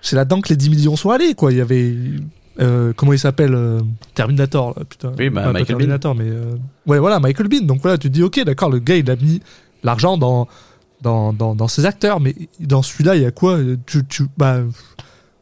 c'est 0.00 0.16
là-dedans 0.16 0.40
que 0.40 0.48
les 0.50 0.56
10 0.56 0.70
millions 0.70 0.96
sont 0.96 1.10
allés, 1.10 1.34
quoi. 1.34 1.52
Il 1.52 1.58
y 1.58 1.60
avait, 1.60 1.94
euh, 2.60 2.92
comment 2.94 3.12
il 3.12 3.18
s'appelle, 3.18 3.54
euh, 3.54 3.80
Terminator, 4.14 4.74
là, 4.78 4.84
putain. 4.88 5.12
Oui, 5.18 5.30
bah, 5.30 5.46
Michael 5.46 5.54
Bean. 5.62 5.64
Terminator, 5.66 6.14
mais 6.14 6.24
euh, 6.28 6.54
ouais, 6.86 6.98
voilà, 6.98 7.20
Michael 7.20 7.48
Bean. 7.48 7.62
Donc 7.62 7.80
voilà, 7.82 7.98
tu 7.98 8.08
te 8.08 8.12
dis 8.14 8.22
ok, 8.22 8.44
d'accord, 8.44 8.70
le 8.70 8.78
gars 8.78 8.96
il 8.96 9.10
a 9.10 9.16
mis 9.16 9.40
l'argent 9.82 10.18
dans 10.18 10.46
dans, 11.02 11.32
dans 11.32 11.54
dans 11.54 11.68
ses 11.68 11.86
acteurs, 11.86 12.20
mais 12.20 12.34
dans 12.60 12.82
celui-là, 12.82 13.16
il 13.16 13.22
y 13.22 13.26
a 13.26 13.30
quoi 13.30 13.58
Tu 13.86 14.04
tu 14.06 14.24
bah 14.36 14.58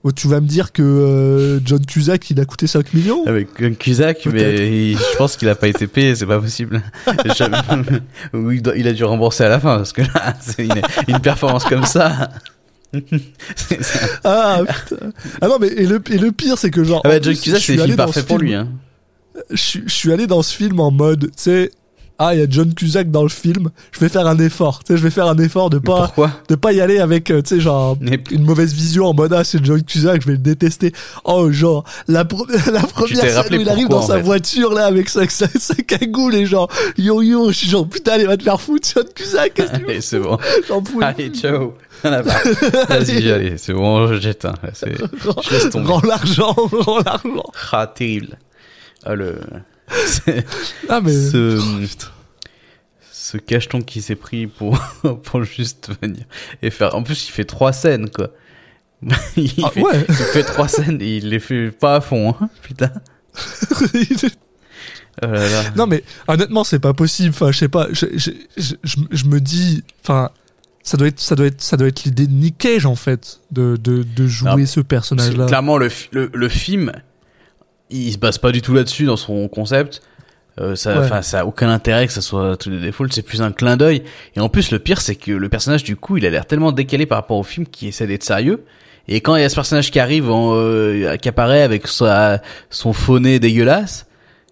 oh, 0.04 0.12
tu 0.12 0.28
vas 0.28 0.40
me 0.40 0.46
dire 0.46 0.70
que 0.70 0.82
euh, 0.82 1.60
John 1.64 1.84
Cusack 1.84 2.30
il 2.30 2.38
a 2.40 2.44
coûté 2.44 2.68
5 2.68 2.94
millions 2.94 3.24
Avec 3.26 3.60
un 3.60 3.72
Cusack, 3.72 4.24
mais 4.26 4.92
il- 4.92 4.96
je 4.96 5.16
pense 5.16 5.36
qu'il 5.36 5.48
a 5.48 5.56
pas 5.56 5.66
été 5.66 5.88
payé, 5.88 6.14
c'est 6.14 6.26
pas 6.26 6.38
possible. 6.38 6.80
Il 8.76 8.86
a 8.88 8.92
dû 8.92 9.04
rembourser 9.04 9.44
à 9.44 9.48
la 9.48 9.58
fin, 9.60 9.76
parce 9.78 9.92
que 9.92 10.02
là, 10.02 10.34
c'est 10.40 10.64
une, 10.66 10.80
une 11.08 11.20
performance 11.20 11.64
comme 11.64 11.84
ça. 11.84 12.30
Ah 14.24 14.62
putain. 14.66 15.12
Ah 15.40 15.48
non 15.48 15.58
mais 15.60 15.68
et 15.68 15.86
le, 15.86 16.02
et 16.10 16.18
le 16.18 16.32
pire 16.32 16.56
c'est 16.58 16.70
que 16.70 16.84
genre 16.84 17.02
Ah 17.04 17.08
bah, 17.08 17.20
plus, 17.20 17.40
Cusack, 17.40 17.60
je 17.60 17.66
c'est 17.66 17.72
suis 17.72 17.76
le 17.76 17.84
film 17.84 17.96
parfait 17.96 18.22
pour 18.22 18.38
lui. 18.38 18.54
Hein. 18.54 18.68
Je, 19.50 19.80
je 19.86 19.92
suis 19.94 20.12
allé 20.12 20.26
dans 20.26 20.42
ce 20.42 20.54
film 20.54 20.80
en 20.80 20.90
mode 20.90 21.26
tu 21.26 21.32
sais 21.36 21.70
ah 22.18 22.34
il 22.34 22.40
y 22.40 22.42
a 22.42 22.46
John 22.48 22.74
Cusack 22.74 23.10
dans 23.10 23.22
le 23.22 23.28
film, 23.28 23.70
je 23.92 24.00
vais 24.00 24.08
faire 24.08 24.26
un 24.26 24.38
effort, 24.38 24.82
tu 24.84 24.92
sais 24.92 24.98
je 24.98 25.02
vais 25.02 25.10
faire 25.10 25.26
un 25.26 25.38
effort 25.38 25.70
de 25.70 25.78
pas 25.78 26.12
de 26.48 26.54
pas 26.56 26.72
y 26.72 26.80
aller 26.80 26.98
avec 26.98 27.30
euh, 27.30 27.42
tu 27.42 27.56
sais 27.56 27.60
genre 27.60 27.96
Mais 28.00 28.18
une 28.30 28.44
mauvaise 28.44 28.72
vision 28.74 29.06
en 29.06 29.14
mode 29.14 29.32
ah 29.32 29.44
c'est 29.44 29.64
John 29.64 29.82
Cusack, 29.82 30.22
je 30.22 30.26
vais 30.26 30.32
le 30.32 30.38
détester. 30.38 30.92
Oh 31.24 31.50
genre 31.52 31.84
la, 32.08 32.24
pre- 32.24 32.70
la 32.72 32.80
première 32.80 33.20
scène 33.44 33.54
où 33.58 33.60
il 33.60 33.68
arrive 33.68 33.88
dans 33.88 34.02
sa 34.02 34.16
fait. 34.16 34.22
voiture 34.22 34.72
là 34.74 34.86
avec 34.86 35.08
sa, 35.08 35.28
sa, 35.28 35.46
sa 35.48 35.74
cagoule 35.74 36.34
et 36.34 36.46
genre 36.46 36.68
yo 36.96 37.22
yo, 37.22 37.48
je 37.52 37.56
suis 37.56 37.68
genre 37.68 37.88
putain 37.88 38.12
allez 38.12 38.26
va 38.26 38.36
te 38.36 38.42
faire 38.42 38.60
foutre 38.60 38.88
John 38.94 39.04
Cusack, 39.14 39.54
tu 39.54 39.62
Allez, 39.72 40.00
c'est 40.00 40.18
bon. 40.18 40.38
J'en 40.68 40.82
pouvais 40.82 41.04
Allez, 41.06 41.28
ciao. 41.30 41.74
Vas-y, 42.02 43.30
allez, 43.30 43.56
c'est 43.58 43.72
bon, 43.72 44.12
j'éteins. 44.18 44.54
là, 44.62 44.70
c'est- 44.72 44.94
Je 44.96 45.50
laisse 45.50 45.70
tomber. 45.70 45.88
Rends 45.92 46.02
l'argent, 46.06 46.52
rends 46.52 46.98
l'argent. 47.04 47.42
Ah, 47.72 47.86
terrible. 47.86 48.38
Ah, 49.04 49.14
le... 49.14 49.36
Ah 50.88 51.00
mais 51.02 51.12
ce... 51.12 51.86
ce 53.12 53.36
cacheton 53.38 53.80
qui 53.82 54.02
s'est 54.02 54.14
pris 54.16 54.46
pour... 54.46 54.78
pour 55.24 55.44
juste 55.44 55.90
venir 56.02 56.24
et 56.62 56.70
faire... 56.70 56.94
En 56.94 57.02
plus, 57.02 57.28
il 57.28 57.32
fait 57.32 57.44
trois 57.44 57.72
scènes, 57.72 58.10
quoi. 58.10 58.30
il, 59.36 59.52
Ah, 59.64 59.70
fait... 59.70 59.80
ouais. 59.82 60.04
il 60.08 60.14
fait 60.14 60.42
trois 60.44 60.68
scènes 60.68 61.00
et 61.00 61.18
il 61.18 61.28
les 61.28 61.40
fait 61.40 61.70
pas 61.70 61.96
à 61.96 62.00
fond, 62.00 62.34
hein. 62.40 62.48
Putain. 62.62 62.90
Oh 65.22 65.26
là 65.26 65.48
là. 65.48 65.64
Non 65.76 65.86
mais 65.86 66.04
honnêtement 66.28 66.64
c'est 66.64 66.78
pas 66.78 66.94
possible. 66.94 67.30
Enfin 67.30 67.50
je 67.50 67.58
sais 67.58 67.68
pas. 67.68 67.88
Je, 67.92 68.06
je, 68.16 68.74
je, 69.10 69.24
me 69.26 69.40
dis. 69.40 69.82
Enfin 70.02 70.30
ça 70.82 70.96
doit 70.96 71.08
être 71.08 71.20
ça 71.20 71.34
doit 71.34 71.46
être 71.46 71.60
ça 71.60 71.76
doit 71.76 71.88
être 71.88 72.04
l'idée 72.04 72.26
de 72.26 72.32
Nick 72.32 72.58
Cage 72.58 72.86
en 72.86 72.94
fait 72.94 73.40
de 73.50 73.76
de, 73.76 74.04
de 74.04 74.26
jouer 74.26 74.66
ce 74.66 74.80
personnage 74.80 75.36
là. 75.36 75.46
Clairement, 75.46 75.76
le, 75.76 75.88
le, 76.12 76.30
le 76.32 76.48
film, 76.48 76.92
il 77.90 78.12
se 78.12 78.18
base 78.18 78.38
pas 78.38 78.52
du 78.52 78.62
tout 78.62 78.74
là-dessus 78.74 79.04
dans 79.06 79.16
son 79.16 79.48
concept. 79.48 80.02
Euh, 80.60 80.74
ça, 80.74 80.92
Ouais. 80.98 81.04
enfin, 81.04 81.22
ça 81.22 81.40
a 81.40 81.44
aucun 81.44 81.68
intérêt 81.70 82.06
que 82.06 82.12
ça 82.12 82.20
soit 82.20 82.56
tous 82.56 82.68
les 82.70 82.80
défauts. 82.80 83.06
C'est 83.10 83.22
plus 83.22 83.42
un 83.42 83.52
clin 83.52 83.76
d'œil. 83.76 84.02
Et 84.34 84.40
en 84.40 84.48
plus, 84.48 84.70
le 84.72 84.78
pire, 84.80 85.00
c'est 85.00 85.14
que 85.14 85.30
le 85.30 85.48
personnage, 85.48 85.84
du 85.84 85.94
coup, 85.96 86.16
il 86.16 86.26
a 86.26 86.30
l'air 86.30 86.46
tellement 86.46 86.72
décalé 86.72 87.06
par 87.06 87.18
rapport 87.18 87.36
au 87.38 87.44
film 87.44 87.66
qui 87.66 87.86
essaie 87.88 88.06
d'être 88.08 88.24
sérieux. 88.24 88.64
Et 89.06 89.20
quand 89.20 89.36
il 89.36 89.42
y 89.42 89.44
a 89.44 89.48
ce 89.48 89.54
personnage 89.54 89.90
qui 89.90 90.00
arrive, 90.00 90.30
en, 90.30 90.54
euh, 90.54 91.16
qui 91.16 91.28
apparaît 91.28 91.62
avec 91.62 91.86
sa, 91.86 92.42
son 92.70 92.92
faux 92.92 93.20
nez 93.20 93.38
dégueulasse 93.38 94.06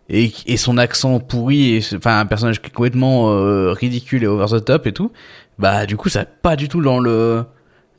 et, 0.08 0.32
et 0.46 0.56
son 0.56 0.78
accent 0.78 1.18
pourri, 1.18 1.74
et, 1.76 1.80
enfin 1.96 2.20
un 2.20 2.26
personnage 2.26 2.62
qui 2.62 2.68
est 2.68 2.72
complètement 2.72 3.32
euh, 3.32 3.72
ridicule 3.72 4.22
et 4.22 4.26
over 4.28 4.46
the 4.58 4.64
top 4.64 4.86
et 4.86 4.92
tout, 4.92 5.12
bah 5.58 5.84
du 5.86 5.96
coup, 5.96 6.08
ça 6.08 6.24
pas 6.24 6.54
du 6.56 6.68
tout 6.68 6.80
dans 6.80 7.00
le 7.00 7.44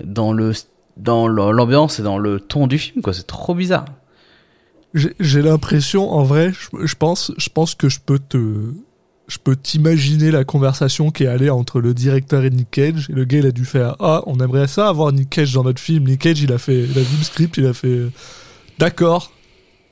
dans 0.04 0.32
le 0.34 0.54
dans 0.96 1.28
l'ambiance 1.28 2.00
et 2.00 2.04
dans 2.04 2.18
le 2.18 2.40
ton 2.40 2.66
du 2.66 2.78
film 2.80 3.04
quoi. 3.04 3.14
C'est 3.14 3.28
trop 3.28 3.54
bizarre. 3.54 3.86
J'ai 5.20 5.42
l'impression 5.42 6.12
en 6.12 6.24
vrai 6.24 6.52
je, 6.54 6.86
je 6.86 6.96
pense 6.96 7.32
je 7.38 7.50
pense 7.50 7.76
que 7.76 7.90
je 7.90 8.00
peux 8.06 8.20
te 8.20 8.38
je 9.28 9.38
peux 9.44 9.56
t'imaginer 9.58 10.32
la 10.32 10.46
conversation 10.46 11.12
qui 11.12 11.24
est 11.26 11.28
allée 11.28 11.50
entre 11.50 11.82
le 11.82 11.94
directeur 11.94 12.46
et 12.46 12.50
Nick 12.50 12.72
Cage. 12.72 13.08
Et 13.10 13.14
le 13.14 13.26
gars 13.26 13.40
il 13.40 13.46
a 13.46 13.52
dû 13.52 13.66
faire 13.66 13.96
ah 14.00 14.24
on 14.26 14.40
aimerait 14.40 14.68
ça 14.68 14.88
avoir 14.88 15.12
Nick 15.12 15.30
Cage 15.30 15.54
dans 15.54 15.64
notre 15.64 15.82
film 15.82 16.06
Nick 16.06 16.22
Cage 16.22 16.42
il 16.42 16.52
a 16.54 16.58
fait 16.58 16.84
il 16.84 16.98
a 16.98 17.02
vu 17.02 17.18
le 17.18 17.24
script 17.24 17.58
il 17.58 17.66
a 17.66 17.74
fait 17.74 17.88
euh, 17.88 18.12
d'accord 18.80 19.32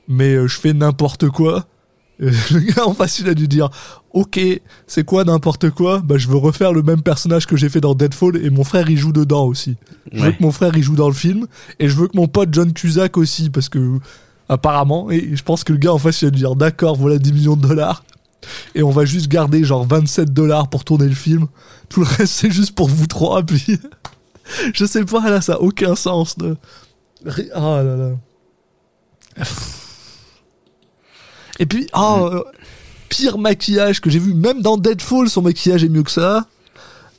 mais 0.08 0.34
euh, 0.34 0.46
je 0.46 0.58
fais 0.58 0.72
n'importe 0.72 1.28
quoi 1.28 1.66
Et 2.20 2.30
le 2.52 2.60
gars 2.60 2.86
en 2.86 2.94
face 2.94 3.18
il 3.18 3.28
a 3.28 3.34
dû 3.34 3.46
dire 3.48 3.68
ok 4.12 4.40
c'est 4.86 5.04
quoi 5.04 5.24
n'importe 5.24 5.68
quoi? 5.70 6.00
Bah 6.00 6.16
je 6.16 6.28
veux 6.28 6.36
refaire 6.38 6.72
le 6.72 6.82
même 6.82 7.02
personnage 7.02 7.46
que 7.46 7.56
j'ai 7.56 7.68
fait 7.68 7.82
dans 7.82 7.94
Deadfall 7.94 8.36
et 8.42 8.48
mon 8.48 8.64
frère 8.64 8.88
il 8.88 8.96
joue 8.96 9.12
dedans 9.12 9.44
aussi. 9.44 9.76
Je 10.12 10.20
veux 10.22 10.28
Ouais. 10.28 10.34
que 10.36 10.42
mon 10.42 10.50
frère 10.52 10.72
il 10.74 10.82
joue 10.82 10.94
dans 10.96 11.08
le 11.08 11.14
film 11.14 11.46
et 11.78 11.90
je 11.90 11.96
veux 11.96 12.08
que 12.08 12.16
mon 12.16 12.26
pote 12.26 12.48
John 12.52 12.72
Cusack 12.72 13.18
aussi 13.18 13.50
parce 13.50 13.68
que 13.68 13.98
apparemment. 14.48 15.10
Et 15.10 15.34
je 15.34 15.42
pense 15.42 15.64
que 15.64 15.72
le 15.72 15.78
gars 15.78 15.92
en 15.92 15.98
face 15.98 16.22
il 16.22 16.28
a 16.28 16.30
dû 16.30 16.38
dire 16.38 16.56
d'accord 16.56 16.96
voilà 16.96 17.18
10 17.18 17.32
millions 17.32 17.56
de 17.56 17.66
dollars. 17.66 18.04
Et 18.74 18.82
on 18.82 18.90
va 18.90 19.04
juste 19.04 19.28
garder 19.28 19.64
genre 19.64 19.84
27 19.86 20.32
dollars 20.32 20.68
pour 20.68 20.84
tourner 20.84 21.08
le 21.08 21.14
film. 21.14 21.46
Tout 21.88 22.00
le 22.00 22.06
reste 22.06 22.26
c'est 22.34 22.50
juste 22.50 22.74
pour 22.74 22.88
vous 22.88 23.06
trois 23.06 23.42
puis 23.42 23.78
je 24.74 24.84
sais 24.84 25.04
pas 25.04 25.28
là 25.30 25.40
ça 25.40 25.54
a 25.54 25.58
aucun 25.58 25.94
sens 25.94 26.38
de 26.38 26.56
ah 27.54 27.82
là 27.82 27.96
là. 27.96 28.10
Et 31.58 31.66
puis 31.66 31.88
ah 31.92 32.18
euh, 32.20 32.44
pire 33.08 33.38
maquillage 33.38 34.00
que 34.00 34.10
j'ai 34.10 34.18
vu 34.18 34.34
même 34.34 34.62
dans 34.62 34.76
Deadfall 34.76 35.28
son 35.28 35.42
maquillage 35.42 35.84
est 35.84 35.88
mieux 35.88 36.02
que 36.02 36.10
ça. 36.10 36.46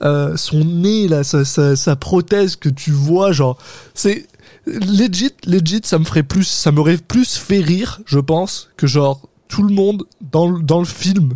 Euh, 0.03 0.37
son 0.37 0.63
nez 0.63 1.07
là 1.07 1.23
sa, 1.23 1.43
sa, 1.43 1.75
sa 1.75 1.95
prothèse 1.95 2.55
que 2.55 2.69
tu 2.69 2.91
vois 2.91 3.31
genre 3.31 3.57
c'est 3.95 4.27
legit 4.67 5.31
legit 5.45 5.81
ça 5.83 5.97
me 5.99 6.03
ferait 6.03 6.23
plus 6.23 6.43
ça 6.43 6.71
m'aurait 6.71 6.97
plus 6.97 7.37
fait 7.37 7.59
rire 7.61 8.01
je 8.05 8.19
pense 8.19 8.69
que 8.77 8.85
genre 8.87 9.21
tout 9.47 9.63
le 9.63 9.73
monde 9.73 10.03
dans, 10.31 10.49
le- 10.49 10.61
dans 10.61 10.79
le 10.79 10.85
film 10.85 11.33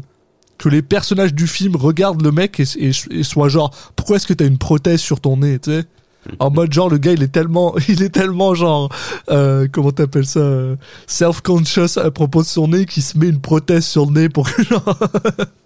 que 0.57 0.69
les 0.69 0.81
personnages 0.81 1.33
du 1.33 1.47
film 1.47 1.75
regardent 1.75 2.21
le 2.21 2.31
mec 2.31 2.59
et, 2.59 2.65
et, 2.77 2.91
et 3.09 3.23
soient 3.23 3.49
genre 3.49 3.71
pourquoi 3.95 4.17
est-ce 4.17 4.27
que 4.27 4.33
t'as 4.33 4.45
une 4.45 4.57
prothèse 4.57 4.99
sur 4.99 5.19
ton 5.21 5.37
nez 5.37 5.59
tu 5.59 5.71
sais? 5.71 5.85
En 6.39 6.51
mode 6.51 6.71
genre 6.71 6.89
le 6.89 6.97
gars 6.99 7.13
il 7.13 7.23
est 7.23 7.29
tellement 7.31 7.73
il 7.87 8.03
est 8.03 8.09
tellement 8.09 8.53
genre 8.53 8.89
euh, 9.29 9.67
comment 9.71 9.91
t'appelles 9.91 10.25
ça 10.27 10.39
euh, 10.39 10.75
self-conscious 11.07 11.97
à 11.97 12.11
propos 12.11 12.41
de 12.43 12.47
son 12.47 12.67
nez 12.67 12.85
qu'il 12.85 13.01
se 13.03 13.17
met 13.17 13.27
une 13.29 13.41
prothèse 13.41 13.85
sur 13.85 14.05
le 14.07 14.11
nez 14.11 14.29
pour 14.29 14.51
que 14.51 14.63
genre 14.63 14.99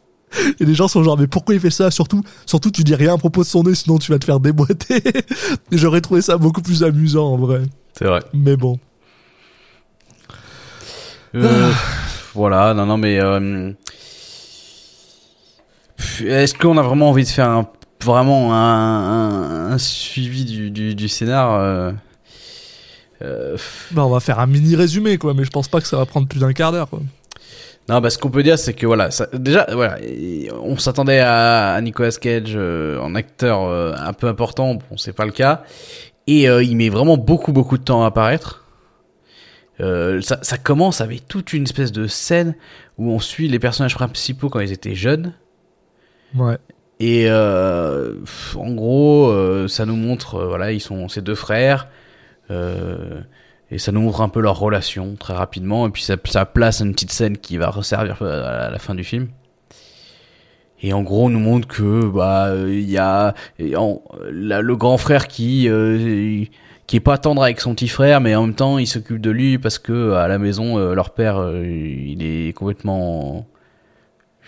et 0.60 0.65
les 0.65 0.74
gens 0.76 0.88
sont 0.88 1.04
genre 1.04 1.17
mais 1.17 1.28
pourquoi 1.28 1.56
il 1.56 1.62
fait 1.62 1.69
ça? 1.69 1.91
Surtout 1.91 2.24
surtout 2.45 2.71
tu 2.71 2.84
dis 2.84 2.95
rien 2.95 3.13
à 3.13 3.17
propos 3.17 3.41
de 3.43 3.48
son 3.48 3.63
nez 3.63 3.76
sinon 3.76 3.98
tu 3.98 4.12
vas 4.12 4.19
te 4.19 4.26
faire 4.26 4.39
déboîter. 4.39 5.04
J'aurais 5.71 6.02
trouvé 6.02 6.21
ça 6.21 6.38
beaucoup 6.38 6.62
plus 6.62 6.84
amusant 6.84 7.34
en 7.34 7.38
vrai. 7.38 7.62
C'est 7.98 8.06
vrai. 8.06 8.21
mais 8.34 8.58
bon. 8.58 8.80
Euh, 11.36 11.71
voilà, 12.34 12.74
non, 12.74 12.86
non, 12.86 12.98
mais 12.98 13.19
euh, 13.19 13.71
est-ce 16.24 16.54
qu'on 16.54 16.78
a 16.78 16.82
vraiment 16.82 17.10
envie 17.10 17.24
de 17.24 17.30
faire 17.30 17.50
un, 17.50 17.67
vraiment 18.04 18.54
un, 18.54 19.67
un, 19.67 19.71
un 19.71 19.78
suivi 19.78 20.45
du, 20.45 20.71
du, 20.71 20.95
du 20.95 21.08
scénar 21.10 21.91
euh, 23.21 23.58
bah 23.91 24.06
on 24.06 24.10
va 24.10 24.19
faire 24.19 24.39
un 24.39 24.45
mini 24.45 24.76
résumé 24.76 25.17
quoi 25.17 25.34
mais 25.34 25.45
je 25.45 25.50
pense 25.50 25.69
pas 25.69 25.80
que 25.80 25.88
ça 25.88 25.95
va 25.98 26.06
prendre 26.06 26.28
plus 26.28 26.39
d'un 26.39 26.52
quart 26.52 26.74
d'heure 26.74 26.89
quoi 26.89 27.02
Non, 27.88 28.02
bah, 28.02 28.10
ce 28.10 28.17
qu'on 28.17 28.32
peut 28.32 28.41
dire, 28.41 28.58
c'est 28.58 28.74
que 28.74 28.86
voilà, 28.88 29.12
ça, 29.12 29.28
déjà, 29.34 29.67
voilà, 29.71 29.98
on 30.63 30.78
s'attendait 30.78 31.19
à, 31.19 31.74
à 31.74 31.82
Nicolas 31.82 32.12
Cage 32.12 32.54
euh, 32.56 33.00
en 33.00 33.13
acteur 33.13 33.63
euh, 33.63 33.93
un 33.95 34.13
peu 34.13 34.28
important, 34.28 34.74
bon, 34.76 34.98
c'est 34.98 35.13
pas 35.13 35.26
le 35.26 35.32
cas, 35.32 35.63
et 36.26 36.50
euh, 36.50 36.63
il 36.63 36.76
met 36.78 36.89
vraiment 36.89 37.17
beaucoup, 37.17 37.52
beaucoup 37.52 37.78
de 37.78 37.84
temps 37.84 38.04
à 38.04 38.08
apparaître. 38.08 38.63
Ça, 39.78 40.39
ça 40.41 40.58
commence 40.58 41.02
avec 41.02 41.28
toute 41.28 41.52
une 41.52 41.63
espèce 41.63 41.91
de 41.91 42.08
scène 42.08 42.56
où 42.98 43.12
on 43.12 43.19
suit 43.19 43.50
les 43.50 43.60
personnages 43.60 43.95
principaux 43.95 44.48
quand 44.50 44.62
ils 44.62 44.71
étaient 44.71 44.95
jeunes. 44.95 45.34
Ouais. 46.34 46.58
Et 47.02 47.30
en 47.30 48.71
gros, 48.71 49.67
ça 49.67 49.86
nous 49.86 49.98
montre, 49.98 50.45
voilà, 50.45 50.71
ils 50.71 50.80
sont 50.80 51.10
ces 51.10 51.21
deux 51.21 51.36
frères, 51.36 51.89
euh, 52.52 53.21
et 53.71 53.78
ça 53.78 53.91
nous 53.91 54.01
montre 54.01 54.21
un 54.21 54.30
peu 54.30 54.41
leur 54.41 54.60
relation 54.60 55.15
très 55.19 55.34
rapidement, 55.34 55.88
et 55.88 55.89
puis 55.89 56.04
ça, 56.04 56.45
place 56.45 56.82
une 56.82 56.93
petite 56.93 57.12
scène 57.12 57.38
qui 57.38 57.58
va 57.58 57.69
resservir 57.69 58.21
à 58.21 58.69
la 58.69 58.80
fin 58.80 58.95
du 58.95 59.04
film. 59.04 59.28
Et 60.82 60.93
en 60.93 61.01
gros, 61.01 61.25
on 61.25 61.30
nous 61.30 61.39
montre 61.39 61.67
que 61.67 62.06
bah 62.06 62.54
il 62.67 62.89
y 62.89 62.97
a 62.97 63.34
le 63.58 64.75
grand 64.75 64.97
frère 64.97 65.28
qui 65.28 65.67
euh, 65.69 66.45
qui 66.88 66.97
est 66.97 67.01
pas 67.01 67.17
tendre 67.17 67.43
avec 67.43 67.60
son 67.60 67.73
petit 67.73 67.88
frère, 67.88 68.21
mais 68.21 68.36
en 68.36 68.45
même 68.45 68.56
temps 68.56 68.78
il 68.78 68.88
s'occupe 68.88 69.19
de 69.19 69.32
lui 69.32 69.58
parce 69.58 69.80
que 69.80 70.13
à 70.13 70.28
la 70.28 70.38
maison 70.38 70.78
euh, 70.78 70.93
leur 70.93 71.12
père 71.12 71.38
euh, 71.39 71.63
il 71.65 72.23
est 72.23 72.54
complètement 72.54 73.47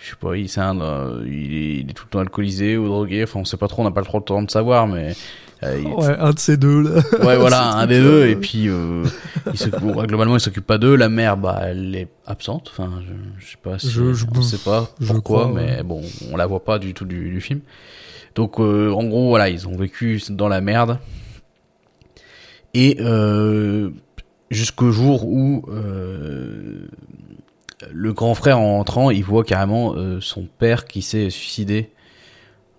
je 0.00 0.10
sais 0.10 0.16
pas, 0.20 0.28
euh, 0.28 1.24
il 1.26 1.90
est 1.90 1.92
tout 1.92 2.04
le 2.06 2.10
temps 2.10 2.20
alcoolisé 2.20 2.76
ou 2.76 2.86
drogué, 2.86 3.24
enfin 3.24 3.40
on 3.40 3.44
sait 3.44 3.56
pas 3.56 3.66
trop, 3.66 3.82
on 3.82 3.84
n'a 3.84 3.90
pas 3.90 4.02
trop 4.02 4.18
le 4.18 4.24
temps 4.24 4.42
de 4.42 4.50
savoir, 4.50 4.86
mais 4.86 5.14
euh, 5.62 5.80
il- 5.80 5.86
Ouais, 5.88 6.16
un 6.18 6.30
de 6.32 6.38
ces 6.38 6.56
deux 6.56 6.82
là. 6.82 7.02
Ouais, 7.24 7.36
voilà, 7.36 7.72
un 7.76 7.86
des 7.86 7.98
deux, 8.00 8.22
ouais. 8.22 8.30
et 8.32 8.36
puis 8.36 8.68
euh, 8.68 9.04
il 9.52 9.70
bon, 9.80 10.04
globalement 10.04 10.36
il 10.36 10.40
s'occupe 10.40 10.66
pas 10.66 10.78
d'eux. 10.78 10.94
La 10.96 11.08
mère, 11.08 11.36
bah, 11.36 11.60
elle 11.64 11.94
est 11.94 12.08
absente. 12.26 12.68
Enfin, 12.70 13.00
je, 13.06 13.12
je 13.44 13.50
sais 13.52 13.58
pas 13.62 13.78
si 13.78 13.90
Je- 13.90 14.12
je- 14.12 14.26
on 14.34 14.42
sait 14.42 14.58
pas 14.58 14.90
pourquoi, 15.04 15.44
crois, 15.44 15.52
mais 15.54 15.76
ouais. 15.78 15.82
bon, 15.82 16.02
on 16.32 16.36
la 16.36 16.46
voit 16.46 16.64
pas 16.64 16.78
du 16.78 16.94
tout 16.94 17.04
du, 17.04 17.30
du 17.30 17.40
film. 17.40 17.60
Donc, 18.34 18.60
euh, 18.60 18.90
en 18.92 19.04
gros, 19.04 19.28
voilà, 19.28 19.48
ils 19.48 19.66
ont 19.66 19.76
vécu 19.76 20.20
dans 20.30 20.48
la 20.48 20.60
merde. 20.60 20.98
Et 22.74 22.98
euh, 23.00 23.90
jusqu'au 24.50 24.92
jour 24.92 25.26
où 25.26 25.64
euh, 25.70 26.86
le 27.90 28.12
grand 28.12 28.34
frère 28.34 28.60
en 28.60 28.78
entrant, 28.78 29.10
il 29.10 29.24
voit 29.24 29.42
carrément 29.44 29.94
son 30.20 30.46
père 30.58 30.84
qui 30.84 31.02
s'est 31.02 31.30
suicidé 31.30 31.90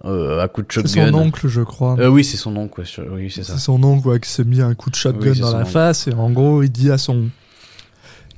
euh, 0.06 0.42
à 0.42 0.48
coup 0.48 0.62
de 0.62 0.68
C'est 0.70 0.82
shotgun. 0.82 1.12
son 1.12 1.18
oncle, 1.18 1.48
je 1.48 1.62
crois. 1.62 1.96
Euh, 2.00 2.08
oui, 2.08 2.24
c'est 2.24 2.38
son 2.38 2.56
oncle. 2.56 2.82
ouais, 2.82 2.88
oui, 3.12 3.32
c'est 3.34 3.44
ça. 3.44 3.54
C'est 3.54 3.60
son 3.60 3.84
oncle 3.84 4.08
ouais, 4.08 4.20
qui 4.20 4.30
s'est 4.30 4.44
mis 4.46 4.62
un 4.62 4.74
coup 4.76 4.90
de 4.90 4.96
shotgun 4.96 5.30
Oui, 5.32 5.36
c'est 5.36 5.42
dans 5.42 5.52
la 5.54 5.60
oncle. 5.62 5.72
face 5.72 6.08
et 6.08 6.14
en 6.14 6.30
gros 6.32 6.64
il 6.64 6.70
dit 6.72 6.92
à 6.92 6.98
son 6.98 7.30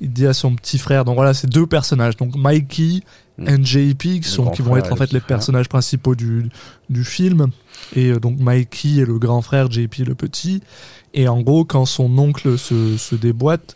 il 0.00 0.12
dit 0.12 0.26
à 0.26 0.32
son 0.32 0.54
petit 0.56 0.78
frère 0.78 1.04
donc 1.04 1.14
voilà 1.14 1.32
c'est 1.34 1.46
deux 1.48 1.66
personnages 1.66 2.16
donc 2.16 2.34
Mikey 2.36 3.00
Mm. 3.38 3.48
et 3.48 3.64
JP 3.64 3.98
qui, 4.20 4.22
sont, 4.24 4.50
qui 4.50 4.60
vont 4.60 4.76
être 4.76 4.92
en 4.92 4.96
fait 4.96 5.10
les 5.12 5.20
frère. 5.20 5.26
personnages 5.38 5.66
principaux 5.66 6.14
du, 6.14 6.50
du 6.90 7.02
film 7.02 7.46
et 7.96 8.10
euh, 8.10 8.20
donc 8.20 8.38
Mikey 8.38 8.98
est 9.00 9.06
le 9.06 9.18
grand 9.18 9.40
frère 9.40 9.70
JP 9.70 10.00
le 10.06 10.14
petit 10.14 10.60
et 11.14 11.28
en 11.28 11.40
gros 11.40 11.64
quand 11.64 11.86
son 11.86 12.18
oncle 12.18 12.58
se, 12.58 12.98
se 12.98 13.14
déboîte 13.14 13.74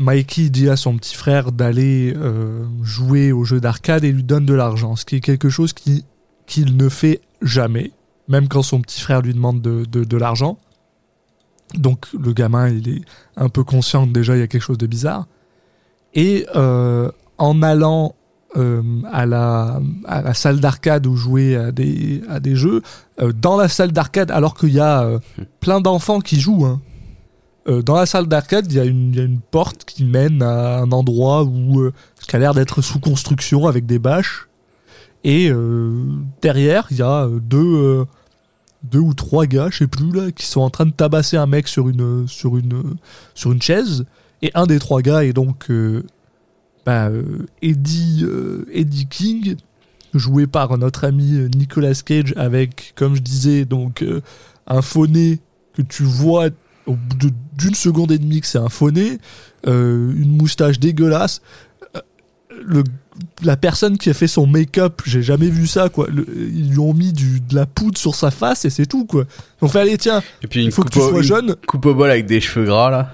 Mikey 0.00 0.50
dit 0.50 0.68
à 0.68 0.74
son 0.74 0.96
petit 0.96 1.14
frère 1.14 1.52
d'aller 1.52 2.12
euh, 2.16 2.64
jouer 2.82 3.30
au 3.30 3.44
jeu 3.44 3.60
d'arcade 3.60 4.02
et 4.02 4.10
lui 4.10 4.24
donne 4.24 4.46
de 4.46 4.54
l'argent 4.54 4.96
ce 4.96 5.04
qui 5.04 5.14
est 5.14 5.20
quelque 5.20 5.48
chose 5.48 5.72
qui 5.72 6.04
qu'il 6.48 6.76
ne 6.76 6.88
fait 6.88 7.20
jamais 7.42 7.92
même 8.26 8.48
quand 8.48 8.62
son 8.62 8.80
petit 8.80 9.00
frère 9.00 9.22
lui 9.22 9.32
demande 9.32 9.62
de, 9.62 9.84
de, 9.84 10.02
de 10.04 10.16
l'argent 10.16 10.58
donc 11.74 12.06
le 12.18 12.32
gamin, 12.32 12.68
il 12.70 12.88
est 12.88 13.02
un 13.36 13.48
peu 13.50 13.62
conscient 13.62 14.06
que 14.06 14.12
déjà 14.12 14.34
il 14.36 14.40
y 14.40 14.42
a 14.42 14.46
quelque 14.46 14.62
chose 14.62 14.78
de 14.78 14.86
bizarre. 14.86 15.26
Et 16.14 16.46
euh, 16.56 17.10
en 17.36 17.62
allant 17.62 18.14
euh, 18.56 18.82
à, 19.12 19.26
la, 19.26 19.78
à 20.06 20.22
la 20.22 20.32
salle 20.32 20.60
d'arcade 20.60 21.06
où 21.06 21.14
jouer 21.14 21.56
à 21.56 21.70
des, 21.70 22.22
à 22.30 22.40
des 22.40 22.56
jeux, 22.56 22.80
euh, 23.20 23.32
dans 23.34 23.58
la 23.58 23.68
salle 23.68 23.92
d'arcade, 23.92 24.30
alors 24.30 24.54
qu'il 24.54 24.70
y 24.72 24.80
a 24.80 25.02
euh, 25.02 25.18
plein 25.60 25.82
d'enfants 25.82 26.20
qui 26.20 26.40
jouent, 26.40 26.64
hein, 26.64 26.80
dans 27.84 27.96
la 27.96 28.06
salle 28.06 28.28
d'arcade, 28.28 28.64
il 28.72 28.78
y, 28.78 28.80
a 28.80 28.84
une- 28.86 29.10
il 29.12 29.16
y 29.18 29.20
a 29.20 29.24
une 29.24 29.40
porte 29.40 29.84
qui 29.84 30.04
mène 30.04 30.42
à 30.42 30.78
un 30.78 30.90
endroit 30.90 31.44
où 31.44 31.90
qui 32.26 32.34
a 32.34 32.38
l'air 32.38 32.54
d'être 32.54 32.80
sous 32.80 32.98
construction 32.98 33.66
avec 33.66 33.84
des 33.84 33.98
bâches. 33.98 34.47
Et 35.24 35.50
euh, 35.50 36.04
derrière, 36.42 36.86
il 36.90 36.98
y 36.98 37.02
a 37.02 37.24
euh, 37.24 37.40
deux, 37.40 37.58
euh, 37.58 38.04
deux 38.82 39.00
ou 39.00 39.14
trois 39.14 39.46
gars, 39.46 39.68
je 39.70 39.78
sais 39.78 39.86
plus 39.86 40.12
là, 40.12 40.30
qui 40.30 40.46
sont 40.46 40.60
en 40.60 40.70
train 40.70 40.86
de 40.86 40.92
tabasser 40.92 41.36
un 41.36 41.46
mec 41.46 41.68
sur 41.68 41.88
une 41.88 42.26
sur 42.28 42.56
une 42.56 42.96
sur 43.34 43.52
une 43.52 43.62
chaise. 43.62 44.04
Et 44.42 44.50
un 44.54 44.66
des 44.66 44.78
trois 44.78 45.02
gars 45.02 45.24
est 45.24 45.32
donc 45.32 45.72
bah, 46.86 47.10
Eddie 47.60 48.24
Eddie 48.72 49.08
King, 49.08 49.56
joué 50.14 50.46
par 50.46 50.78
notre 50.78 51.04
ami 51.04 51.48
Nicolas 51.56 51.94
Cage, 51.94 52.34
avec, 52.36 52.92
comme 52.94 53.16
je 53.16 53.20
disais, 53.20 53.64
donc 53.64 54.04
un 54.68 54.82
faux 54.82 55.08
nez 55.08 55.40
que 55.74 55.82
tu 55.82 56.04
vois 56.04 56.50
au 56.88 56.94
bout 56.94 57.30
d'une 57.56 57.74
seconde 57.74 58.10
et 58.12 58.18
demie 58.18 58.40
que 58.40 58.46
c'est 58.46 58.58
un 58.58 58.70
faux 58.70 58.90
nez, 58.90 59.18
euh, 59.66 60.12
une 60.16 60.36
moustache 60.36 60.80
dégueulasse. 60.80 61.42
Le, 62.64 62.84
la 63.42 63.56
personne 63.56 63.98
qui 63.98 64.10
a 64.10 64.14
fait 64.14 64.28
son 64.28 64.46
make-up, 64.46 65.02
j'ai 65.04 65.22
jamais 65.22 65.48
vu 65.48 65.66
ça, 65.66 65.88
quoi. 65.88 66.06
Le- 66.08 66.26
ils 66.52 66.70
lui 66.70 66.78
ont 66.78 66.94
mis 66.94 67.12
du, 67.12 67.40
de 67.40 67.54
la 67.54 67.66
poudre 67.66 67.98
sur 67.98 68.14
sa 68.14 68.30
face 68.30 68.64
et 68.64 68.70
c'est 68.70 68.86
tout, 68.86 69.04
quoi. 69.06 69.24
Ils 69.60 69.64
ont 69.64 69.68
fait, 69.68 69.80
allez, 69.80 69.98
tiens, 69.98 70.22
Et 70.42 70.46
puis 70.46 70.64
il 70.64 70.70
faut 70.72 70.82
que 70.82 70.90
tu 70.90 70.98
au, 70.98 71.08
sois 71.10 71.18
une 71.18 71.24
jeune. 71.24 71.56
coupe 71.66 71.86
au 71.86 71.94
bol 71.94 72.10
avec 72.10 72.26
des 72.26 72.40
cheveux 72.40 72.66
gras 72.66 72.90
là. 72.90 73.12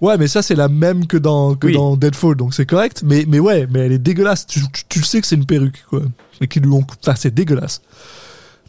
Ouais, 0.00 0.18
mais 0.18 0.26
ça, 0.26 0.42
c'est 0.42 0.56
la 0.56 0.68
même 0.68 1.06
que 1.06 1.16
dans, 1.16 1.54
que 1.54 1.68
Oui. 1.68 1.74
dans 1.74 1.96
Deadfall, 1.96 2.34
donc 2.34 2.54
c'est 2.54 2.66
correct. 2.66 3.02
Mais, 3.06 3.24
mais 3.28 3.38
ouais, 3.38 3.68
mais 3.70 3.80
elle 3.80 3.92
est 3.92 3.98
dégueulasse. 4.00 4.46
Tu, 4.48 4.60
tu, 4.72 4.82
tu 4.88 4.98
le 4.98 5.04
sais 5.04 5.20
que 5.20 5.26
c'est 5.28 5.36
une 5.36 5.46
perruque, 5.46 5.84
quoi. 5.88 6.02
Et 6.40 6.48
qu'ils 6.48 6.62
lui 6.64 6.72
ont. 6.72 6.84
Enfin, 7.00 7.14
c'est 7.16 7.32
dégueulasse. 7.32 7.82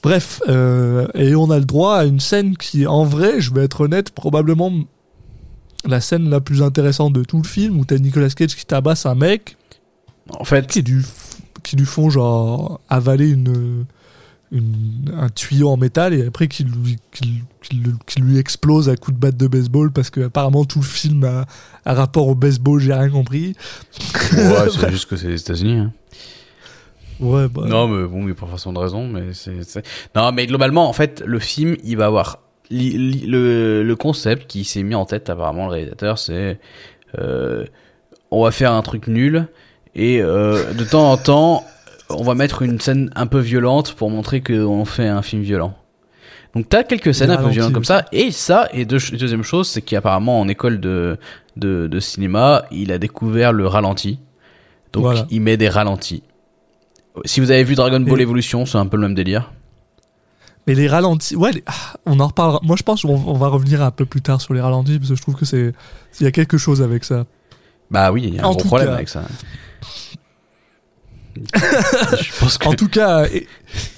Bref, 0.04 0.42
euh, 0.48 1.08
et 1.16 1.34
on 1.34 1.50
a 1.50 1.58
le 1.58 1.66
droit 1.66 1.96
à 1.96 2.04
une 2.06 2.20
scène 2.20 2.56
qui, 2.58 2.86
en 2.86 3.04
vrai, 3.06 3.40
je 3.42 3.52
vais 3.54 3.64
être 3.64 3.82
honnête, 3.82 4.12
probablement 4.12 4.72
la 5.86 6.02
scène 6.02 6.30
la 6.30 6.40
plus 6.40 6.62
intéressante 6.62 7.14
de 7.14 7.24
tout 7.24 7.38
le 7.42 7.48
film, 7.48 7.80
où 7.80 7.86
t'as 7.86 7.98
Nicolas 7.98 8.30
Cage 8.30 8.56
qui 8.56 8.66
tabasse 8.66 9.06
un 9.06 9.16
mec, 9.16 9.58
En 10.30 10.44
fait, 10.46 10.68
qui 10.68 10.82
lui, 10.82 11.02
f- 11.02 11.38
qui 11.64 11.76
lui 11.76 11.86
font 11.86 12.10
genre 12.10 12.80
avaler 12.90 13.30
une, 13.30 13.86
une- 14.52 15.14
un 15.18 15.30
tuyau 15.30 15.70
en 15.70 15.78
métal 15.78 16.14
et 16.14 16.26
après 16.28 16.48
qui 16.48 16.64
lui, 16.64 16.98
qui, 17.12 17.42
qui 17.62 17.76
le- 17.78 17.96
qui 18.06 18.22
lui 18.22 18.38
explose 18.38 18.88
à 18.90 18.96
coups 18.96 19.16
de 19.16 19.20
batte 19.22 19.38
de 19.38 19.48
baseball 19.48 19.92
parce 19.92 20.10
que 20.10 20.22
apparemment 20.22 20.64
tout 20.66 20.80
le 20.80 20.86
film 20.86 21.24
a 21.26 21.46
un 21.86 21.94
rapport 21.94 22.28
au 22.28 22.36
baseball, 22.36 22.80
j'ai 22.80 22.94
rien 22.94 23.10
compris. 23.10 23.56
ouais, 24.34 24.70
c'est 24.80 24.92
juste 24.92 25.10
que 25.10 25.16
c'est 25.18 25.28
les 25.28 25.42
États-Unis. 25.42 25.78
Hein. 25.78 25.92
Ouais, 27.20 27.48
bah, 27.48 27.64
Non, 27.68 27.88
mais 27.88 28.08
bon, 28.08 28.30
a 28.30 28.34
pas 28.34 28.48
façon 28.48 28.74
de 28.74 28.80
raison, 28.80 29.08
mais 29.08 29.34
c'est. 29.34 29.64
c'est- 29.64 29.86
Non, 30.16 30.32
mais 30.32 30.48
globalement, 30.48 30.90
en 30.90 30.94
fait, 30.94 31.22
le 31.26 31.40
film, 31.40 31.76
il 31.84 31.98
va 31.98 32.06
avoir. 32.08 32.40
li- 32.70 32.98
li- 32.98 33.28
le, 33.28 33.84
le 33.84 33.96
concept 33.96 34.48
qui 34.50 34.64
s'est 34.64 34.84
mis 34.84 34.96
en 34.96 35.06
tête, 35.06 35.30
apparemment, 35.30 35.66
le 35.68 35.74
réalisateur, 35.74 36.18
c'est. 36.18 36.60
euh, 37.20 37.66
on 38.32 38.44
va 38.44 38.52
faire 38.52 38.74
un 38.74 38.82
truc 38.82 39.08
nul, 39.08 39.48
et 39.96 40.22
euh, 40.22 40.74
de 40.74 40.84
temps 40.84 41.12
en 41.12 41.18
temps, 41.18 41.66
on 42.10 42.24
va 42.24 42.36
mettre 42.36 42.62
une 42.62 42.80
scène 42.80 43.12
un 43.16 43.28
peu 43.28 43.40
violente 43.40 43.94
pour 43.94 44.10
montrer 44.10 44.42
qu'on 44.42 44.86
fait 44.86 45.08
un 45.08 45.22
film 45.22 45.42
violent. 45.42 45.74
Donc 46.56 46.70
t'as 46.70 46.84
quelques 46.84 47.14
scènes 47.16 47.32
un 47.32 47.38
peu 47.38 47.50
violentes 47.50 47.74
comme 47.74 47.84
ça, 47.86 48.06
et 48.12 48.30
ça, 48.32 48.68
et 48.74 48.86
deux, 48.86 49.00
deuxième 49.14 49.44
chose, 49.44 49.68
c'est 49.68 49.82
qu'apparemment 49.82 50.40
en 50.40 50.48
école 50.48 50.80
de, 50.80 51.18
de, 51.56 51.88
de 51.88 52.00
cinéma, 52.00 52.64
il 52.72 52.92
a 52.92 53.00
découvert 53.00 53.52
le 53.54 53.66
ralenti. 53.68 54.20
Donc 54.92 55.04
Voilà. 55.04 55.26
il 55.32 55.42
met 55.42 55.58
des 55.58 55.70
ralentis. 55.70 56.22
Si 57.26 57.40
vous 57.40 57.50
avez 57.50 57.64
vu 57.64 57.74
Dragon 57.76 58.00
Ball 58.00 58.20
Et- 58.20 58.24
Evolution, 58.24 58.66
c'est 58.68 58.78
un 58.78 58.86
peu 58.86 58.98
le 58.98 59.04
même 59.04 59.16
délire. 59.16 59.52
Mais 60.68 60.76
les 60.76 60.88
ralentis, 60.88 61.36
ouais, 61.36 61.52
les- 61.52 61.64
ah, 61.66 61.74
on 62.06 62.20
en 62.20 62.28
reparlera. 62.28 62.60
Moi, 62.64 62.76
je 62.78 62.84
pense 62.84 63.02
qu'on 63.02 63.16
on 63.26 63.34
va 63.34 63.48
revenir 63.48 63.82
un 63.82 63.92
peu 63.92 64.06
plus 64.06 64.22
tard 64.22 64.40
sur 64.40 64.54
les 64.54 64.62
ralentis 64.62 64.98
parce 64.98 65.10
que 65.10 65.16
je 65.16 65.22
trouve 65.22 65.36
que 65.36 65.46
c'est, 65.46 65.74
il 66.20 66.24
y 66.24 66.28
a 66.28 66.32
quelque 66.32 66.58
chose 66.58 66.82
avec 66.82 67.04
ça. 67.04 67.26
Bah 67.92 68.12
oui, 68.12 68.24
il 68.28 68.36
y 68.36 68.40
a 68.40 68.44
un 68.44 68.46
En 68.46 68.52
gros 68.54 68.64
problème 68.64 68.88
cas- 68.90 68.94
avec 68.96 69.10
ça. 69.10 69.24
En 72.66 72.74
tout 72.74 72.88
cas, 72.88 73.26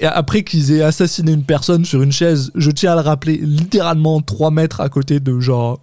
après 0.02 0.44
qu'ils 0.44 0.72
aient 0.72 0.82
assassiné 0.82 1.32
une 1.34 1.44
personne 1.44 1.86
sur 1.86 2.02
une 2.02 2.12
chaise, 2.12 2.52
je 2.56 2.72
tiens 2.72 2.94
à 2.94 2.96
le 2.96 3.02
rappeler, 3.02 3.38
littéralement 3.38 4.22
3 4.22 4.52
mètres 4.52 4.82
à 4.82 4.90
côté 4.90 5.20
de 5.20 5.40
genre 5.40 5.80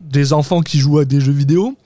des 0.00 0.32
enfants 0.32 0.60
qui 0.60 0.78
jouent 0.78 0.98
à 0.98 1.04
des 1.04 1.20
jeux 1.20 1.32
vidéo. 1.32 1.76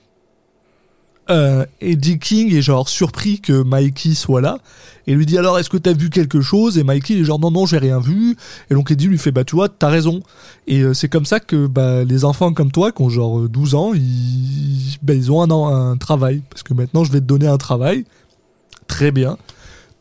Euh, 1.29 1.65
Eddie 1.79 2.19
King 2.19 2.53
est 2.53 2.61
genre 2.61 2.89
surpris 2.89 3.39
que 3.39 3.63
Mikey 3.63 4.15
soit 4.15 4.41
là 4.41 4.57
et 5.07 5.13
lui 5.13 5.25
dit 5.25 5.37
alors 5.37 5.59
est-ce 5.59 5.69
que 5.69 5.77
t'as 5.77 5.93
vu 5.93 6.09
quelque 6.09 6.41
chose? 6.41 6.77
Et 6.77 6.83
Mikey 6.83 7.19
est 7.19 7.23
genre 7.23 7.39
non 7.39 7.51
non 7.51 7.65
j'ai 7.65 7.77
rien 7.77 7.99
vu. 7.99 8.35
Et 8.69 8.73
donc 8.73 8.91
Eddie 8.91 9.07
lui 9.07 9.17
fait 9.17 9.31
bah 9.31 9.43
tu 9.43 9.55
vois 9.55 9.69
t'as 9.69 9.87
raison. 9.87 10.21
Et 10.67 10.81
euh, 10.81 10.93
c'est 10.93 11.09
comme 11.09 11.25
ça 11.25 11.39
que 11.39 11.67
bah, 11.67 12.03
les 12.03 12.25
enfants 12.25 12.53
comme 12.53 12.71
toi 12.71 12.91
qui 12.91 13.01
ont 13.01 13.09
genre 13.09 13.39
euh, 13.39 13.47
12 13.47 13.75
ans 13.75 13.93
ils, 13.93 14.97
bah, 15.03 15.13
ils 15.13 15.31
ont 15.31 15.41
un, 15.41 15.91
un 15.91 15.97
travail. 15.97 16.41
Parce 16.49 16.63
que 16.63 16.73
maintenant 16.73 17.03
je 17.03 17.11
vais 17.11 17.19
te 17.19 17.25
donner 17.25 17.47
un 17.47 17.57
travail 17.57 18.05
très 18.91 19.11
bien. 19.11 19.37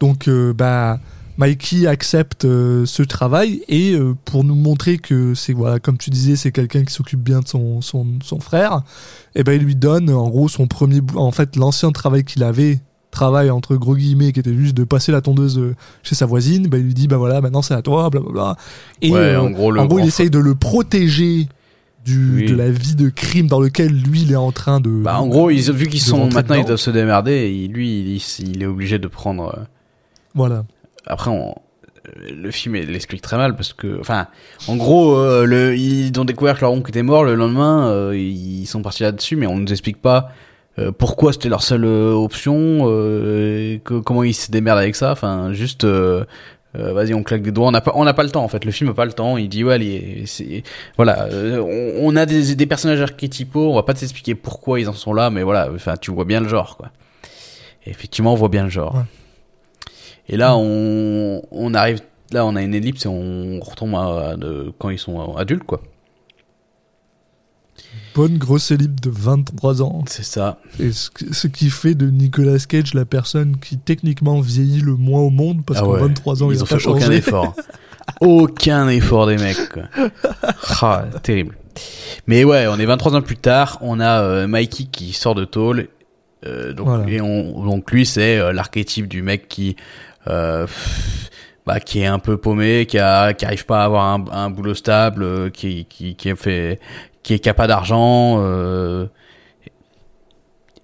Donc, 0.00 0.26
euh, 0.26 0.52
bah, 0.52 0.98
Mikey 1.38 1.86
accepte 1.86 2.44
euh, 2.44 2.84
ce 2.86 3.04
travail 3.04 3.62
et 3.68 3.92
euh, 3.92 4.16
pour 4.24 4.42
nous 4.42 4.56
montrer 4.56 4.98
que 4.98 5.34
c'est 5.34 5.52
voilà 5.52 5.78
comme 5.78 5.96
tu 5.96 6.10
disais 6.10 6.36
c'est 6.36 6.50
quelqu'un 6.50 6.84
qui 6.84 6.92
s'occupe 6.92 7.20
bien 7.20 7.40
de 7.40 7.48
son, 7.48 7.80
son, 7.80 8.06
son 8.22 8.40
frère 8.40 8.82
et 9.34 9.42
ben 9.42 9.52
il 9.52 9.62
lui 9.62 9.76
donne 9.76 10.10
en 10.10 10.28
gros 10.28 10.48
son 10.48 10.66
premier 10.66 11.00
en 11.14 11.30
fait 11.30 11.56
l'ancien 11.56 11.92
travail 11.92 12.24
qu'il 12.24 12.42
avait 12.42 12.80
travail 13.10 13.48
entre 13.50 13.76
gros 13.76 13.96
guillemets 13.96 14.32
qui 14.32 14.40
était 14.40 14.54
juste 14.54 14.76
de 14.76 14.84
passer 14.84 15.12
la 15.12 15.22
tondeuse 15.22 15.58
chez 16.02 16.14
sa 16.14 16.26
voisine 16.26 16.66
ben 16.68 16.78
il 16.78 16.84
lui 16.84 16.94
dit 16.94 17.08
ben 17.08 17.16
voilà 17.16 17.40
maintenant 17.40 17.62
c'est 17.62 17.74
à 17.74 17.80
toi 17.80 18.10
blablabla. 18.10 18.56
Et 19.00 19.10
Ouais, 19.10 19.36
en 19.36 19.50
gros, 19.50 19.70
le 19.70 19.80
en 19.80 19.86
gros 19.86 19.98
il 19.98 20.06
essaye 20.06 20.30
de 20.30 20.38
le 20.38 20.54
protéger 20.54 21.48
du, 22.04 22.34
Oui. 22.36 22.46
de 22.46 22.54
la 22.56 22.70
vie 22.70 22.94
de 22.94 23.08
crime 23.10 23.46
dans 23.46 23.60
lequel 23.60 23.92
lui 23.92 24.22
il 24.22 24.32
est 24.32 24.36
en 24.36 24.52
train 24.52 24.80
de 24.80 24.88
Bah, 24.88 25.20
en 25.20 25.26
gros, 25.26 25.50
ils, 25.50 25.70
vu 25.72 25.86
qu'ils 25.88 26.00
sont 26.00 26.30
maintenant, 26.30 26.56
ils 26.56 26.64
doivent 26.64 26.78
se 26.78 26.90
démerder. 26.90 27.32
Et 27.32 27.68
lui, 27.68 28.00
il, 28.16 28.22
il 28.48 28.62
est 28.62 28.66
obligé 28.66 28.98
de 28.98 29.06
prendre. 29.08 29.54
euh, 29.58 29.62
voilà 30.34 30.64
Après, 31.06 31.30
on, 31.30 31.54
le 32.32 32.50
film 32.50 32.76
il 32.76 32.86
l'explique 32.90 33.20
très 33.22 33.36
mal 33.36 33.54
parce 33.54 33.72
que, 33.74 34.00
enfin, 34.00 34.26
en 34.68 34.76
gros, 34.76 35.14
euh, 35.16 35.44
le, 35.44 35.76
ils 35.76 36.18
ont 36.18 36.24
découvert 36.24 36.56
que 36.56 36.62
leur 36.62 36.72
oncle 36.72 36.90
était 36.90 37.02
mort 37.02 37.24
le 37.24 37.34
lendemain. 37.34 37.88
euh, 37.90 38.16
ils 38.16 38.66
sont 38.66 38.80
partis 38.82 39.02
là-dessus, 39.02 39.36
mais 39.36 39.46
on 39.46 39.58
nous 39.58 39.70
explique 39.70 40.00
pas 40.00 40.30
pourquoi 40.98 41.34
c'était 41.34 41.50
leur 41.50 41.62
seule 41.62 41.84
option, 41.84 42.84
que- 42.84 44.00
comment 44.00 44.22
ils 44.22 44.32
se 44.32 44.50
démerdent 44.50 44.78
avec 44.78 44.96
ça. 44.96 45.12
Enfin, 45.12 45.52
juste. 45.52 45.86
Euh, 46.76 46.92
vas-y, 46.92 47.14
on 47.14 47.22
claque 47.22 47.42
des 47.42 47.50
doigts. 47.50 47.68
On 47.68 47.70
n'a 47.72 47.80
pas, 47.80 47.92
on 47.94 48.04
n'a 48.04 48.14
pas 48.14 48.22
le 48.22 48.30
temps 48.30 48.44
en 48.44 48.48
fait. 48.48 48.64
Le 48.64 48.70
film 48.70 48.90
n'a 48.90 48.94
pas 48.94 49.04
le 49.04 49.12
temps. 49.12 49.36
Il 49.36 49.48
dit 49.48 49.64
ouais, 49.64 49.74
allez, 49.74 50.22
c'est, 50.26 50.62
voilà, 50.96 51.24
euh, 51.24 51.60
on, 51.98 52.12
on 52.12 52.16
a 52.16 52.26
des, 52.26 52.54
des 52.54 52.66
personnages 52.66 53.00
archétypaux. 53.00 53.70
On 53.70 53.74
va 53.74 53.82
pas 53.82 53.94
t'expliquer 53.94 54.34
pourquoi 54.34 54.80
ils 54.80 54.88
en 54.88 54.92
sont 54.92 55.12
là, 55.12 55.30
mais 55.30 55.42
voilà, 55.42 55.68
enfin, 55.74 55.94
tu 55.96 56.10
vois 56.10 56.24
bien 56.24 56.40
le 56.40 56.48
genre 56.48 56.76
quoi. 56.76 56.90
Et 57.86 57.90
effectivement, 57.90 58.32
on 58.32 58.36
voit 58.36 58.48
bien 58.48 58.64
le 58.64 58.70
genre. 58.70 58.94
Ouais. 58.94 59.02
Et 60.28 60.36
là, 60.36 60.54
on, 60.56 61.42
on 61.50 61.74
arrive, 61.74 62.00
là, 62.30 62.46
on 62.46 62.54
a 62.54 62.62
une 62.62 62.74
ellipse 62.74 63.04
et 63.06 63.08
on 63.08 63.58
retombe 63.60 63.94
à, 63.96 64.36
de, 64.36 64.72
quand 64.78 64.90
ils 64.90 64.98
sont 64.98 65.34
adultes 65.34 65.64
quoi. 65.64 65.80
Bonne 68.14 68.38
grosse 68.38 68.70
ellipse 68.70 69.00
de 69.02 69.10
23 69.10 69.82
ans 69.82 70.04
C'est 70.06 70.24
ça. 70.24 70.58
Et 70.78 70.90
ce, 70.92 71.46
qui 71.46 71.70
fait 71.70 71.94
de 71.94 72.08
Nicolas 72.10 72.58
Cage 72.58 72.94
la 72.94 73.04
personne 73.04 73.56
qui 73.58 73.78
techniquement 73.78 74.40
vieillit 74.40 74.80
le 74.80 74.96
moins 74.96 75.20
au 75.20 75.30
monde 75.30 75.64
parce 75.64 75.80
Ah 75.80 75.84
qu'en 75.84 75.92
ouais. 75.92 76.00
23 76.00 76.42
ans 76.42 76.50
ils 76.50 76.56
il 76.56 76.62
ont 76.62 76.66
fait 76.66 76.86
aucun 76.86 77.10
effort. 77.10 77.54
aucun 78.20 78.88
effort 78.88 79.26
des 79.26 79.36
mecs. 79.36 79.68
Quoi. 79.72 79.84
Ah, 80.82 81.04
terrible. 81.22 81.56
Mais 82.26 82.44
ouais, 82.44 82.66
on 82.68 82.78
est 82.78 82.86
23 82.86 83.14
ans 83.16 83.22
plus 83.22 83.36
tard, 83.36 83.78
on 83.80 84.00
a 84.00 84.20
euh, 84.22 84.46
Mikey 84.46 84.84
qui 84.90 85.12
sort 85.12 85.34
de 85.34 85.44
tôle. 85.44 85.88
Euh, 86.46 86.72
donc, 86.72 86.86
Voilà. 86.86 87.08
et 87.08 87.20
on, 87.20 87.64
donc 87.64 87.90
lui, 87.92 88.06
c'est 88.06 88.38
euh, 88.38 88.52
l'archétype 88.52 89.06
du 89.08 89.22
mec 89.22 89.46
qui, 89.48 89.76
euh, 90.26 90.64
pff, 90.66 91.30
bah, 91.66 91.80
qui 91.80 92.00
est 92.00 92.06
un 92.06 92.18
peu 92.18 92.36
paumé, 92.38 92.86
qui, 92.86 92.98
a, 92.98 93.34
qui 93.34 93.44
arrive 93.44 93.66
pas 93.66 93.82
à 93.82 93.84
avoir 93.84 94.06
un, 94.06 94.24
un 94.32 94.50
boulot 94.50 94.74
stable, 94.74 95.22
euh, 95.22 95.50
qui, 95.50 95.84
qui, 95.84 96.16
qui 96.16 96.34
fait, 96.36 96.80
qui 97.22 97.34
est 97.34 97.38
qui 97.38 97.48
a 97.48 97.54
pas 97.54 97.66
d'argent. 97.66 98.36
Euh, 98.40 99.06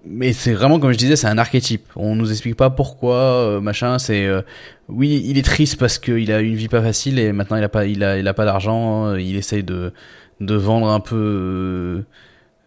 mais 0.09 0.31
c'est 0.31 0.53
vraiment 0.53 0.79
comme 0.79 0.91
je 0.93 0.97
disais, 0.97 1.15
c'est 1.17 1.27
un 1.27 1.37
archétype. 1.37 1.85
On 1.95 2.15
nous 2.15 2.31
explique 2.31 2.55
pas 2.55 2.69
pourquoi, 2.69 3.15
euh, 3.15 3.59
machin. 3.61 3.99
C'est 3.99 4.25
euh, 4.25 4.41
oui, 4.87 5.21
il 5.25 5.37
est 5.37 5.41
triste 5.45 5.77
parce 5.77 5.99
qu'il 5.99 6.31
a 6.31 6.39
une 6.39 6.55
vie 6.55 6.69
pas 6.69 6.81
facile 6.81 7.19
et 7.19 7.33
maintenant 7.33 7.57
il 7.57 7.63
a 7.63 7.69
pas, 7.69 7.85
il 7.85 8.03
a, 8.03 8.17
il 8.17 8.27
a 8.27 8.33
pas 8.33 8.45
d'argent. 8.45 9.15
Il 9.15 9.35
essaye 9.35 9.63
de 9.63 9.93
de 10.39 10.55
vendre 10.55 10.87
un 10.89 10.99
peu, 10.99 12.03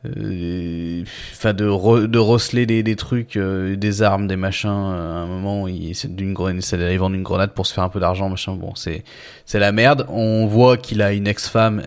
euh, 0.07 1.03
enfin 1.33 1.53
de 1.55 1.67
re- 1.69 2.07
de 2.07 2.19
rosseler 2.19 2.67
des, 2.67 2.83
des 2.83 2.97
trucs, 2.97 3.37
euh, 3.37 3.77
des 3.77 4.03
armes, 4.03 4.27
des 4.27 4.37
machins. 4.37 4.69
euh, 4.71 5.15
À 5.15 5.19
un 5.21 5.27
moment, 5.27 5.69
il 5.69 5.91
essaie 5.91 6.09
d'une 6.09 6.35
grenade, 6.35 6.63
d'aller 6.73 6.97
vendre 6.99 7.15
une 7.17 7.23
grenade 7.23 7.53
pour 7.53 7.67
se 7.67 7.73
faire 7.75 7.85
un 7.85 7.89
peu 7.89 8.01
d'argent, 8.01 8.29
machin. 8.29 8.55
Bon, 8.55 8.75
c'est 8.75 9.05
c'est 9.47 9.61
la 9.61 9.73
merde. 9.73 10.05
On 10.09 10.47
voit 10.47 10.77
qu'il 10.77 11.01
a 11.01 11.13
une 11.13 11.27
ex-femme. 11.29 11.83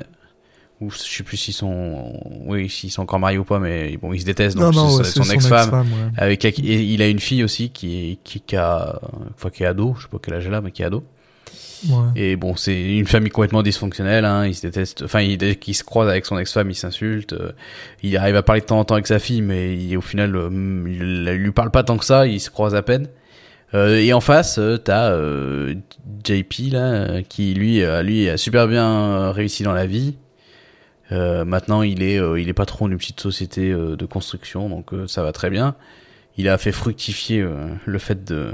Ou 0.83 0.91
je 0.91 0.97
sais 0.97 1.23
plus 1.23 1.37
s'ils 1.37 1.53
sont, 1.53 2.13
oui, 2.45 2.69
s'ils 2.69 2.91
sont 2.91 3.03
encore 3.03 3.19
mariés 3.19 3.37
ou 3.37 3.43
pas, 3.43 3.59
mais 3.59 3.97
bon, 3.97 4.13
ils 4.13 4.21
se 4.21 4.25
détestent. 4.25 4.57
Donc 4.57 4.73
non, 4.73 4.95
ouais, 4.97 5.03
son, 5.03 5.23
ex-femme. 5.23 5.71
ouais. 5.71 6.11
Avec 6.17 6.43
et 6.45 6.51
il 6.59 7.01
a 7.01 7.07
une 7.07 7.19
fille 7.19 7.43
aussi 7.43 7.69
qui 7.69 8.11
est 8.11 8.17
qui, 8.23 8.41
qui 8.41 8.55
a 8.55 8.99
enfin 9.35 9.49
qui 9.49 9.63
est 9.63 9.65
ado, 9.65 9.95
je 9.97 10.03
sais 10.03 10.09
pas 10.09 10.17
quel 10.21 10.33
âge 10.35 10.45
elle 10.47 10.53
a 10.53 10.61
mais 10.61 10.71
qui 10.71 10.81
est 10.81 10.85
ado. 10.85 11.03
Ouais. 11.89 11.95
Et 12.15 12.35
bon, 12.37 12.55
c'est 12.55 12.97
une 12.97 13.07
famille 13.07 13.29
complètement 13.29 13.61
dysfonctionnelle 13.61 14.23
hein, 14.23 14.45
ils 14.45 14.55
se 14.55 14.61
détestent 14.61 15.03
enfin 15.03 15.19
il, 15.19 15.37
dès 15.37 15.57
qu'il 15.57 15.75
se 15.75 15.83
croise 15.83 16.07
avec 16.07 16.25
son 16.25 16.37
ex-femme, 16.37 16.71
il 16.71 16.75
s'insulte, 16.75 17.33
euh, 17.33 17.51
il 18.03 18.15
arrive 18.15 18.37
à 18.37 18.41
parler 18.41 18.61
de 18.61 18.65
temps 18.65 18.79
en 18.79 18.85
temps 18.85 18.95
avec 18.95 19.07
sa 19.07 19.19
fille 19.19 19.41
mais 19.41 19.75
il, 19.75 19.97
au 19.97 20.01
final 20.01 20.33
euh, 20.35 20.49
il, 20.87 21.27
il 21.27 21.33
lui 21.33 21.51
parle 21.51 21.71
pas 21.71 21.83
tant 21.83 21.97
que 21.97 22.05
ça, 22.05 22.25
il 22.25 22.39
se 22.39 22.49
croise 22.49 22.73
à 22.73 22.81
peine. 22.81 23.07
Euh, 23.73 23.99
et 23.99 24.13
en 24.13 24.21
face, 24.21 24.59
euh, 24.59 24.77
t'as 24.77 25.11
euh, 25.11 25.73
JP 26.23 26.71
là 26.71 27.23
qui 27.27 27.53
lui 27.53 27.81
euh, 27.81 28.03
lui 28.03 28.29
a 28.29 28.37
super 28.37 28.67
bien 28.67 29.31
réussi 29.31 29.63
dans 29.63 29.73
la 29.73 29.85
vie. 29.87 30.15
Euh, 31.11 31.43
maintenant, 31.45 31.81
il 31.81 32.01
est, 32.01 32.17
euh, 32.19 32.39
il 32.39 32.47
est 32.49 32.53
patron 32.53 32.87
d'une 32.87 32.97
petite 32.97 33.19
société 33.19 33.71
euh, 33.71 33.95
de 33.95 34.05
construction, 34.05 34.69
donc 34.69 34.93
euh, 34.93 35.05
ça 35.07 35.21
va 35.23 35.31
très 35.31 35.49
bien. 35.49 35.75
Il 36.37 36.47
a 36.49 36.57
fait 36.57 36.71
fructifier 36.71 37.41
euh, 37.41 37.67
le 37.85 37.99
fait 37.99 38.23
de 38.23 38.51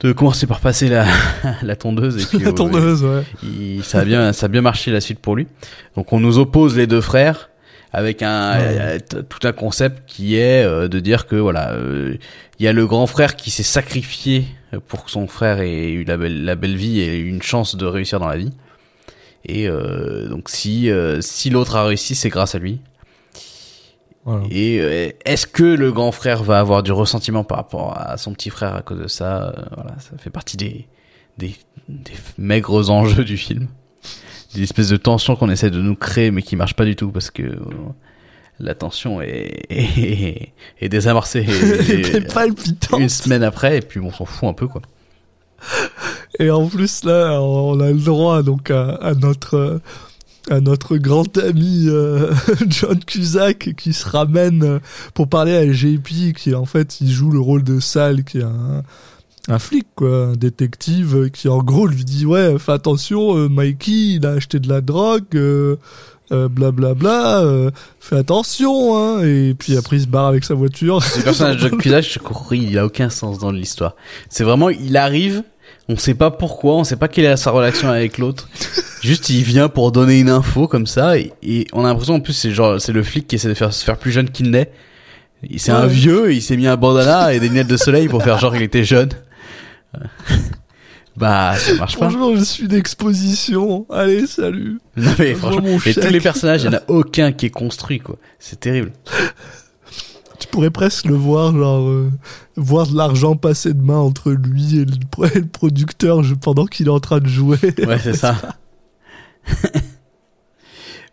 de 0.00 0.12
commencer 0.12 0.46
par 0.46 0.60
passer 0.60 0.88
la, 0.88 1.06
la 1.62 1.74
tondeuse 1.74 2.22
et 2.22 2.26
puis 2.36 2.44
La 2.46 2.52
tondeuse, 2.52 3.02
ouais. 3.02 3.22
il- 3.42 3.82
ça 3.82 4.00
a 4.00 4.04
bien 4.04 4.32
ça 4.32 4.46
a 4.46 4.48
bien 4.48 4.60
marché 4.60 4.90
la 4.92 5.00
suite 5.00 5.18
pour 5.18 5.34
lui. 5.34 5.48
Donc 5.96 6.12
on 6.12 6.20
nous 6.20 6.38
oppose 6.38 6.76
les 6.76 6.86
deux 6.86 7.00
frères 7.00 7.50
avec 7.92 8.22
un 8.22 8.58
Ouais. 8.58 9.00
tout 9.00 9.44
un 9.48 9.52
concept 9.52 10.02
qui 10.06 10.36
est 10.36 10.62
euh, 10.62 10.86
de 10.88 11.00
dire 11.00 11.26
que 11.26 11.34
voilà 11.36 11.72
euh, 11.72 12.16
il 12.60 12.64
y 12.64 12.68
a 12.68 12.72
le 12.72 12.86
grand 12.86 13.06
frère 13.08 13.34
qui 13.34 13.50
s'est 13.50 13.62
sacrifié 13.64 14.44
pour 14.86 15.04
que 15.04 15.10
son 15.10 15.26
frère 15.26 15.58
ait 15.60 15.90
eu 15.90 16.04
la 16.04 16.16
belle 16.16 16.44
la 16.44 16.54
belle 16.54 16.76
vie 16.76 17.00
et 17.00 17.16
une 17.18 17.42
chance 17.42 17.74
de 17.74 17.86
réussir 17.86 18.20
dans 18.20 18.28
la 18.28 18.36
vie. 18.36 18.52
Et 19.44 19.68
euh, 19.68 20.28
donc 20.28 20.48
si 20.48 20.90
euh, 20.90 21.20
si 21.20 21.50
l'autre 21.50 21.76
a 21.76 21.84
réussi, 21.84 22.14
c'est 22.14 22.28
grâce 22.28 22.54
à 22.54 22.58
lui. 22.58 22.80
Voilà. 24.24 24.44
Et 24.50 24.78
euh, 24.80 25.10
est-ce 25.24 25.46
que 25.46 25.62
le 25.62 25.90
grand 25.92 26.12
frère 26.12 26.42
va 26.42 26.58
avoir 26.58 26.82
du 26.82 26.92
ressentiment 26.92 27.44
par 27.44 27.58
rapport 27.58 27.96
à 27.98 28.16
son 28.18 28.32
petit 28.34 28.50
frère 28.50 28.74
à 28.74 28.82
cause 28.82 28.98
de 28.98 29.08
ça? 29.08 29.48
Euh, 29.56 29.62
Voilà, 29.74 29.94
ça 30.00 30.18
fait 30.18 30.30
partie 30.30 30.56
des, 30.56 30.86
des, 31.38 31.54
des 31.88 32.12
maigres 32.36 32.90
enjeux 32.90 33.24
du 33.24 33.36
film. 33.38 33.68
Des 34.54 34.62
espèces 34.62 34.88
de 34.88 34.96
tensions 34.96 35.36
qu'on 35.36 35.50
essaie 35.50 35.70
de 35.70 35.80
nous 35.80 35.94
créer 35.96 36.30
mais 36.30 36.42
qui 36.42 36.56
marchent 36.56 36.76
pas 36.76 36.84
du 36.84 36.96
tout 36.96 37.10
parce 37.10 37.30
que 37.30 37.42
euh, 37.42 37.58
la 38.58 38.74
tension 38.74 39.20
est, 39.22 39.66
est, 39.70 40.52
est 40.80 40.88
désamorcée 40.88 41.46
C'était 41.86 42.18
et- 42.18 42.20
palpitant. 42.22 42.98
une 42.98 43.08
semaine 43.08 43.42
après 43.44 43.78
et 43.78 43.82
puis 43.82 44.00
on 44.00 44.10
s'en 44.10 44.24
fout 44.24 44.48
un 44.48 44.52
peu 44.54 44.66
quoi. 44.66 44.82
Et 46.38 46.50
en 46.50 46.66
plus, 46.66 47.04
là, 47.04 47.40
on 47.40 47.80
a 47.80 47.90
le 47.90 47.98
droit 47.98 48.42
donc 48.42 48.70
à, 48.70 48.90
à 48.90 49.14
notre 49.14 49.80
à 50.50 50.60
notre 50.60 50.96
grand 50.96 51.36
ami 51.36 51.86
euh, 51.88 52.32
John 52.68 52.98
Cusack 53.04 53.74
qui 53.76 53.92
se 53.92 54.08
ramène 54.08 54.80
pour 55.12 55.28
parler 55.28 55.54
à 55.54 55.70
JP 55.70 56.32
qui 56.34 56.54
en 56.54 56.64
fait 56.64 57.02
il 57.02 57.10
joue 57.10 57.30
le 57.30 57.40
rôle 57.40 57.62
de 57.62 57.80
Sal 57.80 58.24
qui 58.24 58.38
est 58.38 58.44
un 58.44 58.82
un 59.48 59.58
flic 59.58 59.86
quoi, 59.94 60.26
un 60.28 60.36
détective 60.36 61.30
qui 61.30 61.48
en 61.48 61.62
gros 61.62 61.86
lui 61.86 62.04
dit 62.04 62.26
ouais 62.26 62.58
fais 62.58 62.72
attention 62.72 63.36
euh, 63.36 63.48
Mikey 63.48 64.16
il 64.16 64.26
a 64.26 64.32
acheté 64.32 64.58
de 64.58 64.68
la 64.68 64.80
drogue 64.80 65.24
euh, 65.34 65.76
euh, 66.30 66.48
blablabla 66.48 67.40
euh, 67.40 67.70
fais 68.00 68.16
attention 68.16 68.96
hein 68.96 69.22
et 69.22 69.54
puis 69.58 69.76
après 69.78 69.96
il 69.96 70.02
se 70.02 70.06
barre 70.06 70.26
avec 70.26 70.44
sa 70.44 70.52
voiture 70.54 71.00
Le 71.16 71.22
personnage 71.22 71.56
de 71.56 71.68
John 71.68 71.78
Cusack, 71.78 72.04
je 72.04 72.18
crois, 72.18 72.56
il 72.56 72.78
a 72.78 72.84
aucun 72.84 73.08
sens 73.08 73.38
dans 73.38 73.50
l'histoire. 73.50 73.96
C'est 74.28 74.44
vraiment, 74.44 74.68
il 74.68 74.96
arrive, 74.98 75.42
on 75.88 75.96
sait 75.96 76.14
pas 76.14 76.30
pourquoi, 76.30 76.74
on 76.76 76.84
sait 76.84 76.96
pas 76.96 77.08
quelle 77.08 77.24
est 77.24 77.36
sa 77.36 77.50
relation 77.50 77.88
avec 77.88 78.18
l'autre. 78.18 78.48
Juste, 79.02 79.30
il 79.30 79.42
vient 79.42 79.68
pour 79.68 79.92
donner 79.92 80.18
une 80.20 80.28
info 80.30 80.66
comme 80.68 80.86
ça, 80.86 81.18
et, 81.18 81.32
et 81.42 81.66
on 81.72 81.84
a 81.84 81.88
l'impression 81.88 82.14
en 82.14 82.20
plus 82.20 82.32
c'est 82.32 82.50
genre, 82.50 82.80
c'est 82.80 82.92
le 82.92 83.02
flic 83.02 83.26
qui 83.26 83.36
essaie 83.36 83.48
de 83.48 83.54
faire 83.54 83.72
se 83.72 83.84
faire 83.84 83.96
plus 83.96 84.10
jeune 84.12 84.28
qu'il 84.30 84.50
n'est. 84.50 84.70
Il- 85.48 85.60
C'est 85.60 85.70
un 85.70 85.86
vieux, 85.86 86.32
il 86.32 86.42
s'est 86.42 86.56
mis 86.56 86.66
un 86.66 86.76
bandana 86.76 87.32
et 87.32 87.38
des 87.40 87.48
lunettes 87.48 87.68
de 87.68 87.76
soleil 87.76 88.08
pour 88.08 88.22
faire 88.24 88.38
genre 88.38 88.56
il 88.56 88.62
était 88.62 88.84
jeune. 88.84 89.10
Bah, 91.16 91.54
ça 91.56 91.74
marche 91.74 91.98
pas. 91.98 92.06
Bonjour, 92.06 92.36
je 92.36 92.44
suis 92.44 92.68
d'exposition. 92.68 93.86
Allez, 93.90 94.28
salut. 94.28 94.78
Non 94.96 95.10
mais 95.18 95.34
franchement, 95.34 95.76
et 95.84 95.92
tous 95.94 96.08
les 96.12 96.20
personnages, 96.20 96.62
il 96.62 96.66
y 96.66 96.68
en 96.68 96.78
a 96.78 96.82
aucun 96.86 97.32
qui 97.32 97.46
est 97.46 97.50
construit 97.50 97.98
quoi. 97.98 98.16
C'est 98.38 98.60
terrible. 98.60 98.92
Tu 100.38 100.46
pourrais 100.48 100.70
presque 100.70 101.06
le 101.06 101.14
voir, 101.16 101.52
genre, 101.52 101.88
euh, 101.88 102.10
voir 102.56 102.86
de 102.86 102.96
l'argent 102.96 103.34
passer 103.36 103.74
de 103.74 103.82
main 103.82 103.98
entre 103.98 104.30
lui 104.30 104.78
et 104.78 104.84
le, 104.84 104.92
pro- 105.10 105.24
et 105.26 105.40
le 105.40 105.46
producteur 105.46 106.22
pendant 106.40 106.66
qu'il 106.66 106.86
est 106.86 106.90
en 106.90 107.00
train 107.00 107.18
de 107.18 107.26
jouer. 107.26 107.58
Ouais, 107.86 107.98
c'est 107.98 108.14
ça. 108.16 108.36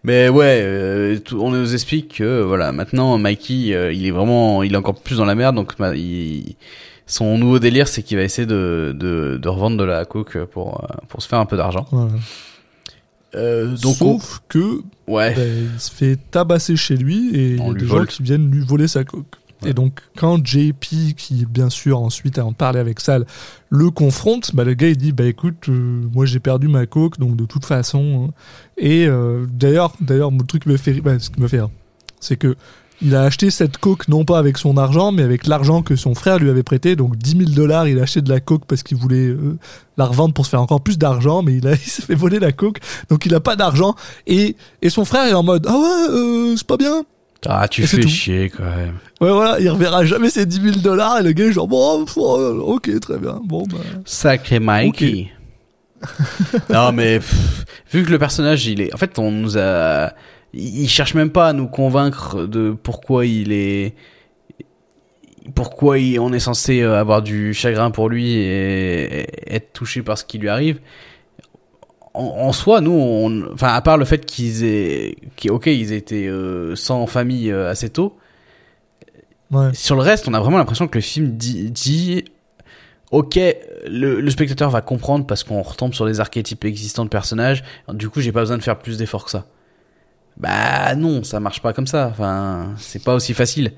Mais 0.03 0.29
ouais, 0.29 0.59
euh, 0.61 1.19
on 1.33 1.49
nous 1.49 1.73
explique 1.73 2.17
que 2.17 2.43
voilà, 2.43 2.71
maintenant 2.71 3.17
Mikey, 3.17 3.73
euh, 3.73 3.91
il 3.91 4.05
est 4.05 4.11
vraiment, 4.11 4.61
il 4.61 4.73
est 4.73 4.77
encore 4.77 4.93
plus 5.01 5.17
dans 5.17 5.25
la 5.25 5.33
merde. 5.33 5.55
Donc 5.55 5.73
bah, 5.79 5.95
il- 5.95 6.55
son 7.07 7.37
nouveau 7.37 7.57
délire, 7.59 7.87
c'est 7.87 8.03
qu'il 8.03 8.17
va 8.17 8.23
essayer 8.23 8.45
de, 8.45 8.95
de, 8.95 9.37
de 9.41 9.49
revendre 9.49 9.77
de 9.77 9.83
la 9.83 10.05
coke 10.05 10.43
pour 10.45 10.87
pour 11.07 11.21
se 11.23 11.27
faire 11.27 11.39
un 11.39 11.45
peu 11.45 11.57
d'argent. 11.57 11.85
Voilà. 11.91 12.11
Euh, 13.35 13.75
donc 13.77 13.97
on- 14.01 14.19
Sauf 14.19 14.41
que 14.47 14.81
ouais, 15.07 15.33
ben, 15.35 15.69
il 15.73 15.79
se 15.79 15.91
fait 15.91 16.17
tabasser 16.31 16.75
chez 16.75 16.95
lui 16.95 17.35
et 17.35 17.51
il 17.55 17.57
y 17.57 17.61
a 17.69 17.73
des 17.73 17.85
vole. 17.85 18.01
gens 18.01 18.05
qui 18.05 18.23
viennent 18.23 18.49
lui 18.49 18.63
voler 18.65 18.87
sa 18.87 19.03
coque. 19.03 19.25
Et 19.65 19.73
donc, 19.73 19.99
quand 20.15 20.45
JP, 20.45 21.15
qui 21.17 21.45
bien 21.49 21.69
sûr 21.71 21.99
ensuite 21.99 22.37
a 22.37 22.45
en 22.45 22.53
parlé 22.53 22.77
avec 22.79 22.99
Sal, 22.99 23.25
le 23.69 23.89
confronte, 23.89 24.53
bah, 24.53 24.63
le 24.63 24.73
gars 24.75 24.89
il 24.89 24.97
dit 24.97 25.11
Bah 25.11 25.25
écoute, 25.25 25.69
euh, 25.69 26.03
moi 26.13 26.25
j'ai 26.25 26.39
perdu 26.39 26.67
ma 26.67 26.85
coke, 26.85 27.17
donc 27.19 27.35
de 27.35 27.45
toute 27.45 27.65
façon. 27.65 28.27
hein. 28.29 28.33
Et 28.77 29.07
euh, 29.07 29.45
d'ailleurs, 29.51 29.93
d'ailleurs, 30.01 30.31
mon 30.31 30.43
truc 30.43 30.65
me 30.67 30.77
fait 30.77 31.01
bah, 31.01 31.17
ce 31.19 31.29
qui 31.31 31.41
me 31.41 31.47
fait 31.47 31.61
rire, 31.61 31.69
c'est 32.19 32.37
que 32.37 32.55
il 33.01 33.15
a 33.15 33.23
acheté 33.23 33.51
cette 33.51 33.77
coke 33.77 34.07
non 34.07 34.25
pas 34.25 34.39
avec 34.39 34.57
son 34.57 34.77
argent, 34.77 35.11
mais 35.11 35.23
avec 35.23 35.47
l'argent 35.47 35.81
que 35.81 35.95
son 35.95 36.15
frère 36.15 36.39
lui 36.39 36.49
avait 36.49 36.63
prêté. 36.63 36.95
Donc 36.95 37.17
10 37.17 37.37
000 37.37 37.49
dollars, 37.51 37.87
il 37.87 37.99
a 37.99 38.03
acheté 38.03 38.21
de 38.21 38.29
la 38.29 38.39
coke 38.39 38.63
parce 38.67 38.83
qu'il 38.83 38.97
voulait 38.97 39.27
euh, 39.27 39.57
la 39.97 40.05
revendre 40.05 40.33
pour 40.33 40.45
se 40.45 40.51
faire 40.51 40.61
encore 40.61 40.81
plus 40.81 40.97
d'argent, 40.97 41.41
mais 41.41 41.55
il, 41.55 41.67
a, 41.67 41.71
il 41.73 41.77
s'est 41.79 42.01
fait 42.01 42.15
voler 42.15 42.39
la 42.39 42.51
coke, 42.51 42.79
donc 43.09 43.25
il 43.25 43.35
a 43.35 43.39
pas 43.39 43.55
d'argent. 43.55 43.95
Et, 44.27 44.55
et 44.81 44.89
son 44.89 45.05
frère 45.05 45.25
est 45.25 45.33
en 45.33 45.43
mode 45.43 45.65
Ah 45.67 45.77
ouais, 45.77 46.09
euh, 46.09 46.55
c'est 46.55 46.67
pas 46.67 46.77
bien. 46.77 47.03
Ah, 47.47 47.67
tu 47.67 47.83
Et 47.83 47.87
fais 47.87 48.07
chier 48.07 48.49
quand 48.49 48.63
même. 48.63 48.95
Ouais, 49.21 49.31
voilà, 49.31 49.59
il 49.59 49.69
reverra 49.69 50.03
jamais 50.03 50.29
ses 50.29 50.45
10 50.45 50.61
000 50.61 50.75
dollars 50.77 51.19
et 51.19 51.23
le 51.23 51.31
gars 51.31 51.45
est 51.45 51.51
genre 51.51 51.67
Bon, 51.67 52.05
euh, 52.17 52.59
ok, 52.59 52.99
très 52.99 53.17
bien. 53.19 53.39
Bon, 53.43 53.63
bah. 53.67 53.77
Sacré 54.03 54.59
Mikey. 54.59 55.31
non 56.69 56.91
mais 56.91 57.19
pff, 57.19 57.65
vu 57.91 58.03
que 58.03 58.11
le 58.11 58.19
personnage 58.19 58.67
il 58.67 58.81
est, 58.81 58.93
en 58.93 58.97
fait 58.97 59.17
on 59.17 59.31
nous 59.31 59.57
a, 59.57 60.11
il 60.55 60.87
cherche 60.89 61.13
même 61.13 61.29
pas 61.31 61.49
à 61.49 61.53
nous 61.53 61.67
convaincre 61.67 62.45
de 62.45 62.71
pourquoi 62.81 63.25
il 63.25 63.51
est, 63.51 63.93
pourquoi 65.53 65.99
il- 65.99 66.19
on 66.19 66.33
est 66.33 66.39
censé 66.39 66.81
euh, 66.81 66.99
avoir 66.99 67.21
du 67.21 67.53
chagrin 67.53 67.91
pour 67.91 68.09
lui 68.09 68.31
et 68.33 69.27
être 69.53 69.73
touché 69.73 70.01
par 70.01 70.17
ce 70.17 70.25
qui 70.25 70.37
lui 70.37 70.49
arrive. 70.49 70.79
En, 72.13 72.23
en 72.23 72.53
soi, 72.53 72.79
nous, 72.81 72.91
on, 72.93 73.51
enfin 73.53 73.67
à 73.73 73.81
part 73.81 73.97
le 73.97 74.05
fait 74.05 74.25
qu'ils 74.25 74.63
aient, 74.63 75.15
qu'ils- 75.35 75.51
ok, 75.51 75.67
ils 75.67 75.91
étaient 75.91 76.27
euh, 76.27 76.75
sans 76.75 77.05
famille 77.07 77.51
euh, 77.51 77.69
assez 77.69 77.89
tôt. 77.89 78.15
Ouais. 79.51 79.73
Sur 79.73 79.95
le 79.95 80.01
reste, 80.01 80.27
on 80.27 80.33
a 80.33 80.39
vraiment 80.39 80.57
l'impression 80.57 80.87
que 80.87 80.97
le 80.97 81.01
film 81.01 81.31
dit, 81.37 81.69
dit 81.69 82.25
ok, 83.11 83.35
le, 83.87 84.19
le 84.21 84.29
spectateur 84.31 84.69
va 84.71 84.81
comprendre 84.81 85.25
parce 85.27 85.43
qu'on 85.43 85.61
retombe 85.61 85.93
sur 85.93 86.05
les 86.05 86.19
archétypes 86.19 86.65
existants 86.65 87.03
de 87.03 87.09
personnages. 87.09 87.63
Du 87.93 88.09
coup, 88.09 88.21
j'ai 88.21 88.31
pas 88.31 88.39
besoin 88.39 88.57
de 88.57 88.63
faire 88.63 88.79
plus 88.79 88.97
d'efforts 88.97 89.25
que 89.25 89.31
ça. 89.31 89.45
Bah 90.37 90.95
non, 90.95 91.23
ça 91.23 91.39
marche 91.39 91.61
pas 91.61 91.71
comme 91.71 91.87
ça. 91.87 92.07
Enfin, 92.11 92.73
c'est 92.77 93.03
pas 93.03 93.15
aussi 93.15 93.33
facile. 93.33 93.71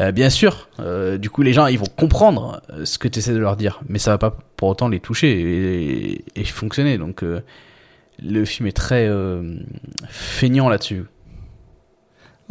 Euh, 0.00 0.12
bien 0.12 0.28
sûr, 0.28 0.68
euh, 0.78 1.16
du 1.16 1.30
coup, 1.30 1.42
les 1.42 1.54
gens 1.54 1.66
ils 1.68 1.78
vont 1.78 1.86
comprendre 1.96 2.60
euh, 2.70 2.84
ce 2.84 2.98
que 2.98 3.08
tu 3.08 3.18
essaies 3.18 3.32
de 3.32 3.38
leur 3.38 3.56
dire, 3.56 3.80
mais 3.88 3.98
ça 3.98 4.10
va 4.10 4.18
pas 4.18 4.36
pour 4.56 4.68
autant 4.68 4.88
les 4.88 5.00
toucher 5.00 5.30
et, 5.30 6.24
et 6.36 6.44
fonctionner. 6.44 6.98
Donc, 6.98 7.22
euh, 7.22 7.40
le 8.22 8.44
film 8.44 8.68
est 8.68 8.76
très 8.76 9.08
euh, 9.08 9.56
feignant 10.06 10.68
là-dessus. 10.68 11.04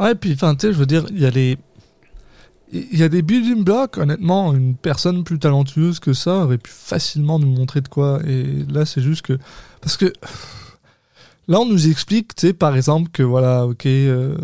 Ouais, 0.00 0.16
puis, 0.16 0.32
enfin, 0.32 0.56
tu 0.56 0.66
sais, 0.66 0.72
je 0.72 0.78
veux 0.78 0.86
dire, 0.86 1.04
il 1.10 1.20
y 1.20 1.26
a 1.26 1.30
les. 1.30 1.56
Il 2.74 2.98
y 2.98 3.02
a 3.02 3.10
des 3.10 3.20
building 3.20 3.64
blocks, 3.64 3.98
honnêtement, 3.98 4.54
une 4.54 4.74
personne 4.74 5.24
plus 5.24 5.38
talentueuse 5.38 6.00
que 6.00 6.14
ça 6.14 6.36
aurait 6.36 6.56
pu 6.56 6.70
facilement 6.70 7.38
nous 7.38 7.46
montrer 7.46 7.82
de 7.82 7.88
quoi. 7.88 8.20
Et 8.26 8.64
là, 8.72 8.86
c'est 8.86 9.02
juste 9.02 9.22
que. 9.22 9.38
Parce 9.80 9.96
que. 9.96 10.12
Là, 11.52 11.60
on 11.60 11.66
nous 11.66 11.86
explique, 11.90 12.34
tu 12.34 12.46
sais, 12.46 12.52
par 12.54 12.74
exemple, 12.74 13.10
que 13.10 13.22
voilà, 13.22 13.66
ok, 13.66 13.84
euh, 13.84 14.38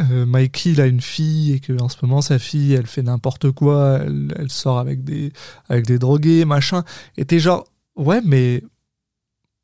euh, 0.00 0.26
Mikey, 0.26 0.70
il 0.70 0.80
a 0.80 0.86
une 0.86 1.00
fille 1.00 1.52
et 1.52 1.60
que 1.60 1.80
en 1.80 1.88
ce 1.88 1.96
moment, 2.02 2.22
sa 2.22 2.40
fille, 2.40 2.72
elle 2.72 2.88
fait 2.88 3.04
n'importe 3.04 3.52
quoi, 3.52 4.00
elle, 4.00 4.50
sort 4.50 4.80
avec 4.80 5.04
des, 5.04 5.32
avec 5.68 5.86
des 5.86 5.96
drogués, 5.96 6.44
machin. 6.44 6.82
Et 7.16 7.24
t'es 7.24 7.38
genre, 7.38 7.68
ouais, 7.94 8.20
mais 8.24 8.64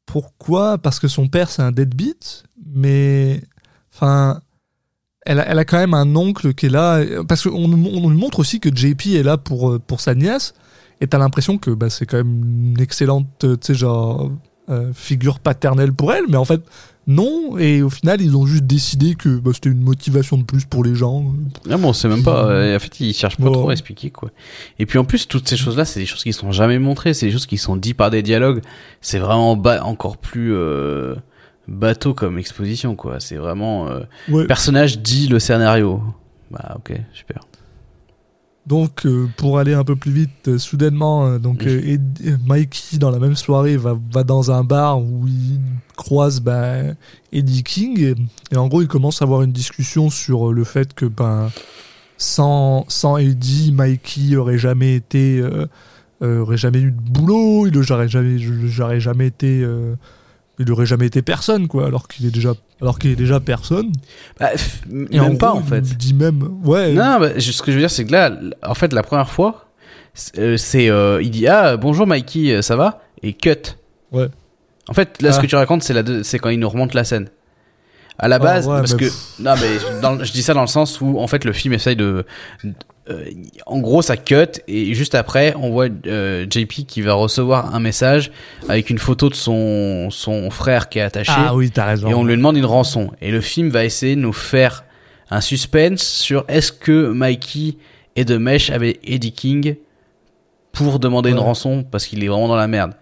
pourquoi? 0.07 0.79
Parce 0.79 1.01
que 1.01 1.09
son 1.09 1.27
père, 1.27 1.51
c'est 1.51 1.63
un 1.63 1.73
deadbeat, 1.73 2.45
mais. 2.65 3.43
Enfin 3.93 4.41
elle 5.27 5.41
a, 5.41 5.49
elle 5.49 5.59
a 5.59 5.65
quand 5.65 5.77
même 5.77 5.93
un 5.93 6.15
oncle 6.15 6.55
qui 6.55 6.67
est 6.67 6.71
là 6.71 7.05
parce 7.29 7.43
qu'on 7.43 7.65
on 7.65 7.69
nous 7.69 8.19
montre 8.19 8.39
aussi 8.39 8.61
que 8.61 8.75
JP 8.75 9.09
est 9.09 9.23
là 9.23 9.37
pour 9.37 9.73
euh, 9.73 9.79
pour 9.79 10.01
sa 10.01 10.15
nièce 10.15 10.55
et 11.01 11.09
t'as 11.09 11.19
l'impression 11.19 11.59
que 11.59 11.73
bah, 11.73 11.91
c'est 11.91 12.07
quand 12.07 12.17
même 12.19 12.73
une 12.75 12.81
excellente 12.81 13.27
tu 13.41 13.49
sais 13.61 13.75
genre 13.75 14.31
euh, 14.71 14.93
figure 14.95 15.39
paternelle 15.41 15.93
pour 15.93 16.13
elle 16.13 16.25
mais 16.29 16.37
en 16.37 16.45
fait 16.45 16.61
non 17.07 17.57
et 17.59 17.83
au 17.83 17.91
final 17.91 18.21
ils 18.21 18.37
ont 18.37 18.47
juste 18.47 18.65
décidé 18.65 19.15
que 19.15 19.29
bah, 19.39 19.51
c'était 19.55 19.71
une 19.71 19.81
motivation 19.83 20.37
de 20.39 20.45
plus 20.45 20.65
pour 20.65 20.85
les 20.85 20.95
gens 20.95 21.25
Ah 21.69 21.77
bon, 21.77 21.93
c'est 21.93 22.09
même 22.09 22.23
pas. 22.23 22.45
euh, 22.45 22.77
en 22.77 22.79
fait, 22.79 23.01
ils 23.01 23.15
cherchent 23.15 23.39
pas 23.39 23.51
trop 23.51 23.71
à 23.71 23.73
expliquer 23.73 24.11
quoi. 24.11 24.31
Et 24.79 24.87
puis 24.87 24.99
en 24.99 25.05
plus, 25.05 25.27
toutes 25.27 25.49
ces 25.49 25.57
choses-là, 25.57 25.85
c'est 25.85 25.99
des 25.99 26.07
choses 26.07 26.23
qui 26.23 26.33
sont 26.33 26.53
jamais 26.53 26.79
montrées. 26.79 27.15
C'est 27.15 27.27
des 27.27 27.33
choses 27.33 27.47
qui 27.47 27.57
sont 27.59 27.75
dites 27.77 27.97
par 27.97 28.11
des 28.11 28.23
dialogues. 28.23 28.61
C'est 29.01 29.19
vraiment 29.19 29.57
ba- 29.57 29.83
encore 29.83 30.19
plus 30.19 30.53
euh, 30.55 31.17
bateau 31.67 32.15
comme 32.15 32.39
exposition 32.39 32.95
quoi. 32.95 33.19
C'est 33.19 33.37
vraiment 33.37 33.89
euh, 33.89 34.01
ouais. 34.29 34.47
personnage 34.47 34.99
dit 35.01 35.27
le 35.27 35.39
scénario. 35.41 36.03
Bah 36.51 36.77
ok, 36.77 36.93
super. 37.13 37.41
Donc, 38.71 39.05
euh, 39.05 39.27
pour 39.37 39.59
aller 39.59 39.75
un 39.75 39.83
peu 39.83 39.97
plus 39.97 40.13
vite, 40.13 40.47
euh, 40.47 40.57
soudainement, 40.57 41.27
euh, 41.27 41.39
donc 41.41 41.67
Mikey 42.47 42.99
dans 42.99 43.11
la 43.11 43.19
même 43.19 43.35
soirée 43.35 43.77
va, 43.77 43.99
va 44.13 44.23
dans 44.23 44.53
un 44.53 44.63
bar 44.63 45.03
où 45.03 45.27
il 45.27 45.59
croise 45.97 46.41
bah, 46.41 46.77
Eddie 47.33 47.65
King. 47.65 47.99
Et, 48.01 48.15
et 48.53 48.57
en 48.57 48.69
gros 48.69 48.81
il 48.81 48.87
commence 48.87 49.23
à 49.23 49.25
avoir 49.25 49.43
une 49.43 49.51
discussion 49.51 50.09
sur 50.09 50.53
le 50.53 50.63
fait 50.63 50.95
que 50.95 51.05
ben 51.05 51.51
sans 52.17 52.85
sans 52.87 53.17
Eddie, 53.17 53.73
Mikey 53.73 54.37
aurait 54.37 54.59
jamais 54.59 54.95
été 54.95 55.43
aurait 56.23 56.57
jamais 56.57 56.79
eu 56.79 56.93
de 56.93 57.11
boulot, 57.11 57.67
il 57.67 57.77
aurait 57.77 58.09
jamais 58.09 58.39
j'aurais 58.39 59.01
jamais 59.01 59.27
été 59.27 59.67
il 60.61 60.71
aurait 60.71 60.87
jamais 60.87 61.07
été 61.07 61.23
personne 61.23 61.67
quoi, 61.69 61.87
alors 61.87 62.07
qu'il 62.07 62.27
est 62.27 62.31
déjà 62.31 62.53
alors 62.81 62.99
qu'il 62.99 63.11
est 63.11 63.17
déjà 63.17 63.41
personne. 63.41 63.91
Bah, 64.39 64.51
Et 65.11 65.19
même 65.19 65.37
pas 65.39 65.49
gros, 65.51 65.59
en 65.59 65.63
fait. 65.63 65.79
Il 65.81 65.97
dit 65.97 66.15
même 66.15 66.43
ouais. 66.65 66.93
Non, 66.93 67.19
bah, 67.19 67.31
ce 67.41 67.63
que 67.63 67.71
je 67.73 67.77
veux 67.77 67.83
dire, 67.83 67.91
c'est 67.91 68.05
que 68.05 68.13
là, 68.13 68.31
en 68.65 68.75
fait, 68.75 68.93
la 68.93 69.03
première 69.03 69.29
fois, 69.31 69.67
c'est, 70.15 70.39
euh, 70.39 70.57
c'est, 70.57 70.89
euh, 70.91 71.21
il 71.23 71.31
dit 71.31 71.47
ah 71.47 71.77
bonjour 71.77 72.07
Mikey, 72.07 72.53
euh, 72.53 72.63
ça 72.63 72.77
va? 72.77 73.03
Et 73.23 73.33
cut. 73.33 73.51
Ouais. 74.13 74.29
En 74.89 74.95
fait, 74.95 75.21
là, 75.23 75.33
ce 75.33 75.39
Ah. 75.39 75.43
que 75.43 75.47
tu 75.47 75.57
racontes, 75.57 75.83
c'est 75.83 75.95
la 75.95 76.03
c'est 76.25 76.39
quand 76.39 76.49
il 76.51 76.59
nous 76.61 76.69
remonte 76.69 76.95
la 76.95 77.05
scène. 77.05 77.29
À 78.19 78.29
la 78.29 78.37
Ah, 78.37 78.39
base, 78.39 78.67
ouais, 78.69 78.79
parce 78.81 78.93
mais 78.95 78.99
que 79.09 79.43
non, 79.43 79.55
mais 79.61 80.01
dans- 80.03 80.23
je 80.23 80.31
dis 80.33 80.43
ça 80.43 80.53
dans 80.53 80.61
le 80.61 80.67
sens 80.67 81.01
où 81.01 81.19
en 81.19 81.27
fait 81.27 81.45
le 81.45 81.53
film 81.55 81.73
essaye 81.75 81.97
de, 81.97 82.27
euh, 83.11 83.25
en 83.67 83.79
gros, 83.81 84.03
ça 84.03 84.17
cut 84.17 84.47
et 84.69 84.95
juste 84.95 85.15
après, 85.15 85.55
on 85.57 85.71
voit 85.71 85.89
euh, 86.07 86.47
JP 86.49 86.87
qui 86.87 87.03
va 87.03 87.15
recevoir 87.15 87.75
un 87.75 87.81
message 87.81 88.31
avec 88.69 88.89
une 88.91 88.99
photo 88.99 89.29
de 89.29 89.35
son 89.35 90.09
son 90.11 90.51
frère 90.51 90.89
qui 90.89 90.99
est 90.99 91.03
attaché 91.03 91.33
Ah 91.35 91.55
oui, 91.55 91.71
t'as 91.71 91.87
raison. 91.87 92.09
et 92.09 92.15
on 92.15 92.25
lui 92.25 92.37
demande 92.37 92.57
une 92.57 92.65
rançon. 92.67 93.11
Et 93.21 93.31
le 93.31 93.41
film 93.41 93.69
va 93.71 93.85
essayer 93.85 94.17
de 94.17 94.21
nous 94.21 94.33
faire 94.33 94.85
un 95.31 95.41
suspense 95.41 96.03
sur 96.03 96.45
est-ce 96.49 96.73
que 96.73 97.11
Mikey 97.13 97.77
est 98.17 98.25
de 98.25 98.37
mèche 98.37 98.71
avec 98.71 98.99
Eddie 99.05 99.33
King 99.33 99.77
pour 100.73 100.99
demander 100.99 101.31
une 101.31 101.39
rançon 101.39 101.83
parce 101.85 102.07
qu'il 102.07 102.23
est 102.25 102.29
vraiment 102.29 102.49
dans 102.49 102.57
la 102.57 102.69
merde. 102.69 102.93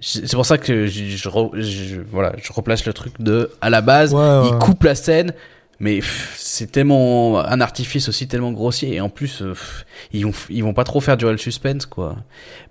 C'est 0.00 0.32
pour 0.34 0.46
ça 0.46 0.58
que 0.58 0.86
je, 0.86 1.04
je 1.06 1.28
re- 1.28 1.60
je- 1.60 2.00
voilà, 2.08 2.32
je 2.40 2.52
replace 2.52 2.86
le 2.86 2.92
truc 2.92 3.14
de 3.20 3.50
à 3.60 3.68
la 3.68 3.80
base, 3.80 4.14
Ouais, 4.14 4.20
ouais, 4.20 4.48
il 4.52 4.58
coupe 4.58 4.84
la 4.84 4.94
scène, 4.94 5.32
mais 5.80 6.00
c'est 6.36 6.72
tellement 6.72 7.38
un 7.38 7.60
artifice 7.60 8.08
aussi 8.08 8.26
tellement 8.26 8.52
grossier 8.52 8.94
et 8.94 9.00
en 9.00 9.08
plus 9.08 9.42
euh, 9.42 9.50
pff, 9.50 9.86
ils 10.12 10.26
vont 10.26 10.32
ils 10.50 10.64
vont 10.64 10.74
pas 10.74 10.84
trop 10.84 11.00
faire 11.00 11.16
durer 11.16 11.32
le 11.32 11.38
suspense 11.38 11.86
quoi. 11.86 12.16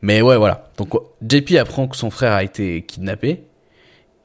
Mais 0.01 0.21
ouais 0.21 0.37
voilà. 0.37 0.69
Donc 0.77 0.93
JP 1.27 1.53
apprend 1.59 1.87
que 1.87 1.95
son 1.95 2.09
frère 2.09 2.33
a 2.33 2.43
été 2.43 2.83
kidnappé 2.83 3.43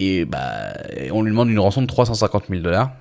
et 0.00 0.24
bah 0.24 0.72
on 1.12 1.22
lui 1.22 1.30
demande 1.30 1.48
une 1.48 1.60
rançon 1.60 1.82
de 1.82 1.86
350 1.86 2.44
000 2.50 2.60
dollars. 2.60 2.92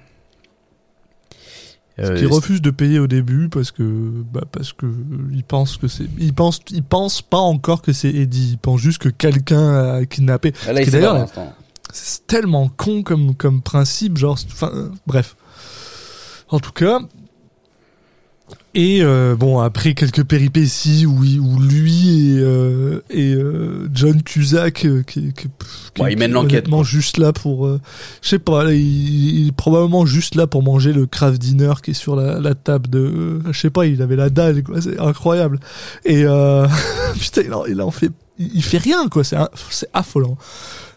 Ce 1.98 2.13
qu'il 2.13 2.28
refuse 2.28 2.62
de 2.62 2.72
payer 2.72 2.98
au 2.98 3.06
début 3.06 3.48
parce 3.50 3.70
que 3.70 3.84
bah 3.84 4.41
parce 4.52 4.74
que 4.74 4.88
il 5.32 5.44
pense 5.44 5.78
que 5.78 5.88
c'est 5.88 6.06
il 6.17 6.34
pense 6.34 6.60
il 6.72 6.84
pense 6.84 7.22
pas 7.22 7.38
encore 7.38 7.82
que 7.84 7.94
c'est 7.94 8.10
Eddie 8.10 8.52
il 8.54 8.58
pense 8.58 8.80
juste 8.80 9.00
que 9.00 9.10
quelqu'un 9.10 9.98
a 9.98 10.06
kidnappé 10.06 10.54
Ah, 10.67 10.74
Là, 10.74 10.82
il 10.82 10.89
d'ailleurs. 10.89 11.28
C'est 11.93 12.25
tellement 12.27 12.69
con 12.69 13.04
comme 13.04 13.36
comme 13.36 13.62
principe 13.62 14.17
genre 14.17 14.38
enfin 14.51 14.71
euh, 14.73 14.89
bref. 15.08 15.36
En 16.49 16.60
tout 16.60 16.71
cas 16.73 16.99
et 18.73 18.99
euh, 19.01 19.36
bon 19.36 19.60
après 19.60 19.93
quelques 19.95 20.23
péripéties 20.23 21.06
où, 21.06 21.19
où 21.19 21.60
lui 21.60 22.36
et, 22.36 22.39
euh, 22.39 23.01
et 23.10 23.36
John 23.93 24.21
Cusack 24.23 24.73
qui, 24.75 25.04
qui, 25.06 25.34
qui- 25.34 25.47
Ouais, 26.01 26.13
il 26.13 26.17
mène 26.17 26.32
l'enquête, 26.32 26.67
juste 26.84 27.17
là 27.17 27.34
pour 27.34 27.67
je 28.21 28.30
sais 28.30 28.39
pas 28.39 28.63
là, 28.63 28.71
il, 28.73 29.39
il 29.41 29.47
est 29.49 29.51
probablement 29.51 30.06
juste 30.06 30.36
là 30.36 30.47
pour 30.47 30.63
manger 30.63 30.93
le 30.93 31.06
craft 31.06 31.38
dinner 31.41 31.73
qui 31.84 31.91
est 31.91 31.93
sur 31.93 32.15
la, 32.15 32.39
la 32.39 32.56
table 32.56 32.89
de 32.89 33.41
je 33.51 33.60
sais 33.60 33.69
pas 33.69 33.86
il 33.86 34.01
avait 34.01 34.15
la 34.15 34.30
dalle 34.30 34.63
quoi 34.63 34.82
c'est 34.82 34.97
incroyable. 34.99 35.60
Et 36.06 36.23
putain 37.19 37.41
il 37.43 37.54
en, 37.54 37.65
il 37.65 37.82
en 37.82 37.91
fait 37.91 38.12
il, 38.39 38.63
fait 38.63 38.77
rien 38.77 39.08
quoi 39.10 39.23
c'est 39.25 39.37
affolant 39.94 40.37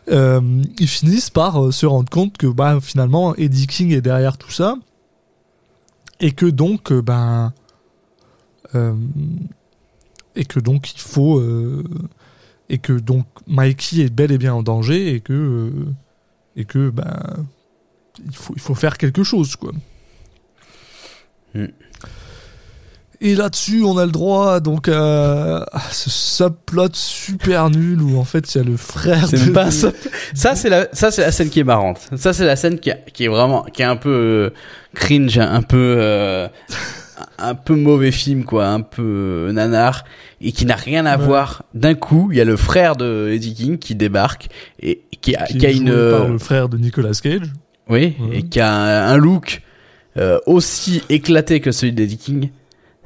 euh, 0.08 0.62
ils 0.78 0.88
finissent 0.88 1.30
par 1.30 1.64
euh, 1.64 1.72
se 1.72 1.86
rendre 1.86 2.10
compte 2.10 2.36
que 2.36 2.46
bah, 2.46 2.78
finalement 2.80 3.34
Eddie 3.36 3.66
King 3.66 3.92
est 3.92 4.00
derrière 4.00 4.36
tout 4.36 4.50
ça 4.50 4.76
et 6.20 6.32
que 6.32 6.46
donc 6.46 6.92
euh, 6.92 7.02
ben 7.02 7.52
et 10.34 10.44
que 10.44 10.58
donc 10.58 10.92
il 10.94 11.00
faut 11.00 11.40
et 12.68 12.78
que 12.78 12.92
donc 12.92 13.26
Mikey 13.46 14.00
est 14.00 14.12
bel 14.12 14.32
et 14.32 14.38
bien 14.38 14.52
en 14.52 14.64
danger 14.64 15.14
et 15.14 15.20
que 15.20 15.72
et 16.56 16.64
que 16.64 16.90
ben 16.90 17.46
il 18.26 18.34
faut 18.34 18.52
il 18.56 18.60
faut 18.60 18.74
faire 18.74 18.98
quelque 18.98 19.22
chose 19.22 19.54
quoi 19.54 19.70
Hmm. 21.54 21.66
Et 23.26 23.34
là-dessus, 23.34 23.82
on 23.82 23.96
a 23.96 24.04
le 24.04 24.12
droit 24.12 24.60
donc 24.60 24.86
à, 24.88 25.62
à 25.72 25.80
ce 25.90 26.10
subplot 26.10 26.88
super 26.92 27.70
nul 27.70 28.02
où 28.02 28.18
en 28.18 28.24
fait 28.24 28.54
il 28.54 28.58
y 28.58 28.60
a 28.60 28.64
le 28.64 28.76
frère. 28.76 29.28
De- 29.30 29.50
pas 29.50 29.70
sub- 29.70 29.94
Ça, 30.34 30.54
c'est 30.54 30.68
la, 30.68 30.88
ça, 30.92 31.10
c'est 31.10 31.22
la 31.22 31.32
scène 31.32 31.48
qui 31.48 31.60
est 31.60 31.64
marrante. 31.64 32.00
Ça, 32.16 32.34
c'est 32.34 32.44
la 32.44 32.54
scène 32.56 32.78
qui, 32.78 32.90
qui 33.14 33.24
est 33.24 33.28
vraiment, 33.28 33.62
qui 33.62 33.80
est 33.80 33.86
un 33.86 33.96
peu 33.96 34.10
euh, 34.12 34.50
cringe, 34.94 35.38
un 35.38 35.62
peu, 35.62 35.96
euh, 35.98 36.48
un 37.38 37.54
peu 37.54 37.74
mauvais 37.74 38.10
film, 38.10 38.44
quoi, 38.44 38.66
un 38.66 38.82
peu 38.82 39.02
euh, 39.48 39.52
nanar, 39.52 40.04
et 40.42 40.52
qui 40.52 40.66
n'a 40.66 40.76
rien 40.76 41.06
à 41.06 41.16
Ouais. 41.16 41.24
voir. 41.24 41.62
D'un 41.72 41.94
coup, 41.94 42.28
il 42.30 42.36
y 42.36 42.42
a 42.42 42.44
le 42.44 42.56
frère 42.56 42.94
de 42.94 43.30
Eddie 43.32 43.54
King 43.54 43.78
qui 43.78 43.94
débarque 43.94 44.48
et 44.80 45.00
qui 45.22 45.34
a, 45.34 45.44
qui 45.46 45.56
qui 45.56 45.66
a 45.66 45.70
est 45.70 45.76
une, 45.76 45.86
par 45.86 45.94
euh, 45.94 46.28
le 46.28 46.38
frère 46.38 46.68
de 46.68 46.76
Nicolas 46.76 47.12
Cage. 47.22 47.50
oui, 47.88 48.16
Ouais. 48.20 48.36
et 48.38 48.42
qui 48.42 48.60
a 48.60 48.70
un, 48.70 49.12
un 49.14 49.16
look 49.16 49.62
euh, 50.18 50.38
aussi 50.44 51.02
éclaté 51.08 51.60
que 51.60 51.72
celui 51.72 51.92
d'Eddie 51.94 52.18
King. 52.18 52.50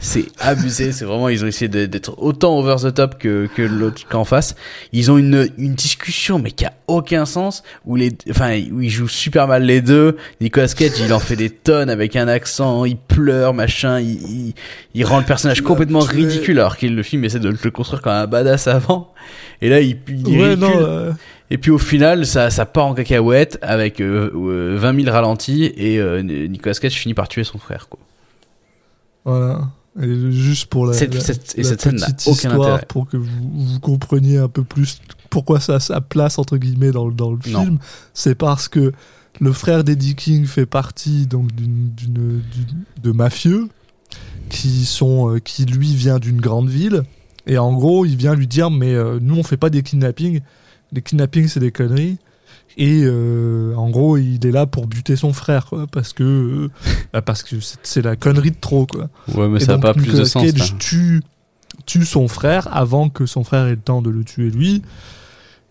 C'est 0.00 0.26
abusé, 0.38 0.92
c'est 0.92 1.04
vraiment, 1.04 1.28
ils 1.28 1.42
ont 1.44 1.48
essayé 1.48 1.68
d'être 1.68 2.14
autant 2.22 2.56
over 2.56 2.76
the 2.80 2.94
top 2.94 3.18
que, 3.18 3.48
que 3.56 3.62
l'autre 3.62 4.06
qu'en 4.08 4.24
face. 4.24 4.54
Ils 4.92 5.10
ont 5.10 5.18
une, 5.18 5.48
une 5.58 5.74
discussion, 5.74 6.38
mais 6.38 6.52
qui 6.52 6.64
a 6.64 6.72
aucun 6.86 7.26
sens, 7.26 7.64
où 7.84 7.96
les, 7.96 8.12
enfin, 8.30 8.60
où 8.72 8.80
ils 8.80 8.90
jouent 8.90 9.08
super 9.08 9.48
mal 9.48 9.64
les 9.64 9.80
deux. 9.80 10.16
Nicolas 10.40 10.68
Cage, 10.68 10.92
il 11.00 11.12
en 11.12 11.18
fait 11.18 11.34
des 11.34 11.50
tonnes 11.50 11.90
avec 11.90 12.14
un 12.14 12.28
accent, 12.28 12.84
il 12.84 12.96
pleure, 12.96 13.54
machin, 13.54 13.98
il, 13.98 14.22
il, 14.48 14.54
il 14.94 15.04
rend 15.04 15.18
le 15.18 15.24
personnage 15.24 15.62
complètement 15.62 16.04
tué. 16.06 16.18
ridicule, 16.22 16.60
alors 16.60 16.76
que 16.78 16.86
le 16.86 17.02
film 17.02 17.24
essaie 17.24 17.40
de 17.40 17.48
le 17.50 17.70
construire 17.72 18.00
comme 18.00 18.12
un 18.12 18.26
badass 18.28 18.68
avant. 18.68 19.12
Et 19.60 19.68
là, 19.68 19.80
il, 19.80 19.98
il 20.08 20.38
Ouais, 20.38 20.50
ridicule. 20.50 20.58
non. 20.60 20.70
euh, 20.80 21.12
Et 21.50 21.58
puis 21.58 21.72
au 21.72 21.78
final, 21.78 22.24
ça, 22.24 22.50
ça 22.50 22.66
part 22.66 22.86
en 22.86 22.94
cacahuète 22.94 23.58
avec 23.62 24.00
euh, 24.00 24.30
euh, 24.32 24.76
20 24.78 25.02
000 25.02 25.12
ralentis 25.12 25.72
et 25.76 25.98
euh, 25.98 26.22
Nicolas 26.22 26.76
Cage 26.76 26.92
finit 26.94 27.14
par 27.14 27.26
tuer 27.26 27.42
son 27.42 27.58
frère. 27.58 27.88
Quoi. 27.88 27.98
Voilà. 29.24 29.62
Et 30.00 30.30
juste 30.32 30.66
pour 30.66 30.86
la, 30.86 30.92
Cette- 30.92 31.14
la- 31.14 31.20
cette- 31.20 31.54
et 31.58 31.62
la 31.62 31.68
cette 31.68 31.80
scène 31.82 31.96
n'a 31.96 32.06
petite 32.06 32.26
histoire, 32.26 32.84
pour 32.86 33.08
que 33.08 33.16
vous, 33.16 33.26
vous 33.52 33.80
compreniez 33.80 34.38
un 34.38 34.48
peu 34.48 34.62
plus 34.64 35.00
pourquoi 35.30 35.60
ça 35.60 35.74
a 35.76 35.80
sa 35.80 36.00
place 36.00 36.38
entre 36.38 36.56
guillemets 36.56 36.92
dans, 36.92 37.06
le- 37.08 37.14
dans 37.14 37.32
le 37.32 37.38
Non. 37.50 37.62
film, 37.64 37.78
c'est 38.14 38.34
parce 38.36 38.68
que 38.68 38.92
le 39.40 39.52
frère 39.52 39.84
d'Eddie 39.84 40.14
King 40.14 40.46
fait 40.46 40.66
partie 40.66 41.26
donc 41.26 41.52
d'une 41.54 41.90
d'une- 41.96 42.40
d'une- 42.52 42.84
de 43.02 43.12
mafieux 43.12 43.68
qui 44.48 44.84
sont 44.84 45.34
euh, 45.34 45.38
qui 45.38 45.64
lui 45.64 45.94
vient 45.94 46.18
d'une 46.18 46.40
grande 46.40 46.68
ville 46.70 47.02
et 47.46 47.58
en 47.58 47.72
gros 47.74 48.04
il 48.06 48.16
vient 48.16 48.34
lui 48.34 48.46
dire 48.46 48.70
mais 48.70 48.94
euh, 48.94 49.18
nous 49.20 49.36
on 49.36 49.42
fait 49.42 49.56
pas 49.56 49.70
des 49.70 49.82
kidnappings, 49.82 50.40
les 50.92 51.02
kidnappings 51.02 51.48
c'est 51.48 51.60
des 51.60 51.72
conneries. 51.72 52.18
Et 52.76 53.02
euh, 53.04 53.74
en 53.74 53.90
gros, 53.90 54.16
il 54.16 54.46
est 54.46 54.50
là 54.50 54.66
pour 54.66 54.86
buter 54.86 55.16
son 55.16 55.32
frère, 55.32 55.66
quoi, 55.66 55.86
parce 55.90 56.12
que 56.12 56.22
euh, 56.22 56.70
bah, 57.12 57.22
parce 57.22 57.42
que 57.42 57.56
c'est 57.82 58.02
la 58.02 58.16
connerie 58.16 58.50
de 58.50 58.60
trop, 58.60 58.86
quoi. 58.86 59.08
Ouais, 59.34 59.48
mais 59.48 59.60
Et 59.60 59.64
ça 59.64 59.72
n'a 59.72 59.78
pas 59.78 59.94
plus 59.94 60.12
de 60.12 60.24
sens. 60.24 60.44
Cage 60.44 60.76
tue, 60.78 61.22
tue 61.86 62.04
son 62.04 62.28
frère 62.28 62.68
avant 62.70 63.08
que 63.08 63.26
son 63.26 63.42
frère 63.42 63.66
ait 63.66 63.70
le 63.70 63.76
temps 63.80 64.02
de 64.02 64.10
le 64.10 64.22
tuer 64.22 64.50
lui. 64.50 64.82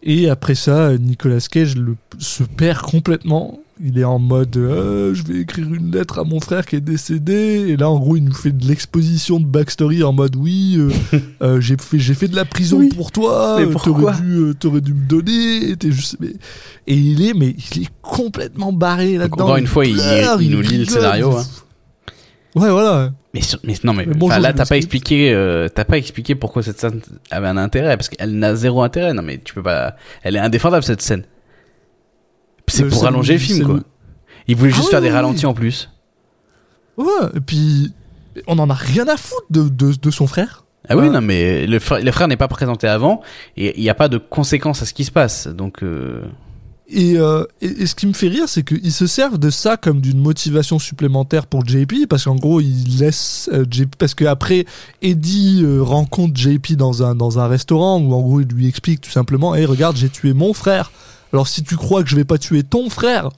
Et 0.03 0.29
après 0.29 0.55
ça, 0.55 0.97
Nicolas 0.97 1.45
Cage 1.51 1.75
le, 1.75 1.95
se 2.19 2.43
perd 2.43 2.81
complètement. 2.81 3.59
Il 3.83 3.99
est 3.99 4.03
en 4.03 4.17
mode 4.17 4.57
euh, 4.57 5.13
je 5.13 5.21
vais 5.23 5.39
écrire 5.41 5.71
une 5.71 5.91
lettre 5.91 6.17
à 6.17 6.23
mon 6.23 6.39
frère 6.39 6.65
qui 6.65 6.75
est 6.75 6.81
décédé. 6.81 7.65
Et 7.67 7.77
là, 7.77 7.89
en 7.89 7.99
gros, 7.99 8.15
il 8.15 8.23
nous 8.23 8.33
fait 8.33 8.51
de 8.51 8.65
l'exposition 8.67 9.39
de 9.39 9.45
backstory 9.45 10.01
en 10.03 10.13
mode 10.13 10.35
oui, 10.35 10.77
euh, 10.77 10.89
euh, 11.43 11.61
j'ai 11.61 11.77
fait, 11.79 11.99
j'ai 11.99 12.15
fait 12.15 12.27
de 12.27 12.35
la 12.35 12.45
prison 12.45 12.79
Oui. 12.79 12.89
pour 12.89 13.11
toi. 13.11 13.59
T'aurais 13.79 14.13
dû, 14.21 14.33
euh, 14.37 14.81
dû 14.81 14.93
me 14.93 15.07
donner. 15.07 15.75
t'es 15.77 15.91
juste, 15.91 16.17
mais... 16.19 16.33
Et 16.87 16.95
il 16.95 17.23
est, 17.23 17.33
mais 17.35 17.55
il 17.75 17.83
est 17.83 17.89
complètement 18.01 18.73
barré 18.73 19.17
là-dedans. 19.17 19.43
encore 19.45 19.57
une 19.57 19.67
fois, 19.67 19.85
il- 19.85 19.93
pleure, 19.95 20.41
il 20.41 20.49
nous 20.51 20.61
lit 20.61 20.79
le 20.79 20.85
scénario, 20.85 21.37
hein. 21.37 21.43
Ouais, 22.57 22.69
voilà. 22.69 23.11
Mais, 23.33 23.41
sur- 23.41 23.59
mais 23.63 23.73
non, 23.83 23.93
mais, 23.93 24.05
Mais 24.05 24.13
bonjour, 24.13 24.31
enfin, 24.33 24.39
là, 24.39 24.49
je 24.51 24.57
t'as 24.57 24.65
pas 24.65 24.75
m'excuse. 24.75 24.95
expliqué, 24.95 25.33
euh, 25.33 25.67
t'as 25.69 25.85
pas 25.85 25.97
expliqué 25.97 26.35
pourquoi 26.35 26.63
cette 26.63 26.79
scène 26.79 27.01
avait 27.31 27.47
un 27.47 27.57
intérêt, 27.57 27.95
parce 27.97 28.09
qu'elle 28.09 28.37
n'a 28.37 28.55
zéro 28.55 28.81
intérêt. 28.83 29.13
Non, 29.13 29.21
mais 29.21 29.37
tu 29.37 29.53
peux 29.53 29.63
pas. 29.63 29.95
Elle 30.23 30.35
est 30.35 30.39
indéfendable 30.39 30.83
cette 30.83 31.01
scène. 31.01 31.23
C'est 32.67 32.83
Le- 32.83 32.89
pour 32.89 32.99
c'est 32.99 33.05
rallonger 33.05 33.33
le 33.33 33.39
le- 33.39 33.45
film, 33.45 33.57
c'est 33.59 33.63
quoi. 33.65 33.75
le- 33.75 33.83
Il 34.47 34.55
voulait 34.55 34.71
Ah 34.71 34.75
juste 34.75 34.87
oui, 34.87 34.91
faire 34.91 35.01
des 35.01 35.07
oui, 35.07 35.13
ralentis 35.13 35.45
oui. 35.45 35.51
en 35.51 35.53
plus. 35.53 35.89
Ouais, 36.97 37.05
et 37.35 37.39
puis 37.39 37.93
on 38.47 38.57
en 38.59 38.69
a 38.69 38.73
rien 38.73 39.07
à 39.07 39.17
foutre 39.17 39.45
de, 39.49 39.69
de, 39.69 39.93
de 39.93 40.11
son 40.11 40.25
frère. 40.27 40.65
Ah 40.89 40.95
oui, 40.95 41.03
Ouais. 41.03 41.09
non, 41.09 41.21
mais 41.21 41.67
le 41.67 41.79
frère, 41.79 42.01
le 42.03 42.11
frère 42.11 42.27
n'est 42.27 42.37
pas 42.37 42.47
présenté 42.47 42.87
avant, 42.87 43.21
et 43.57 43.77
il 43.77 43.83
n'y 43.83 43.89
a 43.89 43.93
pas 43.93 44.07
de 44.07 44.17
conséquences 44.17 44.81
à 44.81 44.85
ce 44.85 44.93
qui 44.93 45.03
se 45.05 45.11
passe. 45.11 45.47
Donc, 45.47 45.83
euh, 45.83 46.21
Et, 46.89 47.17
euh, 47.17 47.43
et, 47.61 47.65
et 47.67 47.85
ce 47.85 47.95
qui 47.95 48.07
me 48.07 48.13
fait 48.13 48.29
rire, 48.29 48.45
c'est 48.47 48.63
qu'ils 48.63 48.93
se 48.93 49.07
servent 49.07 49.37
de 49.37 49.49
ça 49.49 49.75
comme 49.75 49.99
d'une 49.99 50.19
motivation 50.19 50.79
supplémentaire 50.79 51.45
pour 51.45 51.65
JP, 51.67 52.07
parce 52.09 52.23
qu'en 52.23 52.35
gros, 52.35 52.61
ils 52.61 52.99
laissent 52.99 53.49
euh, 53.51 53.65
JP, 53.69 53.95
parce 53.97 54.13
qu'après, 54.15 54.65
Eddie 55.01 55.63
euh, 55.63 55.81
rencontre 55.81 56.37
JP 56.39 56.73
dans 56.77 57.03
un, 57.03 57.13
dans 57.13 57.39
un 57.39 57.47
restaurant 57.47 57.99
où 57.99 58.13
en 58.13 58.21
gros, 58.21 58.39
il 58.39 58.47
lui 58.47 58.67
explique 58.67 59.01
tout 59.01 59.11
simplement, 59.11 59.53
hey, 59.53 59.65
regarde, 59.65 59.97
j'ai 59.97 60.07
tué 60.09 60.31
mon 60.31 60.53
frère. 60.53 60.91
Alors 61.33 61.49
si 61.49 61.61
tu 61.61 61.75
crois 61.75 62.03
que 62.03 62.09
je 62.09 62.15
vais 62.15 62.23
pas 62.23 62.37
tuer 62.37 62.63
ton 62.63 62.89
frère, 62.89 63.29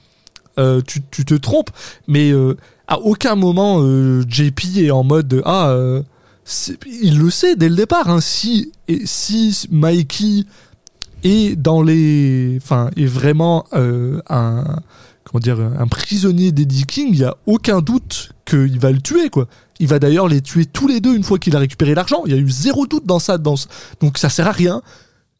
tu, 0.86 1.00
tu 1.10 1.24
te 1.24 1.34
trompes. 1.34 1.70
Mais 2.06 2.32
à 2.86 3.00
aucun 3.00 3.34
moment, 3.34 3.80
JP 4.28 4.60
est 4.76 4.90
en 4.92 5.02
mode, 5.02 5.42
ah, 5.44 5.70
euh, 5.70 6.02
c'est- 6.44 6.78
il 7.02 7.18
le 7.18 7.30
sait 7.30 7.56
dès 7.56 7.68
le 7.68 7.74
départ. 7.74 8.08
Hein, 8.08 8.20
si, 8.20 8.70
et 8.86 9.02
si 9.06 9.66
Mikey 9.72 10.44
est 11.24 11.56
dans 11.56 11.82
les, 11.82 12.58
enfin, 12.62 12.90
est 12.96 13.04
vraiment 13.06 13.64
euh, 13.74 14.20
un, 14.28 14.64
comment 15.24 15.40
dire, 15.40 15.58
un 15.60 15.86
prisonnier 15.86 16.52
d'Eddie 16.52 16.84
King, 16.86 17.08
il 17.10 17.18
y 17.18 17.24
a 17.24 17.36
aucun 17.46 17.80
doute 17.80 18.32
qu'il 18.44 18.78
va 18.78 18.90
le 18.92 19.00
tuer, 19.00 19.28
quoi. 19.30 19.46
Il 19.78 19.86
va 19.88 19.98
d'ailleurs 19.98 20.28
les 20.28 20.40
tuer 20.42 20.66
tous 20.66 20.86
les 20.88 21.00
deux 21.00 21.14
une 21.16 21.22
fois 21.22 21.38
qu'il 21.38 21.56
a 21.56 21.58
récupéré 21.58 21.94
l'argent. 21.94 22.22
Il 22.26 22.32
y 22.32 22.34
a 22.34 22.38
eu 22.38 22.50
zéro 22.50 22.86
doute 22.86 23.06
dans 23.06 23.18
ça, 23.18 23.38
dans 23.38 23.54
donc 24.00 24.18
ça 24.18 24.28
sert 24.28 24.46
à 24.46 24.52
rien. 24.52 24.82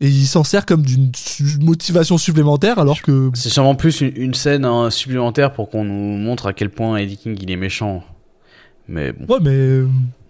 Et 0.03 0.09
il 0.09 0.27
s'en 0.27 0.45
sert 0.45 0.65
comme 0.65 0.81
d'une 0.81 1.13
motivation 1.61 2.17
supplémentaire, 2.17 2.79
alors 2.79 3.03
que 3.03 3.31
c'est 3.35 3.51
sûrement 3.51 3.75
plus 3.75 4.01
une, 4.01 4.13
une 4.17 4.33
scène 4.35 4.65
hein, 4.65 4.89
supplémentaire 4.89 5.53
pour 5.53 5.69
qu'on 5.69 5.85
nous 5.85 6.17
montre 6.17 6.47
à 6.47 6.55
quel 6.55 6.71
point 6.71 6.97
Eddie 6.97 7.19
King 7.19 7.37
il 7.39 7.51
est 7.51 7.57
méchant. 7.57 8.03
Mais 8.89 9.13
bon, 9.13 9.27
ouais, 9.35 9.41
mais 9.43 9.51
euh, 9.51 9.87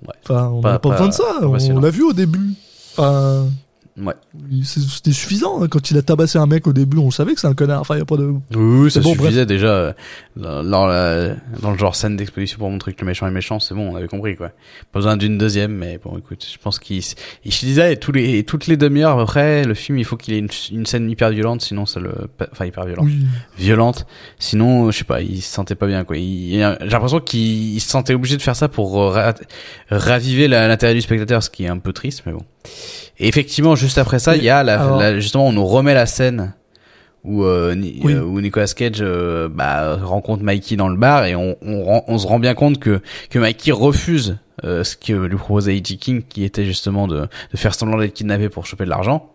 Ouais. 0.06 0.14
on 0.30 0.60
n'a 0.60 0.78
pas, 0.78 0.78
pas- 0.80 0.90
besoin 0.90 1.08
de 1.08 1.12
ça. 1.12 1.40
On 1.42 1.78
l'a 1.80 1.90
vu 1.90 2.02
au 2.02 2.12
début. 2.12 2.54
Enfin, 2.96 3.46
ouais. 3.96 4.14
c'était 4.64 5.12
suffisant. 5.12 5.62
hein. 5.62 5.68
Quand 5.68 5.90
il 5.90 5.96
a 5.98 6.02
tabassé 6.02 6.38
un 6.38 6.46
mec 6.46 6.66
au 6.66 6.72
début, 6.72 6.98
on 6.98 7.10
savait 7.10 7.34
que 7.34 7.40
c'est 7.40 7.46
un 7.46 7.54
connard. 7.54 7.80
Enfin, 7.80 7.96
y 7.98 8.00
a 8.00 8.04
pas 8.04 8.16
de. 8.16 8.24
Oui, 8.24 8.40
oui, 8.56 8.90
ça 8.90 9.00
bon, 9.00 9.12
suffisait 9.14 9.46
déjà 9.46 9.68
euh, 9.68 9.92
dans, 10.36 10.62
dans 10.64 10.86
la- 10.86 11.34
dans 11.60 11.70
le 11.72 11.78
genre 11.78 11.94
scène 11.96 12.16
d'exposition 12.16 12.58
pour 12.58 12.70
montrer 12.70 12.92
que 12.94 13.00
le 13.00 13.06
méchant 13.06 13.26
est 13.26 13.30
méchant, 13.30 13.60
c'est 13.60 13.74
bon, 13.74 13.90
on 13.92 13.96
avait 13.96 14.08
compris 14.08 14.36
quoi. 14.36 14.48
Pas 14.92 14.98
besoin 15.00 15.16
d'une 15.16 15.38
deuxième, 15.38 15.72
mais 15.72 15.98
bon, 16.02 16.16
écoute, 16.18 16.46
je 16.50 16.58
pense 16.58 16.78
qu'il, 16.78 16.98
s- 16.98 17.14
il 17.44 17.52
se 17.52 17.64
disait 17.66 17.96
tous 17.96 18.12
les 18.12 18.44
toutes 18.44 18.66
les 18.66 18.76
demi-heures 18.76 19.16
à 19.18 19.20
peu 19.20 19.26
près, 19.26 19.64
le 19.64 19.74
film 19.74 19.98
il 19.98 20.04
faut 20.04 20.16
qu'il 20.16 20.34
ait 20.34 20.38
une, 20.38 20.48
une 20.72 20.86
scène 20.86 21.10
hyper 21.10 21.30
violente, 21.30 21.62
sinon 21.62 21.86
ça 21.86 22.00
le, 22.00 22.12
enfin 22.52 22.66
hyper 22.66 22.84
violente, 22.86 23.06
Oui. 23.06 23.24
violente, 23.58 24.06
sinon 24.38 24.90
je 24.90 24.98
sais 24.98 25.04
pas, 25.04 25.20
il 25.20 25.40
se 25.42 25.52
sentait 25.52 25.74
pas 25.74 25.86
bien 25.86 26.04
quoi. 26.04 26.16
J'ai 26.16 26.58
l'impression 26.90 27.20
qu'il 27.20 27.40
il 27.74 27.80
se 27.80 27.88
sentait 27.88 28.14
obligé 28.14 28.36
de 28.36 28.42
faire 28.42 28.56
ça 28.56 28.68
pour 28.68 29.00
euh, 29.00 29.10
ra- 29.10 29.34
raviver 29.90 30.48
l'intérêt 30.48 30.94
du 30.94 31.00
spectateur, 31.00 31.42
ce 31.42 31.50
qui 31.50 31.64
est 31.64 31.68
un 31.68 31.78
peu 31.78 31.92
triste, 31.92 32.22
mais 32.26 32.32
bon. 32.32 32.42
Et 33.18 33.28
effectivement, 33.28 33.74
juste 33.76 33.98
après 33.98 34.18
ça, 34.18 34.36
il 34.36 34.42
y 34.44 34.48
a 34.50 34.62
la, 34.62 34.80
alors- 34.82 34.98
la- 34.98 35.18
justement, 35.20 35.46
on 35.48 35.52
nous 35.52 35.66
remet 35.66 35.94
la 35.94 36.06
scène 36.06 36.54
où, 37.24 37.44
euh, 37.44 37.74
Ni- 37.74 38.00
Oui. 38.02 38.14
euh, 38.14 38.22
où 38.22 38.40
Nicolas 38.40 38.66
Cage 38.66 38.98
euh, 39.00 39.48
bah, 39.48 39.96
rencontre 40.02 40.42
Mikey 40.42 40.76
dans 40.76 40.88
le 40.88 40.96
bar 40.96 41.24
et 41.26 41.34
on, 41.36 41.56
on, 41.62 41.84
rend- 41.84 42.04
on 42.08 42.18
se 42.18 42.26
rend 42.26 42.38
bien 42.38 42.54
compte 42.54 42.78
que, 42.78 43.00
que 43.28 43.38
Mikey 43.38 43.72
refuse 43.72 44.38
euh, 44.64 44.84
ce 44.84 44.96
que 44.96 45.12
lui 45.12 45.36
proposait 45.36 45.76
E.T. 45.76 45.96
King, 45.96 46.22
qui 46.22 46.44
était 46.44 46.64
justement 46.64 47.06
de, 47.08 47.20
de 47.52 47.56
faire 47.56 47.74
semblant 47.74 47.98
d'être 47.98 48.14
kidnappé 48.14 48.48
pour 48.48 48.64
choper 48.66 48.84
de 48.84 48.90
l'argent. 48.90 49.30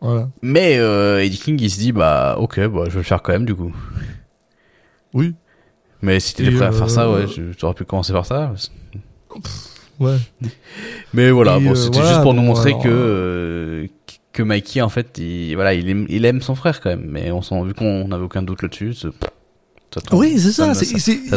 Voilà. 0.00 0.28
Mais 0.42 0.76
euh, 0.78 1.18
E.T. 1.24 1.36
King, 1.36 1.58
il 1.60 1.70
se 1.70 1.78
dit, 1.78 1.92
bah 1.92 2.36
ok, 2.38 2.60
bah, 2.68 2.82
je 2.86 2.90
vais 2.90 2.96
le 2.98 3.02
faire 3.02 3.22
quand 3.22 3.32
même 3.32 3.44
du 3.46 3.54
coup. 3.54 3.74
Oui. 5.14 5.34
Mais 6.02 6.20
si 6.20 6.34
t'étais 6.34 6.50
prêt 6.50 6.66
à 6.66 6.72
faire 6.72 6.90
ça, 6.90 7.10
ouais, 7.10 7.24
t'aurais 7.58 7.72
pu 7.74 7.84
commencer 7.84 8.12
par 8.12 8.26
ça. 8.26 8.52
Ouais. 10.00 10.16
Mais 11.14 11.30
voilà, 11.30 11.58
bon, 11.58 11.70
euh, 11.72 11.74
c'était 11.74 11.96
voilà, 11.98 12.10
juste 12.10 12.22
pour 12.22 12.34
nous 12.34 12.42
montrer 12.42 12.70
alors, 12.70 12.82
que 12.82 12.88
euh, 12.90 13.86
que 14.32 14.42
Mikey 14.42 14.82
en 14.82 14.88
fait, 14.90 15.16
il, 15.18 15.54
voilà, 15.54 15.72
il 15.74 15.88
aime, 15.88 16.06
il 16.08 16.24
aime 16.24 16.42
son 16.42 16.54
frère 16.54 16.80
quand 16.80 16.90
même. 16.90 17.06
Mais 17.08 17.30
on 17.30 17.42
s'en 17.42 17.62
vu 17.64 17.72
qu'on 17.74 18.08
n'avait 18.08 18.24
aucun 18.24 18.42
doute 18.42 18.62
là-dessus. 18.62 18.94
c'est- 18.94 19.08
ça 19.94 20.00
tombe- 20.02 20.20
Oui, 20.20 20.38
c'est 20.38 20.52
ça. 20.52 20.74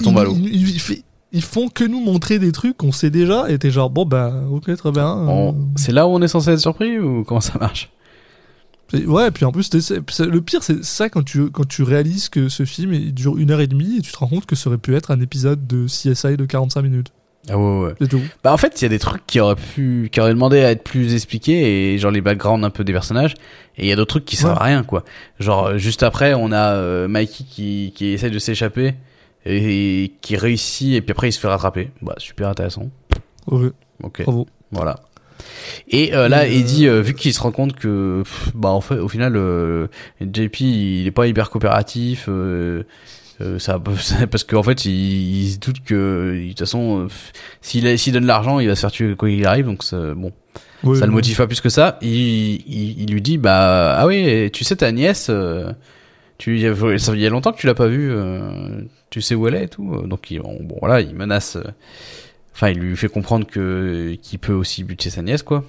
tombe 0.02 0.18
à 0.18 0.24
l'eau. 0.26 0.36
Ils, 0.38 0.70
ils- 0.76 1.04
ils 1.32 1.44
font 1.44 1.70
que 1.70 1.84
nous 1.84 2.02
montrer 2.02 2.40
des 2.40 2.52
trucs 2.52 2.76
qu'on 2.76 2.92
sait 2.92 3.12
déjà 3.12 3.50
et 3.50 3.58
t'es 3.60 3.70
genre, 3.72 3.90
bon, 3.92 4.04
bah, 4.06 4.34
ok, 4.52 4.76
très 4.76 4.92
bien. 4.92 5.08
on- 5.14 5.50
euh, 5.54 5.56
C'est 5.76 5.92
là 5.94 6.08
où 6.08 6.10
on 6.10 6.22
est 6.22 6.28
censé 6.28 6.50
être 6.52 6.60
surpris 6.60 7.00
ou 7.00 7.24
comment 7.24 7.40
ça 7.42 7.58
marche? 7.60 7.90
Ouais, 9.06 9.28
et 9.28 9.32
puis 9.32 9.46
en 9.46 9.52
plus, 9.52 9.70
le 9.72 10.40
pire, 10.42 10.64
c'est 10.64 10.84
ça 10.84 11.10
quand 11.10 11.24
tu, 11.24 11.52
quand 11.52 11.68
tu 11.68 11.84
réalises 11.84 12.28
que 12.28 12.50
ce 12.50 12.66
film 12.66 12.92
il 12.92 13.14
dure 13.14 13.38
une 13.38 13.52
heure 13.52 13.62
et 13.62 13.68
demie 13.68 13.98
et 13.98 14.02
tu 14.02 14.12
te 14.12 14.18
rends 14.18 14.26
compte 14.28 14.48
que 14.48 14.56
ça 14.56 14.68
aurait 14.68 14.80
pu 14.80 14.96
être 14.96 15.12
un 15.12 15.20
épisode 15.22 15.68
de 15.68 15.86
CSI 15.86 16.36
de 16.38 16.46
45 16.46 16.82
minutes. 16.82 17.12
Ah 17.48 17.58
ouais 17.58 17.86
ouais. 17.86 17.94
C'est 18.02 18.08
tout. 18.10 18.22
Bah 18.44 18.52
en 18.54 18.58
fait, 18.58 18.82
il 18.82 18.84
y 18.84 18.86
a 18.86 18.90
des 18.90 19.00
trucs 19.00 19.26
qui 19.26 19.40
auraient 19.40 19.56
pu, 19.56 20.10
qui 20.12 20.20
auraient 20.20 20.34
demandé 20.34 20.60
à 20.64 20.72
être 20.72 20.84
plus 20.84 21.14
expliqués 21.14 21.94
et 21.94 21.98
genre 21.98 22.12
les 22.12 22.22
backgrounds 22.22 22.66
un 22.66 22.70
peu 22.70 22.84
des 22.84 22.92
personnages. 22.94 23.34
Et 23.78 23.84
il 23.86 23.88
y 23.88 23.92
a 23.92 23.96
d'autres 23.96 24.10
trucs 24.10 24.26
qui 24.26 24.36
servent 24.36 24.58
à 24.58 24.64
rien 24.64 24.84
quoi. 24.84 25.04
Genre 25.40 25.68
euh, 25.68 25.78
juste 25.78 26.04
après, 26.04 26.34
on 26.34 26.52
a 26.52 26.74
euh, 26.74 27.08
Mikey 27.08 27.46
qui 27.50 27.94
qui 27.96 28.08
essaie 28.08 28.30
de 28.30 28.40
s'échapper 28.40 28.94
et, 29.46 30.12
qui 30.22 30.36
réussit 30.36 30.94
et 30.96 31.02
puis 31.02 31.12
après 31.12 31.30
il 31.30 31.32
se 31.32 31.40
fait 31.40 31.48
rattraper. 31.48 31.90
Bah 32.02 32.16
super 32.18 32.50
intéressant. 32.50 32.90
Ouais, 33.48 33.70
Ok. 34.04 34.24
bravo. 34.24 34.46
Voilà. 34.72 35.00
Et 35.88 36.14
euh, 36.14 36.28
là, 36.28 36.44
Euh, 36.44 36.52
Eddie, 36.52 36.88
euh, 36.88 37.02
vu 37.02 37.14
qu'il 37.16 37.34
se 37.34 37.40
rend 37.42 37.52
compte 37.52 37.74
que, 37.74 38.22
pff, 38.24 38.52
bah, 38.54 38.70
en 38.70 38.82
fait, 38.82 38.98
au 39.00 39.08
final, 39.08 39.36
euh, 39.38 39.88
JP, 40.22 40.60
il 40.60 41.08
est 41.08 41.12
pas 41.12 41.26
hyper 41.28 41.50
coopératif. 41.50 42.28
Euh, 43.42 43.58
ça, 43.60 43.80
parce 44.32 44.44
qu'en 44.44 44.64
fait, 44.64 44.86
il, 44.86 44.92
il 45.46 45.52
se 45.52 45.60
doute 45.60 45.82
que, 45.84 46.34
de 46.44 46.50
toute 46.50 46.60
façon, 46.60 47.06
euh, 47.06 47.08
s'il 47.62 47.98
s'il 47.98 48.14
donne 48.14 48.26
l'argent, 48.26 48.60
il 48.60 48.68
va 48.68 48.76
se 48.76 48.82
faire 48.82 48.92
tuer 48.92 49.16
quoi 49.16 49.30
qu'il 49.30 49.46
arrive. 49.46 49.66
Donc, 49.66 49.84
ça- 49.84 50.14
bon, 50.14 50.32
ça 50.84 50.90
le 50.90 51.00
ouais. 51.00 51.08
motive 51.08 51.38
pas 51.38 51.48
plus 51.48 51.62
que 51.62 51.70
ça. 51.70 51.98
Il, 52.02 52.10
il, 52.10 53.02
il 53.02 53.12
lui 53.12 53.22
dit, 53.22 53.38
bah, 53.38 53.96
ah 53.98 54.08
oui, 54.08 54.50
tu 54.52 54.64
sais, 54.64 54.76
ta 54.76 54.92
nièce, 54.92 55.28
euh, 55.30 55.72
tu, 56.38 56.58
il 56.58 56.62
y 56.62 57.26
a 57.26 57.30
longtemps 57.30 57.52
que 57.54 57.60
tu 57.60 57.68
l'as 57.68 57.74
pas 57.76 57.88
vue. 57.88 58.14
tu 59.10 59.22
sais 59.22 59.36
où 59.36 59.48
elle 59.48 59.56
est 59.56 59.64
et 59.66 59.68
tout. 59.70 60.02
Donc, 60.08 60.32
il, 60.32 60.40
bon, 60.40 60.78
voilà, 60.80 61.02
il 61.02 61.16
menace. 61.16 61.58
Enfin, 62.54 62.70
il 62.70 62.80
lui 62.80 62.98
fait 62.98 63.08
comprendre 63.10 63.48
que 63.48 64.16
qu'il 64.22 64.40
peut 64.40 64.54
aussi 64.54 64.84
buter 64.84 65.10
sa 65.10 65.22
nièce, 65.22 65.44
quoi. 65.44 65.64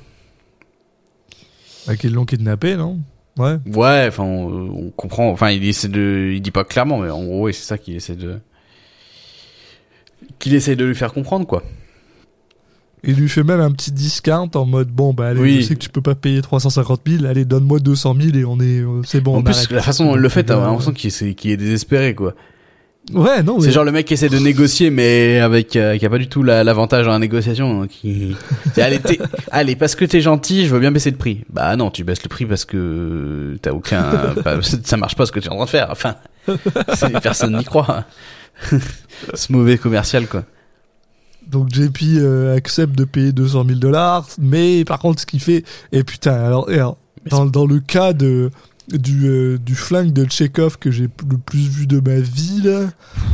Bah, 1.87 1.97
qu'ils 1.97 2.13
l'ont 2.13 2.25
kidnappé, 2.27 2.77
non? 2.77 2.99
Ouais. 3.41 3.57
Ouais, 3.75 4.05
enfin, 4.09 4.23
on, 4.25 4.87
on 4.87 4.91
comprend. 4.91 5.31
Enfin, 5.31 5.51
il 5.51 5.65
essaie 5.67 5.89
de, 5.89 6.31
il 6.35 6.41
dit 6.43 6.51
pas 6.51 6.65
clairement, 6.65 6.99
mais 6.99 7.11
en 7.11 7.25
gros, 7.25 7.51
c'est 7.53 7.63
ça 7.65 7.79
qu'il 7.79 7.97
essaie 7.97 8.17
de, 8.17 8.39
qu'il 10.39 10.55
essaie 10.55 10.77
de 10.77 10.85
lui 10.85 10.95
faire 10.95 11.13
comprendre, 11.13 11.47
quoi. 11.47 11.63
Il 13.03 13.15
lui 13.15 13.31
fait 13.31 13.43
même 13.45 13.61
un 13.61 13.73
petit 13.73 13.93
discount 13.93 14.51
en 14.55 14.67
mode 14.67 14.89
bon, 14.89 15.15
bah 15.15 15.29
allez, 15.29 15.41
Oui. 15.41 15.63
je 15.63 15.69
sais 15.69 15.75
que 15.75 15.81
tu 15.81 15.89
peux 15.89 16.03
pas 16.03 16.15
payer 16.15 16.43
350 16.43 17.01
000, 17.07 17.25
allez, 17.25 17.47
donne-moi 17.47 17.79
200 17.79 18.15
000 18.21 18.37
et 18.37 18.45
on 18.45 18.61
est. 18.61 18.81
euh, 18.83 19.01
C'est 19.07 19.23
bon, 19.23 19.37
en 19.37 19.39
on 19.39 19.43
plus, 19.43 19.57
arrête. 19.57 19.71
la 19.71 19.81
façon 19.83 20.05
dont 20.05 20.17
il 20.17 20.21
le 20.21 20.29
fait, 20.29 20.45
t'as 20.45 20.61
l'impression 20.61 20.93
qu'il 20.93 21.09
est, 21.11 21.35
qu'il 21.35 21.51
est 21.51 21.57
désespéré, 21.57 22.15
quoi. 22.15 22.35
Ouais, 23.13 23.43
non, 23.43 23.59
C'est 23.61 23.67
mais. 23.69 23.73
genre 23.73 23.85
le 23.85 23.91
mec 23.93 24.07
qui 24.07 24.15
essaie 24.15 24.29
de 24.29 24.39
négocier, 24.39 24.91
mais 24.91 25.41
avec, 25.41 25.75
euh, 25.75 25.99
qui 25.99 26.07
a 26.07 26.11
pas 26.11 26.19
du 26.19 26.29
tout 26.29 26.43
la- 26.45 26.63
l'avantage 26.63 27.07
dans 27.07 27.13
la 27.13 27.19
négociation. 27.19 27.83
hein, 27.83 27.87
Qui, 27.89 28.37
C'est, 28.75 28.83
allez, 28.83 29.01
allez, 29.51 29.75
parce 29.75 29.97
que 29.97 30.05
t'es 30.05 30.21
gentil, 30.21 30.67
je 30.67 30.73
veux 30.75 30.79
bien 30.81 30.93
baisser 30.93 31.11
le 31.11 31.17
prix. 31.17 31.45
Bah 31.53 31.75
non, 31.77 31.91
tu 31.91 32.05
baisses 32.05 32.23
le 32.23 32.29
prix 32.29 32.47
parce 32.47 32.65
que 32.65 33.57
t'as 33.63 33.73
aucun, 33.73 34.05
bah, 34.45 34.59
ça 34.63 34.97
marche 34.97 35.17
pas 35.17 35.27
ce 35.27 35.33
que 35.33 35.41
tu 35.41 35.49
es 35.49 35.51
en 35.51 35.57
train 35.57 35.65
de 35.65 35.71
faire. 35.71 35.89
Enfin, 35.91 36.15
personne 37.23 37.57
n'y 37.57 37.65
croit. 37.65 38.05
Ce 39.35 39.51
mauvais 39.53 39.79
commercial, 39.79 40.27
quoi. 40.27 40.45
Donc 41.47 41.71
JP 41.75 41.99
euh, 42.19 42.55
accepte 42.55 42.95
de 42.97 43.05
payer 43.05 43.33
200 43.33 43.65
000 43.67 43.79
dollars, 43.81 44.29
mais 44.39 44.85
par 44.85 44.99
contre, 45.01 45.21
ce 45.21 45.27
qu'il 45.27 45.41
fait. 45.41 45.65
Et 45.91 46.05
putain, 46.05 46.35
alors, 46.35 46.69
alors, 46.71 46.97
dans, 47.29 47.47
dans 47.47 47.67
le 47.67 47.81
cas 47.81 48.13
de. 48.13 48.51
Du, 48.93 49.27
euh, 49.29 49.57
du 49.59 49.77
flingue 49.77 50.13
de 50.13 50.27
Chekhov 50.29 50.79
que 50.79 50.91
j'ai 50.91 51.05
le 51.31 51.39
plus 51.39 51.69
vu 51.69 51.87
de 51.87 52.01
ma 52.01 52.19
vie 52.19 52.61
là, 52.65 52.89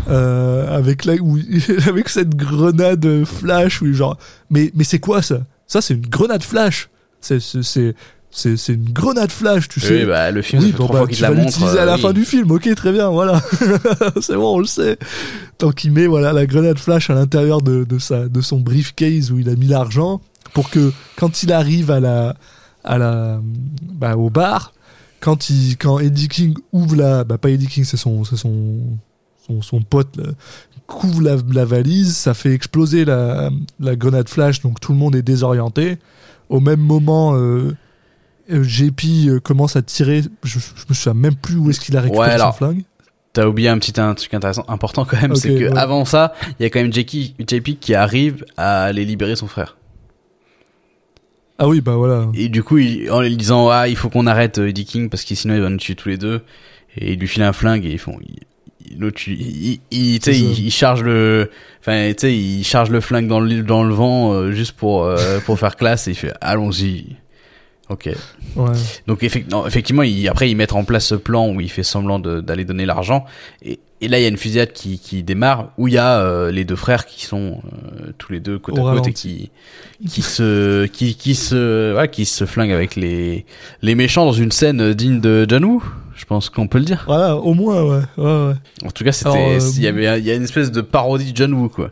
euh, 0.09 0.76
avec 0.76 1.07
la, 1.07 1.14
où, 1.14 1.38
avec 1.86 2.11
cette 2.11 2.36
grenade 2.36 3.24
flash 3.24 3.80
où 3.80 3.90
genre 3.92 4.18
mais 4.50 4.70
mais 4.74 4.84
c'est 4.84 4.98
quoi 4.98 5.22
ça? 5.22 5.40
Ça 5.66 5.80
c'est 5.80 5.94
une 5.94 6.07
grenade 6.07 6.42
flash 6.42 6.90
c'est 7.22 7.40
c'est 7.40 7.94
c'est 8.30 8.57
c'est 8.57 8.74
une 8.74 8.92
grenade 8.92 9.32
flash 9.32 9.68
tu 9.68 9.80
sais 9.80 10.00
Oui, 10.00 10.04
bah, 10.04 10.30
le 10.30 10.42
film, 10.42 10.62
oui, 10.62 10.72
bon, 10.76 10.86
bah, 10.86 11.07
qu'il 11.07 11.22
la 11.22 11.30
montre. 11.30 11.46
l'utiliser 11.46 11.78
à 11.78 11.86
la 11.86 11.94
euh, 11.94 11.98
fin 11.98 12.12
du 12.12 12.24
film, 12.26 12.50
ok, 12.50 12.74
très 12.74 12.92
bien, 12.92 13.09
voilà. 13.09 13.40
c'est 14.20 14.34
bon, 14.34 14.57
on 14.57 14.59
le 14.59 14.66
sait. 14.66 14.98
Donc 15.59 15.84
il 15.84 15.92
met 15.92 16.07
voilà 16.07 16.34
la 16.34 16.44
grenade 16.44 16.78
flash 16.78 17.09
à 17.09 17.14
l'intérieur 17.14 17.62
de, 17.62 17.84
de 17.84 17.98
sa 17.98 18.28
de 18.28 18.40
son 18.42 18.61
briefcase 18.61 19.32
où 19.32 19.38
il 19.38 19.48
a 19.48 19.54
mis 19.54 19.68
l'argent 19.68 20.20
pour 20.52 20.68
que 20.68 20.92
quand 21.16 21.42
il 21.42 21.52
arrive 21.52 21.90
à 21.90 22.00
la 22.00 22.36
à 22.84 22.98
la 22.98 23.40
bah, 23.82 24.16
au 24.16 24.28
bar, 24.28 24.74
quand 25.27 25.51
il 25.51 25.77
quand 25.77 25.99
Eddie 25.99 26.29
King 26.29 26.55
ouvre 26.70 26.95
la 26.95 27.24
bah 27.24 27.37
pas 27.37 27.51
Eddie 27.51 27.66
King, 27.66 27.83
c'est 27.83 27.97
son 27.97 28.22
son 28.22 28.37
son, 29.45 29.61
son 29.61 29.83
pote 29.83 30.16
là, 30.16 30.31
couvre 30.87 31.20
la, 31.20 31.37
la 31.53 31.64
valise, 31.64 32.16
ça 32.16 32.33
fait 32.33 32.53
exploser 32.53 33.05
la, 33.05 33.51
la 33.81 33.97
grenade 33.97 34.29
flash, 34.29 34.61
donc 34.61 34.79
tout 34.79 34.93
le 34.93 34.99
monde 34.99 35.16
est 35.16 35.22
désorienté. 35.22 35.99
Au 36.49 36.61
même 36.61 36.79
moment, 36.79 37.35
euh, 37.35 37.77
euh, 38.53 38.62
JP 38.62 39.03
euh, 39.27 39.41
commence 39.41 39.74
à 39.74 39.83
tirer. 39.83 40.22
Je, 40.45 40.61
je 40.61 40.85
me 40.89 40.95
souviens 40.95 41.14
même 41.14 41.35
plus 41.35 41.57
où 41.57 41.70
est-ce 41.70 41.81
qu'il 41.81 41.97
a 41.97 42.03
récupéré 42.03 42.29
Ouais, 42.29 42.35
alors, 42.35 42.53
son 42.53 42.59
flingue. 42.59 42.85
T'as 43.33 43.47
oublié 43.47 43.68
un 43.68 43.79
petit 43.79 44.01
un 44.01 44.14
truc 44.14 44.33
intéressant, 44.33 44.64
important 44.68 45.05
quand 45.05 45.20
même, 45.20 45.35
c'est 45.35 45.49
que 45.49 45.70
ouais. 45.70 45.77
avant 45.77 46.05
ça, 46.05 46.35
il 46.61 46.62
y 46.62 46.66
a 46.66 46.70
quand 46.70 46.81
même 46.81 46.93
JP, 46.93 47.41
JP 47.41 47.81
qui 47.81 47.97
arrive 47.97 48.45
à 48.57 48.85
aller 48.85 49.05
libérer 49.05 49.35
son 49.35 49.49
frère. 49.49 49.77
Ah 51.59 51.68
oui, 51.68 51.80
bah 51.80 51.94
voilà. 51.96 52.28
Et 52.34 52.48
du 52.48 52.62
coup, 52.62 52.78
il, 52.78 53.11
en 53.11 53.20
lui 53.22 53.36
disant 53.36 53.68
ah 53.70 53.88
il 53.88 53.96
faut 53.96 54.09
qu'on 54.11 54.26
arrête 54.26 54.59
euh, 54.59 54.68
Eddie 54.68 54.84
King 54.84 55.09
parce 55.09 55.24
que 55.24 55.34
sinon 55.34 55.54
il 55.54 55.62
va 55.62 55.68
nous 55.70 55.78
tuer 55.78 55.94
tous 55.94 56.09
les 56.09 56.18
deux. 56.18 56.42
Et 56.98 57.12
il 57.12 57.18
lui 57.18 57.28
file 57.28 57.42
un 57.42 57.52
flingue 57.52 57.84
et 57.84 57.90
ils 57.92 57.98
font. 57.98 58.18
il- 58.22 58.36
il- 58.90 58.98
L'autre, 59.00 59.20
il, 59.26 59.32
il, 59.40 59.80
il- 59.90 60.20
il, 60.32 60.66
il 60.66 60.70
charge 60.70 61.02
le, 61.02 61.50
enfin, 61.80 62.09
tu 62.12 62.20
sais, 62.20 62.36
il 62.36 62.62
charge 62.64 62.88
le 62.90 63.00
flingue 63.00 63.26
dans 63.26 63.40
le 63.40 63.62
dans 63.62 63.82
le 63.84 63.92
vent 63.92 64.32
euh, 64.32 64.52
juste 64.52 64.72
pour 64.72 65.04
euh, 65.04 65.40
pour 65.46 65.59
faire 65.59 65.76
classe 65.76 66.07
et 66.09 66.12
il 66.12 66.14
fait 66.16 66.32
allons-y. 66.40 67.16
Ok. 67.88 68.09
Ouais. 68.57 68.72
Donc 69.07 69.22
effect- 69.22 69.50
non, 69.50 69.66
effectivement, 69.66 70.02
ils, 70.02 70.28
après 70.28 70.50
ils 70.50 70.57
mettent 70.57 70.72
en 70.72 70.84
place 70.84 71.07
ce 71.07 71.14
plan 71.14 71.48
où 71.50 71.61
il 71.61 71.70
fait 71.70 71.82
semblant 71.84 72.18
d'aller 72.18 72.64
donner 72.64 72.84
l'argent. 72.86 73.24
Et, 73.64 73.78
et 74.01 74.09
là, 74.09 74.18
il 74.18 74.22
y 74.22 74.24
a 74.26 74.28
une 74.28 74.36
fusillade 74.36 74.72
qui, 74.72 74.99
qui 74.99 75.22
démarre 75.22 75.70
où 75.78 75.88
il 75.88 75.94
y 75.94 75.99
a 75.99 76.20
euh, 76.20 76.51
les 76.51 76.64
deux 76.64 76.76
frères 76.76 77.07
qui 77.07 77.24
sont 77.24 77.62
euh, 77.64 78.12
tous 78.18 78.30
les 78.30 78.40
deux 78.40 78.59
côte 78.59 78.78
Au 78.78 78.86
à 78.86 78.94
côte 78.94 79.09
et 79.09 79.12
qui 79.12 79.51
qui 80.07 80.20
se 80.20 80.84
qui 80.86 81.14
qui 81.14 81.34
se 81.34 81.97
ouais, 81.97 82.09
qui 82.09 82.26
se 82.26 82.44
flinguent 82.44 82.72
avec 82.72 82.94
les 82.94 83.47
les 83.80 83.94
méchants 83.94 84.26
dans 84.26 84.32
une 84.32 84.53
scène 84.53 84.92
digne 84.92 85.20
de 85.20 85.47
John 85.49 85.64
Woo. 85.64 85.82
Je 86.14 86.24
pense 86.24 86.49
qu'on 86.49 86.66
peut 86.66 86.78
le 86.78 86.84
dire. 86.84 87.05
Voilà, 87.07 87.36
au 87.36 87.53
moins, 87.53 87.82
ouais. 87.82 88.03
ouais, 88.16 88.47
ouais. 88.49 88.55
En 88.84 88.90
tout 88.90 89.05
cas, 89.05 89.12
c'était 89.12 89.59
euh, 89.59 89.70
il 89.76 89.82
y 89.82 89.86
avait 89.86 90.18
il 90.18 90.26
y 90.26 90.30
a 90.30 90.34
une 90.34 90.44
espèce 90.44 90.72
de 90.72 90.80
parodie 90.80 91.32
de 91.32 91.36
John 91.36 91.53
Woo 91.53 91.68
quoi. 91.68 91.90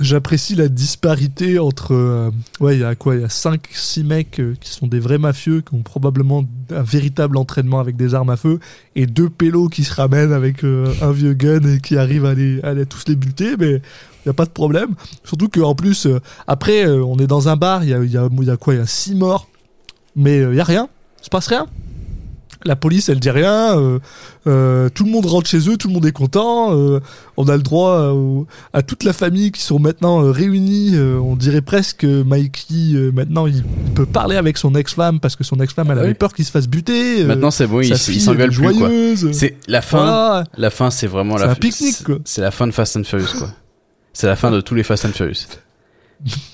J'apprécie 0.00 0.54
la 0.54 0.68
disparité 0.68 1.58
entre. 1.58 1.92
euh, 1.92 2.30
ouais, 2.60 2.76
il 2.76 2.80
y 2.80 2.84
a 2.84 2.94
quoi 2.94 3.16
Il 3.16 3.22
y 3.22 3.24
a 3.24 3.28
5-6 3.28 4.04
mecs 4.04 4.38
euh, 4.38 4.54
qui 4.60 4.70
sont 4.70 4.86
des 4.86 5.00
vrais 5.00 5.18
mafieux, 5.18 5.60
qui 5.60 5.74
ont 5.74 5.82
probablement 5.82 6.44
un 6.70 6.82
véritable 6.82 7.36
entraînement 7.36 7.80
avec 7.80 7.96
des 7.96 8.14
armes 8.14 8.30
à 8.30 8.36
feu, 8.36 8.60
et 8.94 9.06
deux 9.06 9.28
pélos 9.28 9.68
qui 9.68 9.82
se 9.82 9.92
ramènent 9.92 10.32
avec 10.32 10.64
euh, 10.64 10.92
un 11.02 11.10
vieux 11.10 11.34
gun 11.34 11.62
et 11.62 11.80
qui 11.80 11.96
arrivent 11.96 12.26
à 12.26 12.34
les, 12.34 12.60
à 12.62 12.74
les 12.74 12.86
tous 12.86 13.04
les 13.08 13.16
buter, 13.16 13.56
mais 13.58 13.70
il 13.72 14.26
n'y 14.26 14.30
a 14.30 14.34
pas 14.34 14.44
de 14.44 14.50
problème. 14.50 14.90
Surtout 15.24 15.48
qu'en 15.48 15.74
plus, 15.74 16.06
après, 16.46 16.86
on 16.86 17.16
est 17.18 17.26
dans 17.26 17.48
un 17.48 17.56
bar, 17.56 17.82
il 17.82 17.90
y 17.90 17.94
a, 17.94 18.04
y, 18.04 18.16
a, 18.16 18.56
quoi 18.56 18.74
Il 18.74 18.78
y 18.78 18.82
a 18.82 18.86
6 18.86 19.16
morts, 19.16 19.48
mais 20.14 20.38
il 20.38 20.54
y 20.54 20.60
a 20.60 20.64
rien, 20.64 20.88
il 21.20 21.24
se 21.24 21.30
passe 21.30 21.48
rien. 21.48 21.66
La 22.64 22.74
police, 22.74 23.08
elle 23.08 23.20
dit 23.20 23.30
rien. 23.30 23.78
euh, 23.78 23.98
euh, 24.48 24.88
tout 24.88 25.04
le 25.04 25.10
monde 25.10 25.26
rentre 25.26 25.48
chez 25.48 25.68
eux, 25.68 25.76
tout 25.76 25.86
le 25.88 25.94
monde 25.94 26.06
est 26.06 26.12
content. 26.12 26.74
euh, 26.76 26.98
on 27.36 27.46
a 27.48 27.56
le 27.56 27.62
droit 27.62 28.12
à 28.72 28.82
toute 28.82 29.04
la 29.04 29.12
famille 29.12 29.52
qui 29.52 29.62
sont 29.62 29.78
maintenant 29.78 30.20
réunis. 30.32 30.92
euh, 30.94 31.18
on 31.18 31.36
dirait 31.36 31.60
presque 31.60 31.98
que 31.98 32.22
Mikey, 32.22 33.12
maintenant, 33.14 33.46
il 33.46 33.62
peut 33.94 34.06
parler 34.06 34.36
avec 34.36 34.58
son 34.58 34.74
ex-femme 34.74 35.20
parce 35.20 35.36
que 35.36 35.44
son 35.44 35.60
ex-femme, 35.60 35.90
elle 35.92 35.98
avait 35.98 36.08
oui. 36.08 36.14
peur 36.14 36.32
qu'il 36.32 36.44
se 36.44 36.50
fasse 36.50 36.66
buter. 36.66 37.24
Maintenant, 37.24 37.50
c'est 37.52 37.66
bon, 37.66 37.80
elle 37.80 37.92
est 37.92 38.48
plus. 38.48 39.32
C'est 39.32 39.56
la 39.68 39.80
fin. 39.80 39.98
Voilà. 39.98 40.44
La 40.56 40.70
fin, 40.70 40.90
c'est 40.90 41.06
vraiment 41.06 41.38
C'est 41.38 41.44
la 41.46 41.52
un 41.52 41.54
pique-nique, 41.54 41.94
c'est- 41.96 42.04
quoi. 42.04 42.18
C'est 42.24 42.40
la 42.42 42.50
fin 42.50 42.66
de 42.66 42.72
Fast 42.72 42.96
and 42.96 43.04
Furious 43.04 43.38
quoi. 43.38 43.48
C'est 44.12 44.26
la 44.26 44.36
fin 44.36 44.50
de 44.50 44.60
tous 44.60 44.74
les 44.74 44.82
Fast 44.82 45.04
and 45.04 45.12
Furious. 45.12 45.46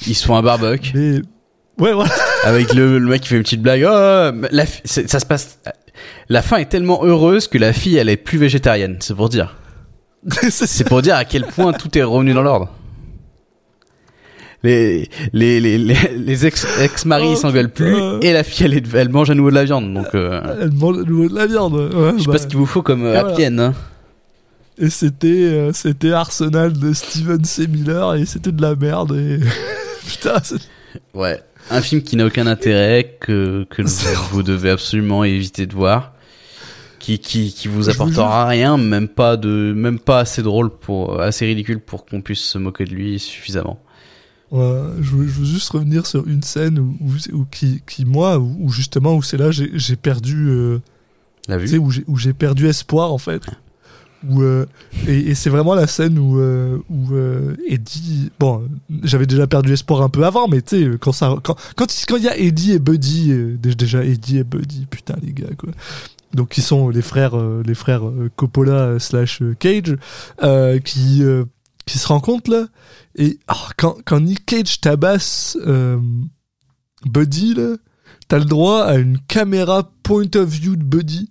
Ils 0.06 0.14
se 0.14 0.26
font 0.26 0.36
un 0.36 0.42
barbecue. 0.42 0.92
Mais 0.94 1.82
ouais, 1.82 1.92
voilà. 1.94 2.12
avec 2.44 2.74
le, 2.74 2.98
le 2.98 3.08
mec 3.08 3.22
qui 3.22 3.28
fait 3.28 3.36
une 3.36 3.42
petite 3.42 3.62
blague. 3.62 3.82
Oh, 3.88 4.46
la, 4.50 4.66
fi- 4.66 4.82
c'est- 4.84 5.08
ça 5.10 5.18
se 5.20 5.24
passe. 5.26 5.58
La 6.28 6.42
fin 6.42 6.56
est 6.56 6.68
tellement 6.68 7.04
heureuse 7.04 7.48
que 7.48 7.58
la 7.58 7.72
fille, 7.72 7.96
elle 7.96 8.08
est 8.08 8.16
plus 8.16 8.38
végétarienne. 8.38 8.96
C'est 9.00 9.14
pour 9.14 9.28
dire. 9.28 9.56
C'est- 10.50 10.88
pour 10.88 11.02
dire 11.02 11.16
à 11.16 11.24
quel 11.24 11.44
point 11.44 11.72
tout 11.72 11.96
est 11.98 12.02
revenu 12.02 12.32
dans 12.32 12.42
l'ordre. 12.42 12.70
Les 14.62 15.10
les 15.34 15.60
les 15.60 15.76
les, 15.76 16.46
ex 16.46 16.66
ex 16.80 17.04
maris 17.04 17.32
Oh, 17.32 17.36
s'engueulent 17.36 17.70
plus 17.70 17.94
et 18.22 18.32
la 18.32 18.42
fille 18.42 18.64
elle, 18.64 18.82
elle 18.94 19.08
mange 19.10 19.28
à 19.28 19.34
nouveau 19.34 19.50
de 19.50 19.54
la 19.56 19.64
viande 19.64 19.92
donc 19.92 20.06
euh, 20.14 20.40
Elle 20.62 20.72
mange 20.72 21.00
à 21.00 21.02
nouveau 21.02 21.28
de 21.28 21.34
la 21.34 21.46
viande. 21.46 21.74
Ouais, 21.74 22.12
je 22.16 22.20
sais 22.20 22.26
bah, 22.26 22.32
pas 22.32 22.38
ce 22.38 22.46
qu'il 22.46 22.56
vous 22.56 22.64
faut 22.64 22.80
comme 22.80 23.04
euh, 23.04 23.14
et 23.30 23.34
voilà. 23.34 23.62
hein. 23.66 23.74
Et 24.78 24.88
c'était 24.88 25.28
euh, 25.28 25.72
c'était 25.74 26.12
Arsenal 26.12 26.72
de 26.72 26.94
Steven 26.94 27.44
C. 27.44 27.66
Miller 27.66 28.14
et 28.14 28.24
c'était 28.24 28.52
de 28.52 28.62
la 28.62 28.74
merde. 28.74 29.14
Et... 29.14 29.38
Putain, 30.08 30.36
c'est- 30.42 30.56
Ouais, 31.12 31.42
un 31.70 31.82
film 31.82 32.00
qui 32.02 32.16
n'a 32.16 32.24
aucun 32.24 32.46
intérêt 32.46 33.18
que 33.20 33.66
que 33.68 33.82
vous 34.30 34.42
devez 34.42 34.70
absolument 34.70 35.24
éviter 35.24 35.66
de 35.66 35.74
voir. 35.74 36.13
Qui, 37.04 37.18
qui, 37.18 37.52
qui 37.52 37.68
vous 37.68 37.90
apportera 37.90 38.46
rien, 38.46 38.78
même 38.78 39.08
pas 39.08 39.36
de, 39.36 39.74
même 39.76 39.98
pas 39.98 40.20
assez 40.20 40.42
drôle 40.42 40.70
pour, 40.70 41.20
assez 41.20 41.44
ridicule 41.44 41.78
pour 41.80 42.06
qu'on 42.06 42.22
puisse 42.22 42.40
se 42.40 42.56
moquer 42.56 42.84
de 42.86 42.94
lui 42.94 43.18
suffisamment. 43.18 43.78
Ouais, 44.50 44.80
je, 45.02 45.10
veux, 45.16 45.26
je 45.26 45.32
veux 45.40 45.44
juste 45.44 45.68
revenir 45.70 46.06
sur 46.06 46.26
une 46.26 46.42
scène 46.42 46.78
où, 46.78 46.96
où- 47.00 47.36
où 47.40 47.44
qui, 47.50 47.82
qui 47.86 48.06
moi 48.06 48.38
où, 48.38 48.56
où 48.58 48.70
justement 48.70 49.14
où 49.16 49.22
c'est 49.22 49.36
là 49.36 49.50
j'ai 49.50 49.70
j'ai 49.74 49.96
perdu 49.96 50.48
euh, 50.48 50.78
La 51.48 51.58
tu 51.58 51.66
vue? 51.66 51.78
où 51.78 51.90
j'ai 51.90 52.04
où 52.06 52.16
j'ai 52.16 52.32
perdu 52.32 52.68
espoir 52.68 53.12
en 53.12 53.18
fait 53.18 53.42
où 54.26 54.40
euh, 54.42 54.64
et, 55.06 55.18
et 55.30 55.34
c'est 55.34 55.50
vraiment 55.50 55.74
la 55.74 55.86
scène 55.86 56.18
où 56.18 56.38
euh, 56.38 56.78
où 56.88 57.12
euh, 57.14 57.54
Eddie 57.68 58.30
bon 58.38 58.62
j'avais 59.02 59.26
déjà 59.26 59.46
perdu 59.46 59.72
espoir 59.72 60.00
un 60.02 60.08
peu 60.08 60.24
avant 60.24 60.46
mais 60.48 60.62
tu 60.62 60.90
sais 60.92 60.98
quand 60.98 61.12
ça 61.12 61.34
quand 61.42 61.56
quand 61.76 61.86
quand 62.08 62.16
il 62.16 62.22
y 62.22 62.28
a 62.28 62.36
Eddie 62.38 62.72
et 62.72 62.78
Buddy 62.78 63.32
dé- 63.58 63.74
déjà 63.74 64.02
Eddie 64.04 64.38
et 64.38 64.44
Buddy 64.44 64.86
putain 64.86 65.16
les 65.22 65.32
gars 65.32 65.48
quoi 65.58 65.70
donc 66.34 66.50
qui 66.50 66.62
sont 66.62 66.88
les 66.88 67.02
frères 67.02 67.36
euh, 67.36 67.62
les 67.64 67.74
frères 67.74 68.06
euh, 68.06 68.30
Coppola 68.36 68.72
euh, 68.72 68.98
slash 68.98 69.42
Cage 69.58 69.96
qui 70.84 71.22
qui 71.86 71.98
se 71.98 72.06
rencontrent 72.06 72.50
là. 72.50 72.66
Et 73.16 73.38
ah, 73.48 73.68
quand, 73.76 73.96
quand 74.04 74.20
Nick 74.20 74.46
Cage 74.46 74.80
tabasse 74.80 75.56
euh, 75.66 75.98
Buddy, 77.06 77.54
là, 77.54 77.76
t'as 78.28 78.38
le 78.38 78.44
droit 78.44 78.82
à 78.82 78.96
une 78.96 79.18
caméra 79.18 79.90
point 80.02 80.34
of 80.34 80.48
view 80.48 80.76
de 80.76 80.84
Buddy. 80.84 81.30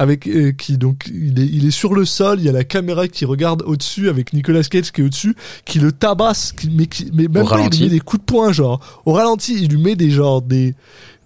Avec, 0.00 0.28
euh, 0.28 0.52
qui 0.52 0.78
donc 0.78 1.10
il 1.12 1.40
est, 1.40 1.46
il 1.46 1.66
est 1.66 1.72
sur 1.72 1.92
le 1.92 2.04
sol, 2.04 2.38
il 2.38 2.44
y 2.44 2.48
a 2.48 2.52
la 2.52 2.62
caméra 2.62 3.08
qui 3.08 3.24
regarde 3.24 3.62
au-dessus 3.62 4.08
avec 4.08 4.32
Nicolas 4.32 4.62
Cage 4.62 4.92
qui 4.92 5.00
est 5.00 5.04
au-dessus, 5.04 5.34
qui 5.64 5.80
le 5.80 5.90
tabasse, 5.90 6.52
qui, 6.52 6.70
mais, 6.70 6.86
qui, 6.86 7.10
mais 7.12 7.26
même 7.26 7.42
Au 7.42 7.48
pas, 7.48 7.60
il 7.62 7.76
lui 7.76 7.84
met 7.86 7.90
des 7.90 7.98
coups 7.98 8.20
de 8.20 8.24
poing, 8.24 8.52
genre 8.52 9.02
au 9.06 9.14
ralenti, 9.14 9.60
il 9.60 9.70
lui 9.70 9.82
met 9.82 9.96
des 9.96 10.12
genres 10.12 10.40
des, 10.40 10.76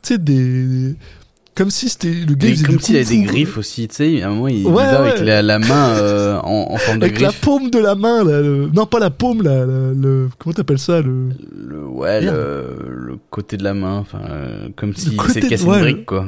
tu 0.03 0.15
sais 0.15 0.19
des, 0.19 0.97
comme 1.55 1.71
si 1.71 1.89
c'était 1.89 2.13
le 2.13 2.35
gars. 2.35 2.49
Comme 2.65 2.81
s'il 2.81 2.97
avait 2.97 3.05
des 3.05 3.23
griffes 3.23 3.59
aussi, 3.59 3.87
tu 3.89 3.95
sais, 3.97 4.23
à 4.23 4.29
un 4.29 4.31
moment 4.31 4.49
il, 4.49 4.67
Ouais, 4.67 4.85
va 4.85 5.01
avec 5.01 5.15
ouais. 5.19 5.25
la, 5.25 5.43
la 5.43 5.59
main 5.59 5.97
euh, 5.97 6.39
en, 6.45 6.69
en 6.71 6.77
forme 6.79 6.99
de 7.01 7.05
avec 7.05 7.21
la 7.21 7.29
griffe. 7.29 7.41
paume 7.43 7.71
de 7.71 7.79
la 7.79 7.95
main, 7.95 8.25
là, 8.25 8.41
le- 8.41 8.71
non 8.73 8.87
pas 8.87 8.99
la 8.99 9.11
paume, 9.11 9.43
là, 9.43 9.65
le, 9.67 9.93
le- 9.95 10.29
comment 10.39 10.55
t'appelles 10.55 10.79
ça, 10.79 11.01
le, 11.03 11.29
Le, 11.55 11.85
ouais, 11.87 12.21
le, 12.23 13.19
côté 13.31 13.57
de 13.57 13.65
la 13.65 13.75
main, 13.75 13.99
enfin, 13.99 14.21
euh, 14.31 14.69
comme 14.77 14.95
s'il 14.97 15.21
s'est 15.31 15.41
de- 15.41 15.47
ouais, 15.65 15.77
une 15.77 15.81
brique, 15.83 16.07
quoi. 16.07 16.27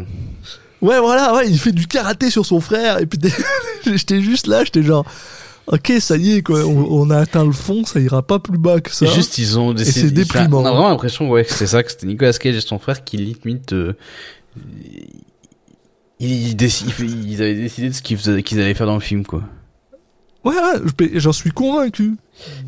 Ouais, 0.82 0.98
voilà, 1.00 1.34
ouais, 1.34 1.48
il 1.48 1.58
fait 1.58 1.72
du 1.72 1.86
karaté 1.86 2.28
sur 2.30 2.44
son 2.44 2.60
frère, 2.60 2.98
et 3.00 3.06
puis 3.06 3.18
j'étais 3.86 4.20
juste 4.20 4.46
là, 4.46 4.62
j'étais 4.64 4.82
genre, 4.82 5.06
ok, 5.68 5.92
ça 6.00 6.18
y 6.18 6.32
est, 6.36 6.42
quoi, 6.42 6.60
on, 6.66 6.86
on 7.00 7.10
a 7.10 7.16
atteint 7.20 7.46
le 7.46 7.52
fond, 7.52 7.86
ça 7.86 7.98
ira 7.98 8.20
pas 8.20 8.38
plus 8.38 8.58
bas 8.58 8.80
que 8.80 8.90
ça. 8.90 9.06
Juste, 9.06 9.38
ils 9.38 9.58
ont 9.58 9.72
décidé. 9.72 10.00
c'est 10.08 10.10
déprimant. 10.10 10.60
On 10.60 10.66
a 10.66 10.70
vraiment 10.72 10.90
l'impression, 10.90 11.30
ouais, 11.30 11.44
que 11.46 11.52
c'est 11.54 11.66
ça, 11.66 11.82
que 11.82 11.90
c'était 11.90 12.06
Nicolas 12.06 12.34
Cage 12.34 12.56
et 12.56 12.60
son 12.60 12.78
frère 12.78 13.02
qui 13.04 13.16
limite. 13.16 13.72
euh, 13.72 13.94
ils, 16.20 16.48
ils 16.48 16.56
déci- 16.56 16.86
ils 17.00 17.42
avaient 17.42 17.54
décidé 17.54 17.88
de 17.88 17.94
ce 17.94 18.02
qu'ils 18.02 18.60
allaient 18.60 18.74
faire 18.74 18.86
dans 18.86 18.94
le 18.94 19.00
film, 19.00 19.24
quoi. 19.26 19.42
Ouais, 20.44 20.54
ouais, 20.54 20.80
je- 21.12 21.18
j'en 21.18 21.32
suis 21.32 21.50
convaincu. 21.50 22.16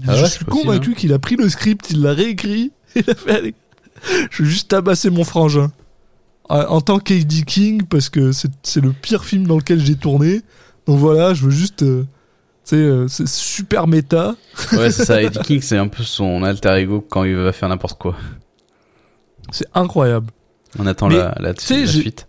Ah 0.07 0.15
je 0.17 0.23
ouais, 0.23 0.29
suis 0.29 0.45
convaincu 0.45 0.95
qu'il 0.95 1.13
a 1.13 1.19
pris 1.19 1.37
le 1.37 1.49
script, 1.49 1.91
il 1.91 2.01
l'a 2.03 2.13
réécrit, 2.15 2.73
il 2.97 3.11
a 3.11 3.15
fait, 3.15 3.55
je 4.31 4.43
vais 4.43 4.49
juste 4.49 4.69
tabasser 4.69 5.11
mon 5.11 5.25
frangin. 5.25 5.71
En 6.49 6.81
tant 6.81 7.01
qu'Eddie 7.01 7.45
King, 7.45 7.83
parce 7.83 8.09
que 8.09 8.31
c'est 8.31 8.81
le 8.81 8.93
pire 8.93 9.25
film 9.25 9.49
dans 9.49 9.57
lequel 9.57 9.85
j'ai 9.85 9.97
tourné. 9.97 10.43
Donc 10.87 10.99
voilà, 11.01 11.35
je 11.35 11.45
veux 11.45 11.51
juste. 11.51 11.83
euh, 11.83 12.05
euh, 12.73 13.09
c'est 13.09 13.27
super 13.27 13.89
méta. 13.89 14.37
Ouais, 14.73 14.93
c'est 14.93 15.05
ça. 15.05 15.21
Eddie 15.25 15.41
King, 15.41 15.61
c'est 15.61 15.77
un 15.77 15.89
peu 15.89 16.05
son 16.05 16.45
alter 16.45 16.77
ego 16.79 17.01
quand 17.01 17.25
il 17.25 17.35
va 17.35 17.53
faire 17.53 17.69
n'importe 17.69 17.99
quoi. 17.99 18.15
C'est 19.51 19.67
incroyable. 19.75 20.29
On 20.79 20.87
attend 20.87 21.09
Mais, 21.09 21.17
la, 21.17 21.35
la, 21.41 21.53
la 21.53 21.87
suite 21.87 22.27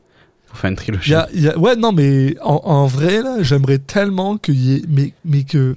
pour 0.48 0.58
faire 0.58 0.70
une 0.70 0.76
Il 0.76 0.78
trilogie. 0.78 1.12
y 1.12 1.16
a, 1.16 1.28
il 1.34 1.42
y 1.42 1.48
a- 1.50 1.58
ouais, 1.58 1.76
non, 1.76 1.92
mais 1.92 2.36
en, 2.42 2.62
en 2.64 2.86
vrai, 2.88 3.22
là, 3.22 3.38
j'aimerais 3.44 3.80
tellement 3.80 4.38
qu'il 4.38 4.56
y 4.56 4.76
ait. 4.76 4.82
Mais, 4.88 5.14
mais 5.26 5.44
que. 5.44 5.76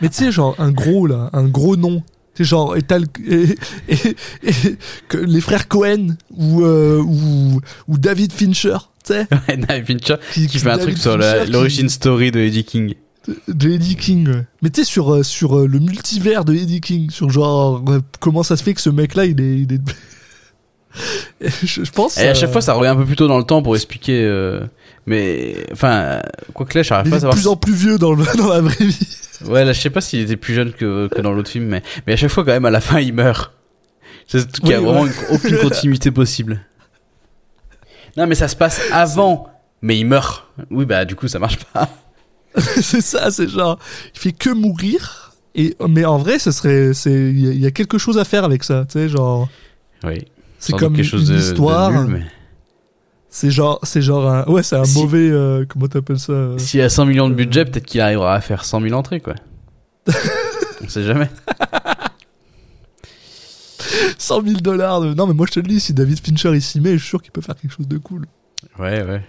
Mais 0.00 0.08
tu 0.08 0.16
sais, 0.16 0.32
genre, 0.32 0.54
un 0.58 0.70
gros, 0.72 1.06
là, 1.06 1.30
un 1.32 1.44
gros 1.44 1.76
nom. 1.76 2.02
Tu 2.34 2.44
sais, 2.44 2.48
genre, 2.48 2.76
et, 2.76 2.82
t'as 2.82 2.98
le- 2.98 3.06
et, 3.26 3.54
et- 3.88 4.16
et- 4.42 4.76
que 5.08 5.16
les 5.18 5.40
frères 5.40 5.68
Cohen 5.68 6.16
ou, 6.34 6.62
euh, 6.62 7.02
ou, 7.02 7.60
ou 7.88 7.98
David 7.98 8.32
Fincher, 8.32 8.76
tu 9.04 9.12
sais. 9.14 9.26
Ouais, 9.48 9.56
David 9.56 9.86
Fincher 10.00 10.16
Qui, 10.32 10.46
qui 10.46 10.58
fait 10.58 10.70
un 10.70 10.76
David 10.78 10.94
truc 10.94 10.98
sur 10.98 11.18
qui- 11.18 11.50
l'origine 11.50 11.88
story 11.88 12.30
de 12.30 12.40
Eddie 12.40 12.64
King. 12.64 12.94
de 13.48 13.70
Eddie 13.70 13.96
King. 13.96 14.28
ouais. 14.28 14.44
Mais 14.62 14.70
tu 14.70 14.80
sais, 14.82 14.86
sur, 14.90 15.12
euh, 15.14 15.22
sur 15.22 15.58
euh, 15.58 15.66
le 15.66 15.78
multivers 15.78 16.44
de 16.44 16.54
Eddie 16.54 16.80
King, 16.80 17.10
sur 17.10 17.30
genre, 17.30 17.82
comment 18.20 18.42
ça 18.42 18.56
se 18.56 18.62
fait 18.62 18.74
que 18.74 18.80
ce 18.80 18.90
mec-là, 18.90 19.24
il 19.26 19.40
est. 19.40 19.58
Il 19.60 19.72
est... 19.74 19.80
je, 21.40 21.84
je 21.84 21.90
pense. 21.90 22.18
Et 22.18 22.26
à 22.26 22.30
euh, 22.30 22.34
chaque 22.34 22.52
fois, 22.52 22.60
ça 22.60 22.72
revient 22.74 22.88
un 22.88 22.96
peu 22.96 23.04
plus 23.04 23.16
tôt 23.16 23.28
dans 23.28 23.38
le 23.38 23.44
temps 23.44 23.62
pour 23.62 23.74
expliquer. 23.76 24.22
euh, 24.24 24.60
mais 25.06 25.54
enfin, 25.72 26.20
quoi 26.54 26.66
que 26.66 26.76
là, 26.78 26.82
j'arrive 26.82 27.06
il 27.06 27.10
pas 27.10 27.16
est 27.16 27.18
à 27.24 27.28
de 27.28 27.34
savoir. 27.34 27.34
plus 27.36 27.46
en 27.48 27.56
plus 27.56 27.74
vieux 27.74 27.98
dans, 27.98 28.12
le, 28.14 28.24
dans 28.36 28.48
la 28.48 28.60
vraie 28.60 28.84
vie. 28.84 29.08
Ouais, 29.46 29.64
là, 29.64 29.72
je 29.72 29.80
sais 29.80 29.90
pas 29.90 30.00
s'il 30.00 30.20
était 30.20 30.36
plus 30.36 30.54
jeune 30.54 30.72
que, 30.72 31.08
que 31.08 31.20
dans 31.20 31.32
l'autre 31.32 31.50
film, 31.50 31.66
mais 31.66 31.82
mais 32.06 32.14
à 32.14 32.16
chaque 32.16 32.30
fois, 32.30 32.44
quand 32.44 32.52
même, 32.52 32.64
à 32.64 32.70
la 32.70 32.80
fin, 32.80 33.00
il 33.00 33.12
meurt. 33.12 33.52
C'est 34.26 34.50
qu'il 34.50 34.70
y 34.70 34.74
a 34.74 34.80
vraiment 34.80 35.02
ouais. 35.02 35.10
aucune 35.30 35.58
continuité 35.58 36.10
possible. 36.10 36.60
Non, 38.16 38.26
mais 38.26 38.34
ça 38.34 38.48
se 38.48 38.56
passe 38.56 38.80
avant, 38.92 39.48
mais 39.82 39.98
il 39.98 40.06
meurt. 40.06 40.46
Oui, 40.70 40.86
bah 40.86 41.04
du 41.04 41.14
coup, 41.16 41.28
ça 41.28 41.38
marche 41.38 41.58
pas. 41.72 41.88
c'est 42.56 43.02
ça, 43.02 43.30
c'est 43.30 43.48
genre, 43.48 43.78
il 44.14 44.18
fait 44.20 44.32
que 44.32 44.50
mourir. 44.50 45.32
Et, 45.54 45.76
mais 45.88 46.04
en 46.04 46.18
vrai, 46.18 46.38
ce 46.38 46.50
serait, 46.50 46.92
c'est, 46.94 47.12
il 47.12 47.40
y, 47.40 47.48
a- 47.48 47.52
il 47.52 47.60
y 47.60 47.66
a 47.66 47.70
quelque 47.70 47.98
chose 47.98 48.18
à 48.18 48.24
faire 48.24 48.44
avec 48.44 48.64
ça, 48.64 48.84
tu 48.88 48.98
sais, 48.98 49.08
genre, 49.08 49.48
Oui. 50.04 50.24
C'est 50.58 50.72
comme 50.72 50.94
quelque 50.94 51.04
une, 51.04 51.10
chose 51.10 51.28
de 51.28 51.36
histoire. 51.36 51.90
nul, 51.92 52.06
mais- 52.12 52.26
C'est 53.28 53.50
genre, 53.50 53.78
c'est 53.82 54.00
genre 54.02 54.26
un, 54.30 54.44
ouais, 54.46 54.62
c'est 54.62 54.76
un 54.76 54.84
Si- 54.84 54.98
mauvais, 54.98 55.28
euh, 55.30 55.64
comment 55.68 55.88
t'appelles 55.88 56.18
ça 56.18 56.32
euh, 56.32 56.58
S'il 56.58 56.80
a 56.80 56.88
100 56.88 57.04
millions 57.06 57.28
de 57.28 57.34
budget, 57.34 57.64
peut-être 57.66 57.84
qu'il 57.84 58.00
arrivera 58.00 58.34
à 58.34 58.40
faire 58.40 58.64
100 58.64 58.80
000 58.80 58.94
entrées, 58.94 59.20
quoi. 59.20 59.34
On 60.82 60.88
sait 60.88 61.02
jamais. 61.04 61.28
100 64.18 64.42
000 64.42 64.60
dollars. 64.60 65.00
De... 65.00 65.14
Non, 65.14 65.26
mais 65.26 65.34
moi 65.34 65.46
je 65.48 65.52
te 65.52 65.60
le 65.60 65.66
dis, 65.68 65.80
si 65.80 65.92
David 65.92 66.18
Fincher 66.24 66.50
il 66.54 66.62
s'y 66.62 66.80
met, 66.80 66.92
je 66.92 66.98
suis 66.98 67.08
sûr 67.08 67.22
qu'il 67.22 67.32
peut 67.32 67.40
faire 67.40 67.56
quelque 67.56 67.72
chose 67.74 67.88
de 67.88 67.98
cool. 67.98 68.26
Ouais, 68.78 69.02
ouais. 69.04 69.22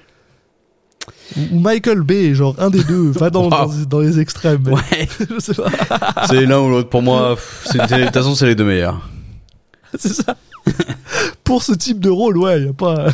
Ou, 1.52 1.60
Michael 1.60 2.02
Bay, 2.02 2.34
genre 2.34 2.56
un 2.60 2.70
des 2.70 2.84
deux, 2.84 3.12
va 3.12 3.30
dans, 3.30 3.44
Wow. 3.50 3.50
dans, 3.50 3.86
dans 3.90 4.00
les 4.00 4.20
extrêmes. 4.20 4.68
Ouais. 4.68 5.08
je 5.30 5.40
sais 5.40 5.54
pas, 5.54 5.70
c'est 6.28 6.46
l'un 6.46 6.60
ou 6.60 6.70
l'autre. 6.70 6.90
Pour 6.90 7.02
moi, 7.02 7.36
de 7.74 7.80
toute 7.80 8.14
façon, 8.14 8.36
c'est 8.36 8.46
les 8.48 8.56
deux 8.56 8.66
meilleurs. 8.66 9.08
c'est 9.98 10.14
ça. 10.14 10.36
Pour 11.44 11.64
ce 11.64 11.74
type 11.74 12.00
de 12.00 12.10
rôle, 12.10 12.38
ouais, 12.38 12.62
y 12.64 12.68
a 12.68 12.74
pas. 12.74 13.08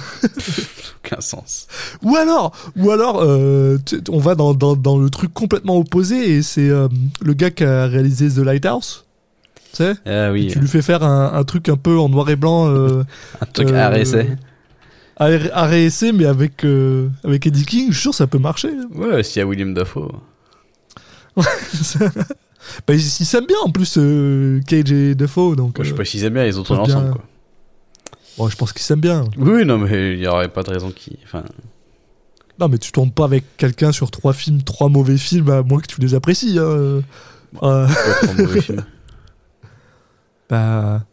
Aucun 1.06 1.22
sens. 1.22 1.68
Ou 2.01 2.16
alors, 2.16 2.51
ou 2.78 2.91
alors, 2.91 3.22
euh, 3.22 3.78
on 4.10 4.20
va 4.20 4.36
dans, 4.36 4.54
dans, 4.54 4.76
dans 4.76 4.97
le 4.97 5.10
truc 5.10 5.34
complètement 5.34 5.78
opposé 5.78 6.36
et 6.38 6.41
c'est 6.41 6.70
euh, 6.70 6.88
le 7.22 7.34
gars 7.34 7.51
qui 7.51 7.64
a 7.64 7.86
réalisé 7.88 8.30
The 8.30 8.38
Lighthouse. 8.45 9.06
Tu 9.72 9.78
sais 9.84 9.95
Ah 10.06 10.32
oui. 10.32 10.49
Tu 10.51 10.60
lui 10.60 10.68
fais 10.68 10.82
faire 10.82 11.04
un, 11.04 11.34
un 11.34 11.43
truc 11.43 11.68
un 11.70 11.78
peu 11.78 11.97
en 11.99 12.10
noir 12.10 12.30
et 12.30 12.36
blanc. 12.36 12.70
Euh, 12.70 13.04
Un 13.41 13.45
truc 13.47 13.70
euh, 13.70 13.76
à 13.76 13.89
RSA. 13.89 14.20
à- 15.18 15.66
réessayer, 15.68 16.12
mais 16.12 16.26
avec, 16.26 16.64
euh, 16.64 17.10
avec 17.24 17.45
Eddie 17.47 17.66
King, 17.66 17.88
je 17.89 17.93
suis 17.93 18.01
sûr 18.01 18.12
que 18.12 18.18
ça 18.18 18.28
peut 18.28 18.39
marcher. 18.39 18.70
Ouais, 18.95 19.24
s'il 19.24 19.39
y 19.39 19.43
a 19.43 19.47
William 19.47 19.74
Dafoe. 19.74 20.12
bah, 21.36 21.43
ils 22.93 23.01
s'aiment 23.01 23.45
bien 23.47 23.58
en 23.64 23.72
plus, 23.72 23.95
euh, 23.97 24.62
Cage 24.68 24.91
et 24.91 25.16
Defoe. 25.16 25.56
Donc, 25.56 25.78
je 25.80 25.88
sais 25.88 25.93
euh, 25.93 25.97
pas 25.97 26.06
s'ils 26.06 26.24
aiment 26.24 26.34
bien, 26.36 26.45
ils 26.45 26.60
ont 26.60 26.64
tourné 26.64 26.82
ensemble, 26.84 27.12
quoi. 27.12 27.24
Bon, 28.38 28.50
je 28.50 28.56
pense 28.56 28.74
qu'ils 28.74 28.82
s'aiment 28.82 29.02
bien. 29.02 29.26
Oui, 29.38 29.66
non, 29.66 29.78
mais 29.78 30.14
il 30.14 30.20
y 30.20 30.28
aurait 30.28 30.50
pas 30.50 30.64
de 30.64 30.70
raison 30.70 30.92
qu'ils. 30.92 31.18
Enfin, 31.24 31.44
Non, 32.60 32.68
mais 32.68 32.78
tu 32.78 32.92
tournes 32.92 33.12
pas 33.12 33.26
avec 33.26 33.58
quelqu'un 33.58 33.92
sur 33.92 34.12
trois 34.12 34.34
films, 34.34 34.64
trois 34.64 34.90
mauvais 34.90 35.18
films, 35.18 35.50
à 35.50 35.64
moins 35.64 35.80
que 35.80 35.88
tu 35.88 36.02
les 36.02 36.14
apprécies. 36.16 36.58
Hein. 36.58 36.64
Euh, 36.64 37.02
euh, 37.62 37.88
mauvais 38.38 38.62
bah, 40.50 41.06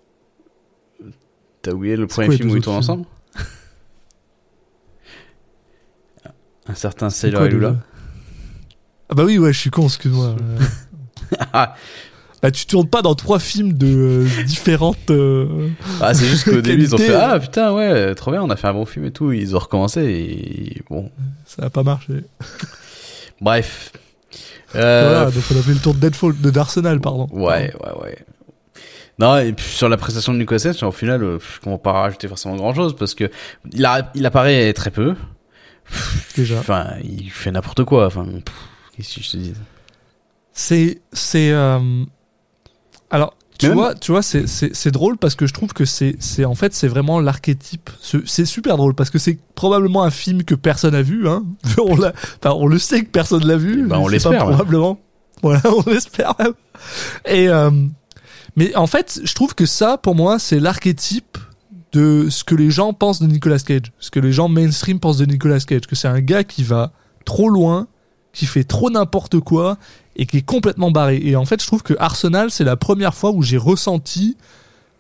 T'as 1.63 1.73
oublié 1.73 1.97
le 1.97 2.07
premier 2.07 2.29
quoi 2.29 2.37
film 2.37 2.51
où 2.51 2.57
ils 2.57 2.63
tournent 2.63 2.77
ensemble 2.77 3.07
Un 6.67 6.75
certain 6.75 7.11
Sailor 7.11 7.45
et 7.45 7.49
Lula. 7.51 7.77
Ah 9.09 9.15
bah 9.15 9.25
oui, 9.25 9.39
ouais, 9.39 9.53
je 9.53 9.59
suis 9.59 9.71
con, 9.71 9.85
excuse-moi. 9.87 10.37
bah, 12.43 12.51
tu 12.51 12.67
tournes 12.67 12.89
pas 12.89 13.03
dans 13.03 13.15
trois 13.15 13.39
films 13.39 13.73
de 13.75 14.27
euh, 14.27 14.43
différentes. 14.45 15.11
euh, 15.11 15.69
Ah, 16.01 16.15
c'est 16.15 16.27
juste 16.27 16.45
qu'au 16.45 16.61
début, 16.61 16.83
ils 16.85 16.95
ont 16.95 16.99
fait. 16.99 17.15
Ah 17.15 17.39
putain, 17.39 17.73
ouais, 17.73 18.15
trop 18.15 18.31
bien, 18.33 18.43
on 18.43 18.51
a 18.51 18.57
fait 18.57 18.69
un 18.69 18.73
bon 18.73 18.87
film 18.87 19.05
et 19.07 19.11
tout. 19.13 19.33
Ils 19.33 19.55
ont 19.55 19.59
recommencé 19.59 20.01
et 20.03 20.83
bon. 20.89 21.11
Ça 21.47 21.65
a 21.67 21.71
pas 21.71 21.83
marché. 21.83 22.25
Bref. 23.41 23.93
Euh, 24.77 25.11
voilà, 25.11 25.31
donc 25.33 25.43
on 25.53 25.59
a 25.59 25.63
fait 25.63 25.73
le 25.73 25.79
tour 25.81 25.95
de 25.95 25.99
Deadfall, 26.01 26.41
de 26.41 26.51
d'Arsenal, 26.51 27.01
pardon. 27.01 27.29
Ouais, 27.33 27.73
ouais, 27.83 28.03
ouais. 28.03 28.19
Non, 29.19 29.37
et 29.39 29.53
puis 29.53 29.67
sur 29.67 29.89
la 29.89 29.97
prestation 29.97 30.33
de 30.33 30.39
Nicolas 30.39 30.61
Cage, 30.61 30.83
au 30.83 30.93
final, 30.93 31.23
euh, 31.23 31.39
on 31.67 31.73
va 31.73 31.79
pas 31.79 31.93
rajouter 31.93 32.27
forcément 32.29 32.57
grand 32.57 32.73
chose 32.75 32.95
parce 32.97 33.15
que 33.15 33.31
il, 33.73 33.85
a, 33.85 34.11
il 34.15 34.25
apparaît 34.25 34.73
très 34.73 34.91
peu. 34.91 35.15
Déjà. 36.37 36.59
Enfin, 36.59 36.87
il 37.03 37.31
fait 37.31 37.51
n'importe 37.51 37.85
quoi. 37.85 38.07
Enfin, 38.07 38.25
qu'est-ce 38.97 39.17
que 39.17 39.23
je 39.25 39.31
te 39.33 39.37
dis? 39.37 39.53
C'est, 40.53 41.01
c'est, 41.13 41.51
euh, 41.51 41.81
alors, 43.11 43.35
tu 43.59 43.67
même- 43.69 43.75
vois, 43.77 43.95
tu 43.95 44.11
vois, 44.13 44.23
c'est, 44.23 44.47
c'est, 44.47 44.75
c'est 44.75 44.91
drôle 44.91 45.19
parce 45.19 45.35
que 45.35 45.47
je 45.47 45.53
trouve 45.53 45.73
que 45.75 45.85
c'est, 45.85 46.17
c'est, 46.19 46.45
en 46.47 46.55
fait, 46.55 46.73
c'est 46.75 46.89
vraiment 46.89 47.21
l'archétype. 47.21 47.91
Ce- 48.01 48.25
C'est 48.25 48.47
super 48.47 48.77
drôle 48.79 48.95
parce 48.95 49.11
que 49.11 49.19
c'est 49.19 49.39
probablement 49.55 50.03
un 50.03 50.11
film 50.11 50.45
que 50.45 50.55
personne 50.55 50.95
a 50.95 51.03
vu, 51.03 51.29
hein. 51.29 51.45
on 51.79 51.93
enfin, 51.93 52.55
on 52.57 52.67
le 52.67 52.79
sait 52.79 53.03
que 53.03 53.11
personne 53.11 53.45
l'a 53.47 53.57
vu. 53.57 53.83
Eh 53.85 53.89
ben, 53.89 53.99
on 53.99 54.09
l'espère, 54.09 54.33
ouais. 54.47 54.55
Probablement. 54.55 54.99
Voilà, 55.43 55.63
on 55.67 55.89
l'espère 55.91 56.35
même. 56.39 56.53
Et, 57.27 57.49
euh, 57.49 57.71
mais 58.57 58.75
en 58.77 58.87
fait, 58.87 59.21
je 59.25 59.35
trouve 59.35 59.55
que 59.55 59.65
ça, 59.65 59.97
pour 59.97 60.15
moi, 60.15 60.39
c'est 60.39 60.61
l'archétype 60.61 61.39
de 61.93 62.29
ce 62.31 62.45
que 62.45 62.55
les 62.55 62.71
gens 62.71 62.93
pensent 62.93 63.21
de 63.23 63.27
Nicolas 63.27 63.59
Cage. 63.59 63.91
Ce 64.01 64.11
que 64.11 64.21
les 64.21 64.33
gens 64.33 64.49
mainstream 64.49 65.01
pensent 65.01 65.17
de 65.17 65.25
Nicolas 65.25 65.61
Cage. 65.61 65.83
Que 65.89 65.97
c'est 65.97 66.09
un 66.09 66.21
gars 66.21 66.45
qui 66.45 66.63
va 66.63 66.93
trop 67.25 67.49
loin, 67.49 67.87
qui 68.35 68.45
fait 68.47 68.65
trop 68.65 68.91
n'importe 68.91 69.41
quoi 69.41 69.79
et 70.17 70.27
qui 70.27 70.39
est 70.39 70.43
complètement 70.43 70.91
barré. 70.91 71.21
Et 71.23 71.37
en 71.37 71.45
fait, 71.45 71.61
je 71.63 71.67
trouve 71.67 71.83
que 71.83 71.95
Arsenal, 71.99 72.51
c'est 72.51 72.65
la 72.65 72.77
première 72.77 73.15
fois 73.15 73.31
où 73.31 73.43
j'ai 73.43 73.57
ressenti 73.57 74.37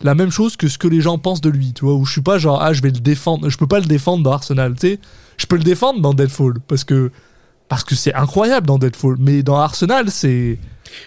la 0.02 0.14
même 0.14 0.30
chose 0.30 0.56
que 0.56 0.68
ce 0.68 0.78
que 0.78 0.88
les 0.88 1.00
gens 1.00 1.18
pensent 1.18 1.40
de 1.40 1.50
lui, 1.50 1.72
tu 1.72 1.84
vois, 1.84 1.94
où 1.94 2.04
je 2.04 2.12
suis 2.12 2.22
pas 2.22 2.38
genre 2.38 2.62
ah 2.62 2.72
je 2.72 2.82
vais 2.82 2.90
le 2.90 3.00
défendre, 3.00 3.48
je 3.48 3.58
peux 3.58 3.66
pas 3.66 3.80
le 3.80 3.86
défendre 3.86 4.22
dans 4.22 4.32
Arsenal, 4.32 4.74
tu 4.74 4.80
sais, 4.80 4.98
je 5.36 5.46
peux 5.46 5.56
le 5.56 5.62
défendre 5.62 6.00
dans 6.00 6.14
Deadfall 6.14 6.54
parce 6.66 6.84
que 6.84 7.10
parce 7.68 7.84
que 7.84 7.94
c'est 7.94 8.14
incroyable 8.14 8.66
dans 8.66 8.78
Deadfall, 8.78 9.16
mais 9.18 9.42
dans 9.42 9.56
Arsenal 9.56 10.10
c'est 10.10 10.58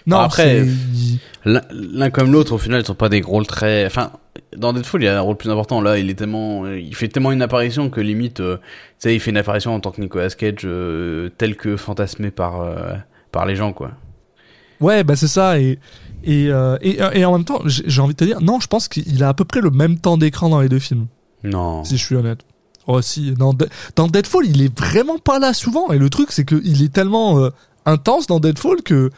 Non, 0.06 0.18
après, 0.18 0.64
L'un 1.44 2.10
comme 2.10 2.32
l'autre, 2.32 2.54
au 2.54 2.58
final, 2.58 2.80
ils 2.80 2.86
sont 2.86 2.94
pas 2.94 3.10
des 3.10 3.20
rôles 3.20 3.46
très. 3.46 3.84
Enfin, 3.84 4.12
dans 4.56 4.72
Deadfall, 4.72 5.02
il 5.02 5.08
a 5.08 5.18
un 5.18 5.20
rôle 5.20 5.36
plus 5.36 5.50
important. 5.50 5.82
Là, 5.82 5.98
il 5.98 6.08
est 6.08 6.14
tellement, 6.14 6.66
il 6.66 6.94
fait 6.94 7.08
tellement 7.08 7.32
une 7.32 7.42
apparition 7.42 7.90
que 7.90 8.00
limite, 8.00 8.40
euh, 8.40 8.56
tu 8.56 8.62
sais, 8.98 9.14
il 9.14 9.20
fait 9.20 9.30
une 9.30 9.36
apparition 9.36 9.74
en 9.74 9.80
tant 9.80 9.90
que 9.90 10.00
Nicolas 10.00 10.30
Cage, 10.30 10.62
euh, 10.64 11.28
tel 11.36 11.56
que 11.56 11.76
fantasmé 11.76 12.30
par 12.30 12.62
euh, 12.62 12.94
par 13.34 13.44
les 13.46 13.56
gens, 13.56 13.72
quoi. 13.74 13.90
Ouais, 14.80 15.04
bah 15.04 15.16
c'est 15.16 15.28
ça. 15.28 15.58
Et, 15.60 15.78
et, 16.24 16.48
euh, 16.48 16.78
et, 16.80 16.98
et 17.12 17.24
en 17.24 17.32
même 17.32 17.44
temps, 17.44 17.60
j'ai 17.66 18.00
envie 18.00 18.14
de 18.14 18.18
te 18.18 18.24
dire, 18.24 18.40
non, 18.40 18.60
je 18.60 18.66
pense 18.66 18.88
qu'il 18.88 19.22
a 19.22 19.28
à 19.28 19.34
peu 19.34 19.44
près 19.44 19.60
le 19.60 19.70
même 19.70 19.98
temps 19.98 20.16
d'écran 20.16 20.48
dans 20.48 20.60
les 20.60 20.68
deux 20.68 20.78
films, 20.78 21.06
Non. 21.42 21.84
si 21.84 21.96
je 21.98 22.04
suis 22.04 22.16
honnête. 22.16 22.40
Oh, 22.86 23.00
si. 23.00 23.32
Dans, 23.32 23.54
De- 23.54 23.68
dans 23.96 24.08
Deadfall, 24.08 24.44
il 24.46 24.62
est 24.62 24.78
vraiment 24.78 25.18
pas 25.18 25.38
là 25.38 25.52
souvent. 25.54 25.90
Et 25.92 25.98
le 25.98 26.10
truc, 26.10 26.32
c'est 26.32 26.44
qu'il 26.44 26.82
est 26.82 26.92
tellement 26.92 27.38
euh, 27.38 27.48
intense 27.86 28.26
dans 28.26 28.40
Deadfall 28.40 28.82
que 28.82 29.10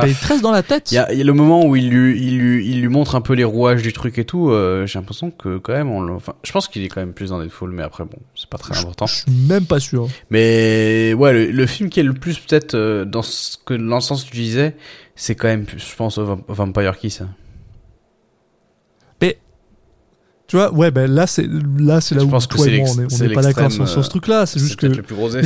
bah, 0.00 0.02
il 0.08 0.14
te 0.14 0.26
reste 0.26 0.42
dans 0.42 0.50
la 0.52 0.62
tête. 0.62 0.92
Il 0.92 0.94
y 0.94 0.98
a, 0.98 1.12
il 1.12 1.18
y 1.18 1.20
a 1.20 1.24
le 1.24 1.32
moment 1.32 1.64
où 1.66 1.76
il 1.76 1.88
lui, 1.90 2.20
il 2.22 2.38
lui, 2.38 2.68
il 2.68 2.80
lui 2.80 2.88
montre 2.88 3.14
un 3.14 3.20
peu 3.20 3.32
les 3.34 3.44
rouages 3.44 3.82
du 3.82 3.92
truc 3.92 4.18
et 4.18 4.24
tout. 4.24 4.50
euh, 4.50 4.86
J'ai 4.86 4.98
l'impression 4.98 5.30
que 5.30 5.58
quand 5.58 5.72
même, 5.72 5.90
on 5.90 6.14
enfin, 6.14 6.34
je 6.44 6.52
pense 6.52 6.68
qu'il 6.68 6.82
est 6.84 6.88
quand 6.88 7.00
même 7.00 7.12
plus 7.14 7.30
dans 7.30 7.40
Deadfall, 7.40 7.70
mais 7.70 7.82
après 7.82 8.04
bon, 8.04 8.18
c'est 8.34 8.48
pas 8.48 8.58
très 8.58 8.78
important. 8.78 9.06
Je 9.06 9.14
suis 9.16 9.32
même 9.48 9.64
pas 9.66 9.80
sûr. 9.80 10.08
Mais 10.30 11.14
ouais, 11.14 11.32
le, 11.32 11.50
le 11.50 11.66
film 11.66 11.90
qui 11.90 12.00
est 12.00 12.04
le 12.04 12.14
plus 12.14 12.38
peut-être 12.38 12.74
euh, 12.74 13.04
dans 13.04 13.22
ce 13.22 13.56
que 13.64 13.74
dans 13.74 13.96
le 13.96 14.00
sens 14.00 14.24
que 14.24 14.30
tu 14.30 14.36
disais, 14.36 14.76
c'est 15.16 15.34
quand 15.34 15.48
même, 15.48 15.66
je 15.76 15.96
pense, 15.96 16.18
au 16.18 16.38
Vampire 16.48 16.96
Kiss. 16.98 17.22
Tu 20.52 20.58
vois, 20.58 20.70
ouais, 20.70 20.90
ben 20.90 21.10
là, 21.10 21.26
c'est 21.26 21.48
là, 21.78 22.02
c'est 22.02 22.14
là 22.14 22.20
Je 22.20 22.26
où 22.26 22.28
toi 22.28 22.68
et 22.68 22.80
moi, 22.82 22.90
on 23.10 23.18
n'est 23.24 23.32
pas 23.32 23.40
d'accord 23.40 23.72
sur, 23.72 23.88
ce 23.88 24.10
truc-là. 24.10 24.44
C'est 24.44 24.60
juste 24.60 24.76
que 24.76 24.92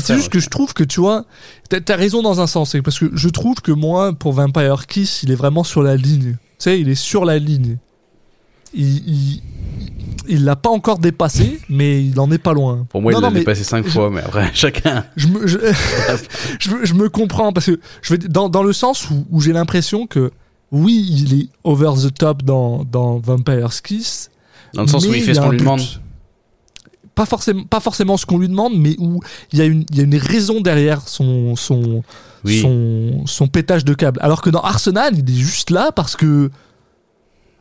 c'est 0.01 0.17
juste 0.17 0.31
que 0.31 0.41
je 0.41 0.49
trouve 0.49 0.75
que 0.75 0.83
tu 0.83 0.99
vois, 0.99 1.27
t'as 1.69 1.79
as 1.95 1.97
raison 1.97 2.23
dans 2.23 2.41
un 2.41 2.49
sens, 2.49 2.75
parce 2.83 2.99
que 2.99 3.13
je 3.15 3.29
trouve 3.29 3.61
que 3.61 3.71
moi, 3.71 4.13
pour 4.15 4.33
Vampire 4.33 4.89
Kiss, 4.89 5.23
il 5.23 5.31
est 5.31 5.37
vraiment 5.37 5.63
sur 5.63 5.85
la 5.85 5.95
ligne. 5.95 6.33
Tu 6.33 6.37
sais, 6.59 6.81
il 6.81 6.89
est 6.89 6.97
sur 6.97 7.25
la 7.25 7.39
ligne. 7.39 7.77
Il, 8.75 8.97
il, 9.09 9.43
il 10.27 10.45
l'a 10.45 10.57
pas 10.57 10.71
encore 10.71 10.99
dépassé, 10.99 11.61
mais 11.69 12.05
il 12.05 12.19
en 12.19 12.29
est 12.33 12.39
pas 12.39 12.53
loin. 12.53 12.85
Pour 12.89 13.01
moi, 13.01 13.13
Non, 13.13 13.21
il 13.21 13.23
l'a 13.23 13.31
dépassé 13.31 13.63
cinq 13.63 13.87
fois, 13.87 14.11
mais 14.11 14.23
après, 14.23 14.51
chacun. 14.55 15.05
Je 15.15 15.29
me, 15.29 15.47
je, 15.47 15.59
je, 16.59 16.71
me- 16.71 16.85
je 16.85 16.95
me 16.95 17.09
comprends 17.09 17.53
parce 17.53 17.67
que 17.67 17.79
je 18.03 18.15
vais 18.15 18.19
dans, 18.19 18.49
dans 18.49 18.65
le 18.65 18.73
sens 18.73 19.09
où, 19.09 19.25
où 19.31 19.41
j'ai 19.41 19.53
l'impression 19.53 20.09
que 20.09 20.33
oui, 20.73 21.07
il 21.09 21.43
est 21.43 21.49
over 21.63 21.93
the 21.97 22.13
top 22.13 22.43
dans, 22.43 22.83
dans 22.83 23.21
Vampire 23.21 23.71
Kiss, 23.85 24.31
Dans 24.77 24.83
le 24.83 24.89
sens 24.89 25.07
où 25.07 25.12
il 25.14 25.22
fait 25.22 25.35
ce 25.35 25.41
qu'on 25.41 25.51
lui 25.51 25.59
but. 25.59 25.64
demande. 25.64 25.81
Pas 27.14 27.24
forcément, 27.27 27.64
pas 27.64 27.81
forcément 27.81 28.16
ce 28.18 28.27
qu'on 28.27 28.39
lui 28.39 28.49
demande, 28.49 28.74
mais 28.79 28.95
où 28.99 29.20
il 29.53 29.59
y, 29.59 29.62
a 29.62 29.64
une- 29.64 29.87
il 29.91 29.97
y 29.97 30.01
a 30.01 30.05
une 30.05 30.16
raison 30.16 30.61
derrière 30.61 31.09
son, 31.09 31.57
son, 31.57 32.03
Oui. 32.45 32.61
son, 32.61 33.22
son 33.27 33.49
pétage 33.49 33.85
de 33.87 33.95
câble. 33.95 34.20
Alors 34.22 34.43
que 34.43 34.51
dans 34.51 34.61
Arsenal, 34.61 35.14
il 35.16 35.29
est 35.31 35.35
juste 35.35 35.70
là 35.70 35.93
parce 35.93 36.14
que. 36.14 36.51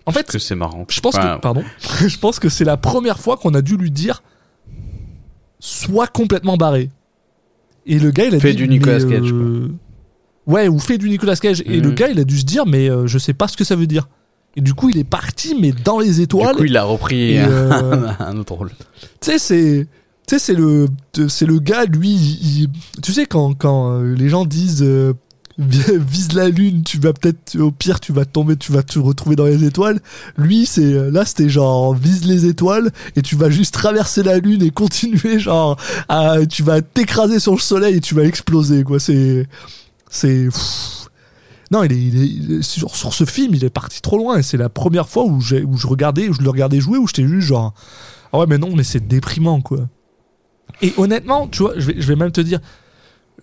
En 0.08 0.12
Parce 0.12 0.18
fait, 0.18 0.32
que 0.34 0.40
c'est 0.40 0.56
marrant. 0.56 0.86
je 0.90 1.00
pense 1.00 1.16
Enfin, 1.16 1.38
que. 1.38 1.42
Pardon. 1.42 1.64
je 2.08 2.18
pense 2.18 2.40
que 2.40 2.50
c'est 2.50 2.66
la 2.66 2.76
première 2.78 3.18
fois 3.20 3.38
qu'on 3.38 3.54
a 3.54 3.62
dû 3.62 3.78
lui 3.78 3.92
dire. 3.92 4.22
Sois 5.60 6.08
complètement 6.08 6.58
barré. 6.58 6.90
Et 7.86 7.98
le 7.98 8.12
gars, 8.12 8.26
il 8.26 8.36
a 8.36 8.40
Fais 8.40 8.52
dit. 8.52 8.58
du 8.58 8.68
Nicolas 8.68 9.00
Cage, 9.00 9.32
euh, 9.32 9.70
Ouais, 10.48 10.68
ou 10.68 10.78
fais 10.80 10.98
du 10.98 11.10
Nicolas 11.10 11.36
Cage. 11.36 11.62
Et 11.66 11.78
Mhm. 11.78 11.84
le 11.84 11.92
gars, 11.92 12.10
il 12.10 12.20
a 12.20 12.24
dû 12.24 12.38
se 12.40 12.46
dire, 12.46 12.66
mais 12.66 12.90
euh, 12.90 13.08
je 13.08 13.18
sais 13.18 13.34
pas 13.34 13.48
ce 13.48 13.58
que 13.58 13.64
ça 13.64 13.76
veut 13.76 13.88
dire. 13.88 14.08
Et 14.56 14.62
du 14.62 14.74
coup, 14.74 14.90
il 14.90 14.98
est 14.98 15.04
parti, 15.04 15.56
mais 15.60 15.72
dans 15.72 16.00
les 16.00 16.14
Du 16.16 16.22
étoiles. 16.22 16.56
coup, 16.56 16.64
il 16.64 16.78
a 16.78 16.84
repris 16.84 17.38
euh, 17.38 18.08
un 18.20 18.38
autre 18.38 18.54
rôle. 18.54 18.72
tu 19.22 19.32
sais 19.32 19.40
c'est 19.40 19.88
tu 20.28 20.36
sais 20.36 20.40
c'est 20.40 20.54
le 20.56 20.88
c'est 21.28 21.46
le 21.46 21.60
gars 21.60 21.86
lui 21.86 22.10
il- 22.10 22.70
tu 23.04 23.14
sais 23.14 23.26
quand 23.28 23.54
quand 23.54 23.92
euh, 24.00 24.16
les 24.16 24.28
gens 24.30 24.44
disent 24.46 24.82
euh, 24.82 25.14
vise 25.60 26.34
la 26.34 26.50
lune 26.50 26.82
tu 26.84 26.98
vas 27.00 27.14
peut-être 27.14 27.60
au 27.60 27.70
pire 27.72 28.00
tu 28.00 28.12
vas 28.12 28.26
tomber 28.26 28.56
tu 28.56 28.72
vas 28.72 28.82
te 28.82 28.98
retrouver 28.98 29.36
dans 29.36 29.46
les 29.46 29.64
étoiles 29.64 30.00
lui 30.38 30.66
c'est 30.66 30.82
euh, 30.94 31.12
là 31.12 31.26
c'était 31.26 31.48
genre 31.48 31.94
vise 31.94 32.26
les 32.26 32.46
étoiles 32.48 32.92
et 33.16 33.22
tu 33.22 33.36
vas 33.36 33.50
juste 33.52 33.74
traverser 33.76 34.24
la 34.24 34.40
lune 34.40 34.64
et 34.64 34.72
continuer 34.72 35.38
genre 35.40 35.78
à, 36.10 36.46
tu 36.50 36.64
vas 36.64 36.82
t'écraser 36.82 37.40
sur 37.40 37.54
le 37.54 37.60
soleil 37.60 37.98
et 37.98 38.02
tu 38.02 38.16
vas 38.16 38.24
exploser 38.24 38.84
quoi 38.84 39.00
c'est 39.00 39.48
c'est 40.10 40.46
pff. 40.46 41.05
Non 41.76 41.84
il 41.84 41.92
est, 41.92 42.02
il 42.02 42.22
est- 42.22 42.28
il 42.28 42.52
est- 42.54 42.62
sur, 42.62 42.96
sur 42.96 43.14
ce 43.14 43.26
film 43.26 43.54
il 43.54 43.64
est 43.64 43.70
parti 43.70 44.02
trop 44.02 44.18
loin 44.18 44.38
et 44.38 44.44
c'est 44.44 44.58
la 44.58 44.70
première 44.70 45.08
fois 45.10 45.26
où 45.26 45.40
je 45.42 45.56
regardais 45.88 46.28
où 46.30 46.34
je 46.34 46.42
le 46.42 46.50
regardais 46.50 46.80
jouer 46.80 46.98
où 46.98 47.08
j'étais 47.08 47.28
juste 47.28 47.48
genre 47.48 47.74
ah 48.34 48.40
ouais, 48.40 48.46
mais 48.48 48.58
non, 48.58 48.76
mais 48.76 48.84
c'est 48.84 49.08
déprimant, 49.08 49.62
quoi. 49.62 49.88
Et 50.82 50.94
honnêtement, 50.98 51.48
tu 51.48 51.62
vois, 51.64 51.74
je 51.78 51.86
vais, 51.92 52.02
je 52.02 52.06
vais 52.08 52.18
même 52.18 52.32
te 52.34 52.42
dire, 52.42 52.60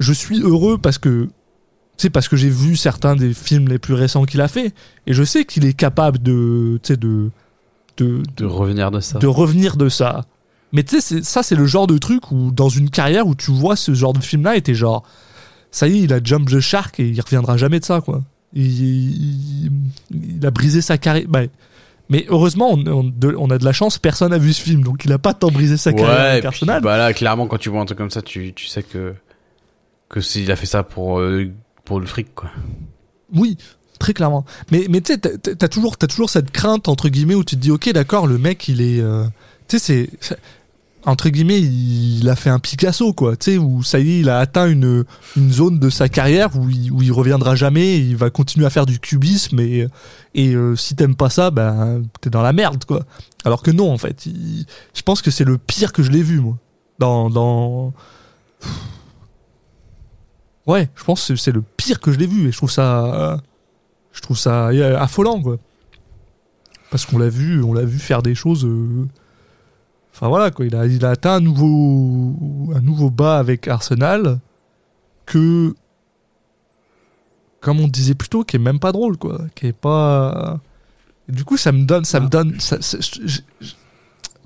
je 0.00 0.12
suis 0.12 0.40
heureux 0.42 0.76
parce 0.76 0.98
que, 0.98 1.28
sais, 1.96 2.10
parce 2.10 2.28
que 2.28 2.36
j'ai 2.36 2.50
vu 2.50 2.76
certains 2.76 3.16
des 3.16 3.32
films 3.32 3.68
les 3.68 3.78
plus 3.78 3.94
récents 3.94 4.24
qu'il 4.24 4.42
a 4.42 4.48
fait, 4.48 4.74
et 5.06 5.14
je 5.14 5.22
sais 5.22 5.46
qu'il 5.46 5.64
est 5.64 5.72
capable 5.72 6.18
de, 6.18 6.78
tu 6.82 6.88
sais, 6.88 6.96
de, 6.98 7.30
de, 7.96 8.22
De 8.36 8.44
revenir 8.44 8.90
de 8.90 9.00
ça. 9.00 9.18
de 9.18 9.26
revenir 9.26 9.76
de 9.76 9.88
ça. 9.88 10.26
Mais 10.72 10.82
tu 10.82 10.96
sais, 10.96 11.00
c'est- 11.00 11.24
ça, 11.24 11.42
c'est 11.42 11.54
le 11.56 11.64
genre 11.66 11.86
de 11.86 11.96
truc 11.96 12.30
où, 12.30 12.50
dans 12.50 12.68
une 12.68 12.90
carrière 12.90 13.26
où 13.26 13.34
tu 13.34 13.50
vois 13.50 13.76
ce 13.76 13.94
genre 13.94 14.12
de 14.12 14.20
film-là, 14.20 14.56
et 14.56 14.62
t'es 14.62 14.74
genre, 14.74 15.04
ça 15.72 15.88
y 15.88 15.98
est, 15.98 16.00
il 16.02 16.12
a 16.12 16.20
jump 16.22 16.48
the 16.48 16.60
shark 16.60 17.00
et 17.00 17.08
il 17.08 17.20
reviendra 17.20 17.56
jamais 17.56 17.80
de 17.80 17.84
ça, 17.84 18.00
quoi. 18.00 18.22
Il, 18.54 18.66
il- 19.66 19.72
il 20.38 20.46
a 20.46 20.50
brisé 20.52 20.80
sa 20.82 20.98
carrière. 20.98 21.26
Bah, 21.28 21.40
mais 22.08 22.26
heureusement, 22.28 22.70
on, 22.72 22.86
on- 22.86 23.04
de- 23.04 23.34
on 23.38 23.50
a 23.50 23.58
de 23.58 23.64
la 23.64 23.72
chance, 23.72 23.98
personne 23.98 24.30
n'a 24.30 24.38
vu 24.38 24.52
ce 24.52 24.60
film, 24.62 24.82
donc 24.84 25.04
il 25.04 25.12
a 25.12 25.18
pas 25.18 25.32
tant 25.34 25.50
brisé 25.50 25.76
sa 25.76 25.92
carrière 25.92 26.34
Ouais, 26.34 26.38
puis, 26.40 26.46
Arsenal. 26.46 26.82
bah 26.82 26.96
là, 26.98 27.12
clairement, 27.14 27.46
quand 27.48 27.56
tu 27.58 27.70
vois 27.70 27.80
un 27.80 27.86
truc 27.86 27.98
comme 27.98 28.10
ça, 28.10 28.22
tu, 28.22 28.52
tu 28.54 28.66
sais 28.66 28.82
que, 28.82 29.14
que 30.08 30.20
s'il 30.20 30.52
a 30.52 30.56
fait 30.56 30.66
ça 30.66 30.82
pour, 30.82 31.18
euh, 31.20 31.48
pour 31.84 31.98
le 32.00 32.06
fric, 32.06 32.34
quoi. 32.34 32.50
Oui, 33.34 33.56
très 33.98 34.12
clairement. 34.12 34.44
Mais, 34.70 34.84
mais 34.90 35.00
tu 35.00 35.12
sais, 35.14 35.18
t'as- 35.18 35.54
t'as 35.54 35.68
toujours, 35.68 35.96
toujours 35.96 36.28
cette 36.28 36.50
crainte, 36.50 36.88
entre 36.88 37.08
guillemets, 37.08 37.34
où 37.34 37.44
tu 37.44 37.56
te 37.56 37.60
dis, 37.60 37.70
ok, 37.70 37.90
d'accord, 37.92 38.26
le 38.26 38.36
mec, 38.36 38.68
il 38.68 38.82
est. 38.82 39.00
euh, 39.00 39.24
tu 39.68 39.78
sais, 39.78 40.10
c'est. 40.20 40.36
Entre 41.04 41.30
guillemets, 41.30 41.60
il 41.60 42.28
a 42.28 42.36
fait 42.36 42.50
un 42.50 42.60
Picasso, 42.60 43.12
quoi. 43.12 43.36
Tu 43.36 43.52
sais, 43.52 43.58
où 43.58 43.82
ça 43.82 43.98
y 43.98 44.10
est, 44.12 44.20
il 44.20 44.28
a 44.28 44.38
atteint 44.38 44.68
une, 44.68 45.04
une 45.36 45.52
zone 45.52 45.80
de 45.80 45.90
sa 45.90 46.08
carrière 46.08 46.56
où 46.56 46.68
il, 46.70 46.92
où 46.92 47.02
il 47.02 47.10
reviendra 47.10 47.56
jamais, 47.56 47.98
il 47.98 48.16
va 48.16 48.30
continuer 48.30 48.66
à 48.66 48.70
faire 48.70 48.86
du 48.86 49.00
cubisme 49.00 49.58
et, 49.58 49.88
et 50.34 50.54
euh, 50.54 50.76
si 50.76 50.94
t'aimes 50.94 51.16
pas 51.16 51.28
ça, 51.28 51.50
ben, 51.50 52.02
t'es 52.20 52.30
dans 52.30 52.42
la 52.42 52.52
merde, 52.52 52.84
quoi. 52.84 53.04
Alors 53.44 53.62
que 53.62 53.72
non, 53.72 53.90
en 53.92 53.98
fait. 53.98 54.26
je 54.26 55.02
pense 55.02 55.22
que 55.22 55.32
c'est 55.32 55.44
le 55.44 55.58
pire 55.58 55.92
que 55.92 56.04
je 56.04 56.10
l'ai 56.12 56.22
vu, 56.22 56.38
moi. 56.38 56.56
Dans. 57.00 57.30
dans... 57.30 57.92
Ouais, 60.66 60.88
je 60.94 61.02
pense 61.02 61.26
que 61.26 61.34
c'est 61.34 61.50
le 61.50 61.62
pire 61.62 61.98
que 61.98 62.12
je 62.12 62.18
l'ai 62.18 62.28
vu 62.28 62.46
et 62.46 62.52
je 62.52 62.56
trouve 62.56 62.70
ça. 62.70 63.40
Je 64.12 64.20
trouve 64.20 64.38
ça 64.38 64.68
euh, 64.68 64.96
affolant, 64.98 65.42
quoi. 65.42 65.56
Parce 66.90 67.06
qu'on 67.06 67.18
l'a 67.18 67.28
vu, 67.30 67.62
on 67.64 67.72
l'a 67.72 67.84
vu 67.84 67.98
faire 67.98 68.22
des 68.22 68.34
choses. 68.36 68.64
euh, 68.64 69.08
Enfin 70.14 70.28
voilà, 70.28 70.50
quoi. 70.50 70.64
Il 70.66 70.74
a, 70.76 70.86
il 70.86 71.04
a 71.04 71.10
atteint 71.10 71.34
un 71.36 71.40
nouveau, 71.40 72.70
un 72.74 72.80
nouveau 72.80 73.10
bas 73.10 73.38
avec 73.38 73.66
Arsenal 73.68 74.38
que, 75.26 75.74
comme 77.60 77.80
on 77.80 77.88
disait 77.88 78.14
plus 78.14 78.28
tôt, 78.28 78.44
qui 78.44 78.56
est 78.56 78.60
même 78.60 78.78
pas 78.78 78.92
drôle, 78.92 79.16
quoi. 79.16 79.40
Qui 79.54 79.68
est 79.68 79.72
pas. 79.72 80.60
Et 81.28 81.32
du 81.32 81.44
coup, 81.44 81.56
ça 81.56 81.72
me 81.72 81.84
donne, 81.84 82.04
ça 82.04 82.20
me 82.20 82.28
donne, 82.28 82.58
ça- 82.60 82.82
ça- 82.82 82.98
je- 83.00 83.26
je- 83.26 83.40
je- 83.60 83.72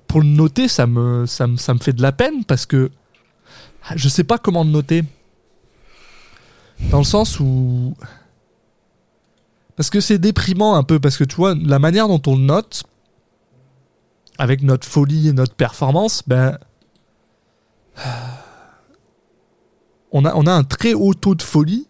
pour 0.07 0.21
le 0.21 0.27
noter, 0.29 0.69
ça 0.69 0.87
me, 0.87 1.27
ça 1.27 1.47
me, 1.47 1.57
ça 1.57 1.75
me 1.75 1.79
fait 1.81 1.93
de 1.93 2.03
la 2.03 2.13
peine 2.13 2.45
parce 2.45 2.65
que 2.67 2.91
ah, 3.89 3.95
je 3.97 4.09
sais 4.09 4.25
pas 4.25 4.39
comment 4.39 4.63
le 4.65 4.71
noter. 4.71 5.03
Dans 6.91 6.99
le 6.99 7.05
sens 7.05 7.41
où. 7.41 7.95
Parce 9.77 9.91
que 9.91 10.01
c'est 10.01 10.19
déprimant 10.19 10.75
un 10.77 10.83
peu, 10.85 11.01
parce 11.01 11.17
que 11.17 11.25
tu 11.25 11.37
vois, 11.37 11.55
la 11.55 11.79
manière 11.79 12.07
dont 12.09 12.21
on 12.27 12.37
le 12.37 12.43
note, 12.43 12.85
avec 14.39 14.63
notre 14.63 14.87
folie 14.87 15.29
et 15.29 15.33
notre 15.33 15.55
performance, 15.55 16.23
ben. 16.27 16.59
On 20.13 20.25
a, 20.25 20.35
on 20.35 20.47
a 20.47 20.53
un 20.53 20.65
très 20.65 20.95
haut 20.95 21.15
taux 21.15 21.35
de 21.35 21.43
folie. 21.43 21.87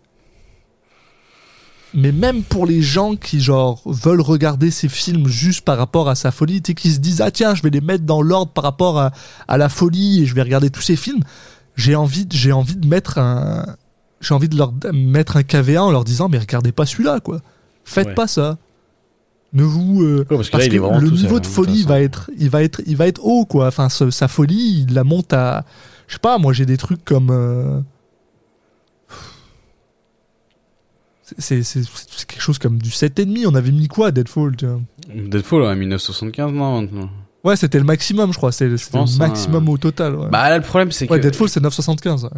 Mais 1.94 2.12
même 2.12 2.42
pour 2.42 2.66
les 2.66 2.82
gens 2.82 3.16
qui, 3.16 3.40
genre, 3.40 3.80
veulent 3.86 4.20
regarder 4.20 4.70
ces 4.70 4.88
films 4.88 5.28
juste 5.28 5.62
par 5.64 5.78
rapport 5.78 6.08
à 6.08 6.14
sa 6.14 6.30
folie, 6.30 6.60
sais, 6.64 6.74
qui 6.74 6.90
se 6.92 6.98
disent, 6.98 7.20
ah 7.22 7.30
tiens, 7.30 7.54
je 7.54 7.62
vais 7.62 7.70
les 7.70 7.80
mettre 7.80 8.04
dans 8.04 8.20
l'ordre 8.20 8.52
par 8.52 8.64
rapport 8.64 8.98
à, 8.98 9.12
à 9.48 9.56
la 9.56 9.68
folie 9.68 10.22
et 10.22 10.26
je 10.26 10.34
vais 10.34 10.42
regarder 10.42 10.68
tous 10.68 10.82
ces 10.82 10.96
films, 10.96 11.22
j'ai 11.74 11.94
envie, 11.94 12.26
j'ai 12.30 12.52
envie 12.52 12.76
de 12.76 12.86
mettre 12.86 13.16
un, 13.18 13.76
j'ai 14.20 14.34
envie 14.34 14.48
de 14.48 14.58
leur 14.58 14.74
mettre 14.92 15.36
un 15.38 15.42
KV1 15.42 15.78
en 15.78 15.90
leur 15.90 16.04
disant 16.04 16.28
mais 16.28 16.38
regardez 16.38 16.72
pas 16.72 16.84
celui-là 16.84 17.20
quoi. 17.20 17.40
Faites 17.84 18.08
Ouais. 18.08 18.14
pas 18.14 18.26
ça. 18.26 18.58
Ne 19.52 19.62
vous 19.62 20.02
euh, 20.02 20.18
Ouais, 20.18 20.36
parce 20.36 20.48
que 20.48 20.52
parce 20.52 20.62
là, 20.62 20.64
il 20.66 20.70
que 20.70 20.74
est 20.76 20.78
vraiment 20.78 20.98
le 20.98 21.08
tout 21.08 21.14
niveau 21.16 21.36
hein, 21.36 21.40
de 21.40 21.46
folie 21.46 21.82
va 21.84 22.00
être 22.00 22.30
il 22.38 22.50
va 22.50 22.62
être 22.62 22.82
il 22.86 22.96
va 22.96 23.06
être 23.06 23.24
haut 23.24 23.46
quoi. 23.46 23.68
Enfin 23.68 23.88
ce- 23.88 24.10
sa 24.10 24.28
folie, 24.28 24.84
il 24.88 24.94
la 24.94 25.04
monte 25.04 25.32
à 25.32 25.64
je 26.08 26.14
sais 26.14 26.18
pas, 26.20 26.38
moi 26.38 26.52
j'ai 26.52 26.66
des 26.66 26.76
trucs 26.76 27.04
comme 27.04 27.30
euh, 27.30 27.80
c'est 31.22 31.40
c'est- 31.40 31.62
c'est 31.62 31.82
c'est 31.84 32.26
quelque 32.26 32.40
chose 32.42 32.58
comme 32.58 32.78
du 32.78 32.90
7,5. 32.90 33.46
On 33.46 33.54
avait 33.54 33.72
mis 33.72 33.88
quoi 33.88 34.10
Deadfall 34.12 34.56
tu 34.56 34.66
vois? 34.66 34.80
Deadfall, 35.14 35.62
en 35.62 35.74
1975, 35.74 36.52
non, 36.52 36.82
maintenant. 36.82 37.10
Ouais, 37.44 37.56
c'était 37.56 37.78
le 37.78 37.84
maximum, 37.84 38.32
je 38.32 38.36
crois. 38.38 38.50
Pense, 38.50 38.60
le 39.18 39.24
hein. 39.24 39.28
maximum 39.28 39.68
au 39.68 39.78
total. 39.78 40.16
Ouais, 40.16 40.28
Bah 40.30 40.48
là, 40.50 40.56
le 40.58 40.64
problème, 40.64 40.90
c'est 40.90 41.08
Ouais, 41.10 41.18
que. 41.18 41.22
Deadfall, 41.22 41.48
c'est 41.48 41.60
9,75. 41.60 42.24
ouais. 42.24 42.30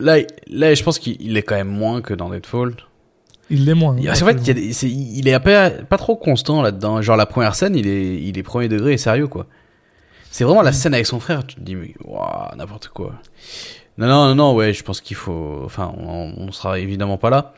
Là, 0.00 0.18
là, 0.48 0.74
je 0.74 0.82
pense 0.82 0.98
qu'il 0.98 1.16
il 1.20 1.36
est 1.36 1.42
quand 1.42 1.54
même 1.54 1.68
moins 1.68 2.00
que 2.02 2.12
dans 2.14 2.28
Deadfall. 2.30 2.74
Il 3.50 3.64
l'est 3.66 3.74
moins. 3.74 3.96
Parce 4.04 4.20
qu'en 4.20 4.26
fait, 4.26 4.38
il, 4.40 4.46
y 4.46 4.50
a 4.50 4.54
des- 4.54 4.72
c'est- 4.72 4.88
il 4.88 5.26
est 5.28 5.38
pas, 5.40 5.70
pas 5.70 5.98
trop 5.98 6.16
constant 6.16 6.62
là-dedans. 6.62 7.02
Genre 7.02 7.16
la 7.16 7.26
première 7.26 7.54
scène, 7.54 7.74
il 7.76 7.86
est, 7.88 8.22
il 8.22 8.38
est 8.38 8.42
premier 8.42 8.68
degré 8.68 8.92
et 8.94 8.98
sérieux 8.98 9.26
quoi. 9.26 9.46
C'est 10.30 10.44
vraiment 10.44 10.62
la 10.62 10.72
scène 10.72 10.94
avec 10.94 11.06
son 11.06 11.18
frère. 11.20 11.44
Tu 11.46 11.56
te 11.56 11.60
dis 11.60 11.74
mais 11.74 11.94
waouh, 12.04 12.54
n'importe 12.56 12.88
quoi. 12.88 13.14
Non 13.98 14.06
non 14.06 14.28
non 14.28 14.34
non 14.36 14.54
ouais, 14.54 14.72
je 14.72 14.82
pense 14.84 15.00
qu'il 15.00 15.16
faut. 15.16 15.62
Enfin, 15.64 15.92
on, 15.98 16.32
on 16.38 16.52
sera 16.52 16.78
évidemment 16.78 17.18
pas 17.18 17.30
là. 17.30 17.52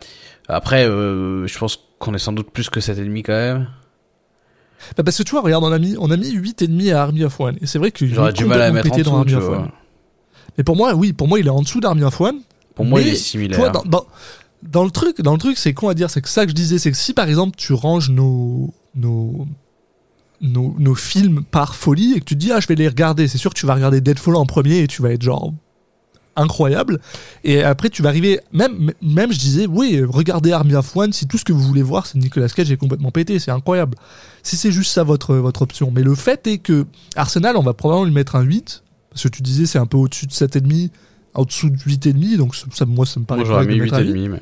Après, 0.48 0.86
euh, 0.88 1.46
je 1.46 1.58
pense 1.58 1.78
qu'on 1.98 2.14
est 2.14 2.18
sans 2.18 2.32
doute 2.32 2.50
plus 2.50 2.68
que 2.68 2.80
7,5 2.80 3.22
quand 3.22 3.32
même. 3.32 3.68
Bah, 4.96 5.04
parce 5.04 5.16
que 5.18 5.22
tu 5.22 5.30
vois, 5.30 5.42
regarde, 5.42 5.62
on 5.62 5.70
a 5.70 5.78
mis, 5.78 5.94
on 5.98 6.10
a 6.10 6.16
mis 6.16 6.32
8,5 6.34 6.92
à 6.92 7.02
Army 7.02 7.22
of 7.24 7.38
One. 7.38 7.56
Et 7.60 7.66
c'est 7.66 7.78
vrai 7.78 7.92
que 7.92 8.04
J'aurais 8.06 8.32
du 8.32 8.44
mal 8.44 8.60
à 8.60 8.72
mettre 8.72 8.88
en 8.88 8.90
pété 8.90 9.02
dans 9.04 9.22
dessous, 9.24 9.36
Army 9.36 9.46
of 9.46 9.58
One. 9.60 9.68
Mais 10.58 10.64
pour 10.64 10.74
moi, 10.76 10.94
oui, 10.94 11.12
pour 11.12 11.28
moi, 11.28 11.38
il 11.38 11.46
est 11.46 11.50
en 11.50 11.62
dessous 11.62 11.80
d'Army 11.80 12.02
of 12.02 12.20
One. 12.20 12.40
Pour 12.74 12.84
moi, 12.84 13.00
il 13.00 13.08
est 13.08 13.14
similaire. 13.14 13.58
vois, 13.58 13.68
dans, 13.70 13.82
dans, 13.84 14.04
dans 14.62 14.84
le 14.84 14.90
truc, 14.90 15.20
dans 15.20 15.32
le 15.32 15.38
truc, 15.38 15.58
c'est 15.58 15.74
con 15.74 15.88
à 15.88 15.94
dire, 15.94 16.10
c'est 16.10 16.20
que 16.20 16.28
ça 16.28 16.44
que 16.44 16.50
je 16.50 16.54
disais, 16.54 16.78
c'est 16.78 16.90
que 16.90 16.96
si 16.96 17.14
par 17.14 17.28
exemple 17.28 17.56
tu 17.56 17.72
ranges 17.72 18.10
nos, 18.10 18.72
nos, 18.94 19.46
nos, 20.40 20.94
films 20.94 21.44
par 21.44 21.74
folie 21.74 22.14
et 22.14 22.20
que 22.20 22.24
tu 22.24 22.34
te 22.34 22.40
dis, 22.40 22.52
ah, 22.52 22.60
je 22.60 22.66
vais 22.66 22.74
les 22.74 22.88
regarder, 22.88 23.28
c'est 23.28 23.38
sûr 23.38 23.52
que 23.52 23.58
tu 23.58 23.66
vas 23.66 23.74
regarder 23.74 24.00
Deadfall 24.00 24.36
en 24.36 24.46
premier 24.46 24.78
et 24.78 24.86
tu 24.86 25.02
vas 25.02 25.12
être 25.12 25.22
genre 25.22 25.52
incroyable. 26.36 27.00
Et 27.44 27.62
après, 27.62 27.90
tu 27.90 28.02
vas 28.02 28.08
arriver, 28.08 28.40
même, 28.52 28.92
même 29.02 29.32
je 29.32 29.38
disais, 29.38 29.66
oui, 29.66 30.02
regardez 30.06 30.52
Army 30.52 30.74
of 30.74 30.96
One 30.96 31.12
si 31.12 31.26
tout 31.26 31.38
ce 31.38 31.44
que 31.44 31.52
vous 31.52 31.62
voulez 31.62 31.82
voir, 31.82 32.06
c'est 32.06 32.18
Nicolas 32.18 32.48
Cage 32.48 32.70
est 32.70 32.76
complètement 32.76 33.10
pété, 33.10 33.38
c'est 33.38 33.50
incroyable. 33.50 33.96
Si 34.42 34.56
c'est 34.56 34.72
juste 34.72 34.92
ça 34.92 35.02
votre, 35.04 35.34
votre 35.36 35.62
option. 35.62 35.90
Mais 35.90 36.02
le 36.02 36.14
fait 36.14 36.46
est 36.46 36.58
que 36.58 36.86
Arsenal, 37.16 37.56
on 37.56 37.62
va 37.62 37.74
probablement 37.74 38.04
lui 38.06 38.14
mettre 38.14 38.36
un 38.36 38.42
8, 38.42 38.82
parce 39.10 39.24
que 39.24 39.28
tu 39.28 39.42
disais, 39.42 39.66
c'est 39.66 39.78
un 39.78 39.86
peu 39.86 39.98
au-dessus 39.98 40.26
de 40.26 40.32
7,5, 40.32 40.90
en 41.34 41.44
dessous 41.44 41.70
de 41.70 41.76
8,5, 41.76 42.36
donc 42.36 42.54
ça, 42.54 42.84
moi, 42.86 43.06
ça 43.06 43.20
me 43.20 43.24
paraît 43.24 43.40
Moi, 43.40 43.48
j'aurais 43.48 43.66
mis 43.66 43.76
de 43.78 43.82
mettre 43.82 43.94
un 43.94 44.00
8. 44.00 44.12
8,5 44.12 44.28
mais. 44.30 44.40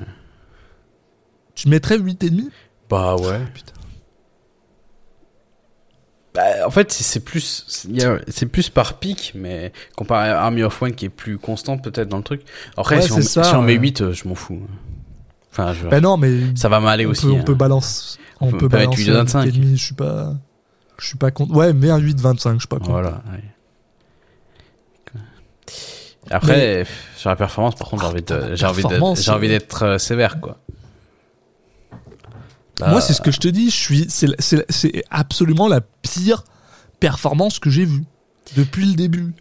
Tu 1.54 1.68
mettrais 1.68 1.98
8,5 1.98 2.48
Bah 2.88 3.16
ouais. 3.16 3.40
Putain. 3.54 3.72
Bah, 6.32 6.42
en 6.64 6.70
fait, 6.70 6.92
c'est- 6.92 7.18
plus, 7.20 7.64
c'est 8.28 8.46
plus 8.46 8.68
par 8.70 8.98
pic, 9.00 9.32
mais 9.34 9.72
comparé 9.96 10.28
à 10.28 10.42
Army 10.42 10.62
of 10.62 10.80
One 10.80 10.92
qui 10.94 11.06
est 11.06 11.10
plus 11.10 11.38
constant 11.38 11.76
peut-être 11.76 12.08
dans 12.08 12.18
le 12.18 12.22
truc. 12.22 12.42
Après, 12.76 12.96
Ouais, 12.96 13.02
si, 13.02 13.12
on, 13.12 13.16
c'est 13.16 13.22
ça, 13.22 13.42
si 13.42 13.54
on 13.56 13.62
met 13.62 13.74
ouais. 13.74 13.80
8, 13.80 14.00
euh, 14.02 14.12
je 14.12 14.28
m'en 14.28 14.36
fous. 14.36 14.60
Enfin, 15.50 15.72
je- 15.72 15.88
Ben 15.88 16.00
non, 16.00 16.16
mais 16.16 16.54
ça 16.54 16.68
va 16.68 16.78
m'aller 16.78 17.04
aussi. 17.06 17.26
peut, 17.26 17.32
on 17.32 17.40
hein. 17.40 17.44
peut 17.44 17.54
balance, 17.54 18.16
on, 18.40 18.46
On 18.46 18.50
peut, 18.52 18.58
peut 18.58 18.68
balancer 18.68 18.98
8 19.02 19.06
de 19.08 19.12
un 19.16 19.24
25. 19.24 19.44
8,5, 19.46 19.76
Je 19.76 19.84
suis 19.84 19.94
pas, 19.94 20.34
je 20.98 21.06
suis 21.06 21.18
pas 21.18 21.32
contre. 21.32 21.52
Ouais, 21.56 21.72
mais 21.72 21.90
un 21.90 21.98
8,25, 21.98 22.54
je 22.54 22.58
suis 22.60 22.68
pas 22.68 22.78
contre. 22.78 22.90
Voilà. 22.92 23.22
ouais. 23.32 23.42
Après, 26.30 26.86
sur 27.16 27.28
la 27.28 27.36
performance, 27.36 27.74
par 27.74 27.88
contre, 27.88 28.02
j'ai 28.02 28.08
envie 28.66 28.82
j'ai 28.82 29.22
j'ai 29.22 29.48
d'être 29.48 29.82
euh, 29.82 29.98
sévère, 29.98 30.40
quoi. 30.40 30.58
Moi, 32.80 32.94
Bah, 32.94 33.00
c'est 33.00 33.12
ce 33.12 33.20
que 33.20 33.30
je 33.30 33.40
te 33.40 33.48
dis. 33.48 33.68
Je 33.68 33.76
suis, 33.76 34.06
c'est, 34.08 35.04
absolument 35.10 35.68
la 35.68 35.80
pire 36.02 36.44
performance 36.98 37.58
que 37.58 37.68
j'ai 37.68 37.84
vue 37.84 38.04
depuis 38.56 38.86
le 38.86 38.94
début. 38.94 39.34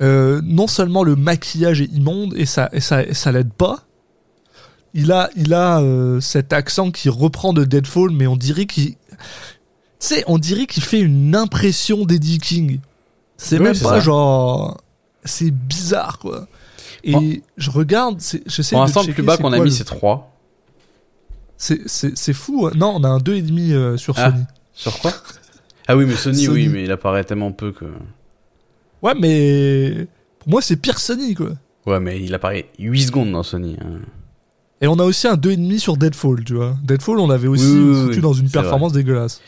Euh, 0.00 0.40
non 0.44 0.66
seulement 0.66 1.02
le 1.02 1.16
maquillage 1.16 1.80
est 1.80 1.92
immonde 1.92 2.34
et 2.36 2.46
ça, 2.46 2.68
et 2.72 2.80
ça, 2.80 3.02
et 3.02 3.14
ça 3.14 3.32
l'aide 3.32 3.52
pas. 3.52 3.80
Il 4.94 5.12
a, 5.12 5.28
il 5.36 5.54
a 5.54 5.80
euh, 5.80 6.20
cet 6.20 6.52
accent 6.52 6.90
qui 6.90 7.08
reprend 7.08 7.52
de 7.52 7.64
Deadfall, 7.64 8.10
mais 8.10 8.26
on 8.26 8.36
dirait 8.36 8.66
qu'il, 8.66 8.94
on 10.26 10.38
dirait 10.38 10.66
qu'il 10.66 10.82
fait 10.82 11.00
une 11.00 11.36
impression 11.36 12.04
d'Eddie 12.04 12.38
King. 12.38 12.80
C'est 13.36 13.58
Oui, 13.58 13.64
même 13.64 13.78
pas 13.78 13.90
ça. 13.90 14.00
genre, 14.00 14.78
c'est 15.28 15.50
bizarre 15.50 16.18
quoi. 16.18 16.46
Et 17.04 17.12
Bon. 17.12 17.32
je 17.56 17.70
regarde, 17.70 18.16
c'est, 18.20 18.42
j'essaie 18.48 18.74
Pour 18.74 18.82
l'instant, 18.82 19.02
le 19.06 19.12
plus 19.12 19.22
bas 19.22 19.36
qu'on 19.36 19.52
a 19.52 19.58
mis, 19.60 19.70
c'est 19.70 19.84
3. 19.84 20.34
c'est, 21.56 22.32
fou. 22.32 22.66
hein. 22.66 22.72
Non, 22.76 22.94
on 22.96 23.04
a 23.04 23.08
un 23.08 23.18
2,5 23.18 23.72
euh, 23.72 23.96
sur 23.96 24.14
Ah. 24.18 24.30
Sony. 24.30 24.44
Sur 24.72 24.98
quoi? 25.00 25.12
Ah 25.88 25.96
oui, 25.96 26.04
mais 26.06 26.14
Sony, 26.14 26.44
Sony. 26.44 26.54
oui, 26.54 26.68
mais 26.68 26.84
il 26.84 26.92
apparaît 26.92 27.24
tellement 27.24 27.50
peu 27.52 27.72
que. 27.72 27.84
Ouais, 29.02 29.14
mais 29.18 30.06
pour 30.40 30.50
moi, 30.50 30.62
c'est 30.62 30.76
pire 30.76 30.98
Sony, 30.98 31.34
quoi. 31.34 31.50
Ouais, 31.86 32.00
mais 32.00 32.20
il 32.22 32.34
apparaît 32.34 32.68
8 32.78 33.02
secondes 33.02 33.32
dans 33.32 33.42
Sony. 33.42 33.76
hein. 33.80 34.00
Et 34.80 34.86
on 34.86 34.98
a 34.98 35.04
aussi 35.04 35.26
un 35.26 35.34
2,5 35.34 35.78
sur 35.78 35.96
Deadfall, 35.96 36.44
tu 36.44 36.54
vois. 36.54 36.76
Deadfall, 36.84 37.18
on 37.18 37.26
l'avait 37.28 37.48
aussi 37.48 37.64
Oui, 37.64 37.78
oui, 37.90 38.00
foutu 38.02 38.16
oui, 38.16 38.20
dans 38.22 38.32
une 38.32 38.50
performance 38.50 38.92
dégueulasse. 38.92 39.40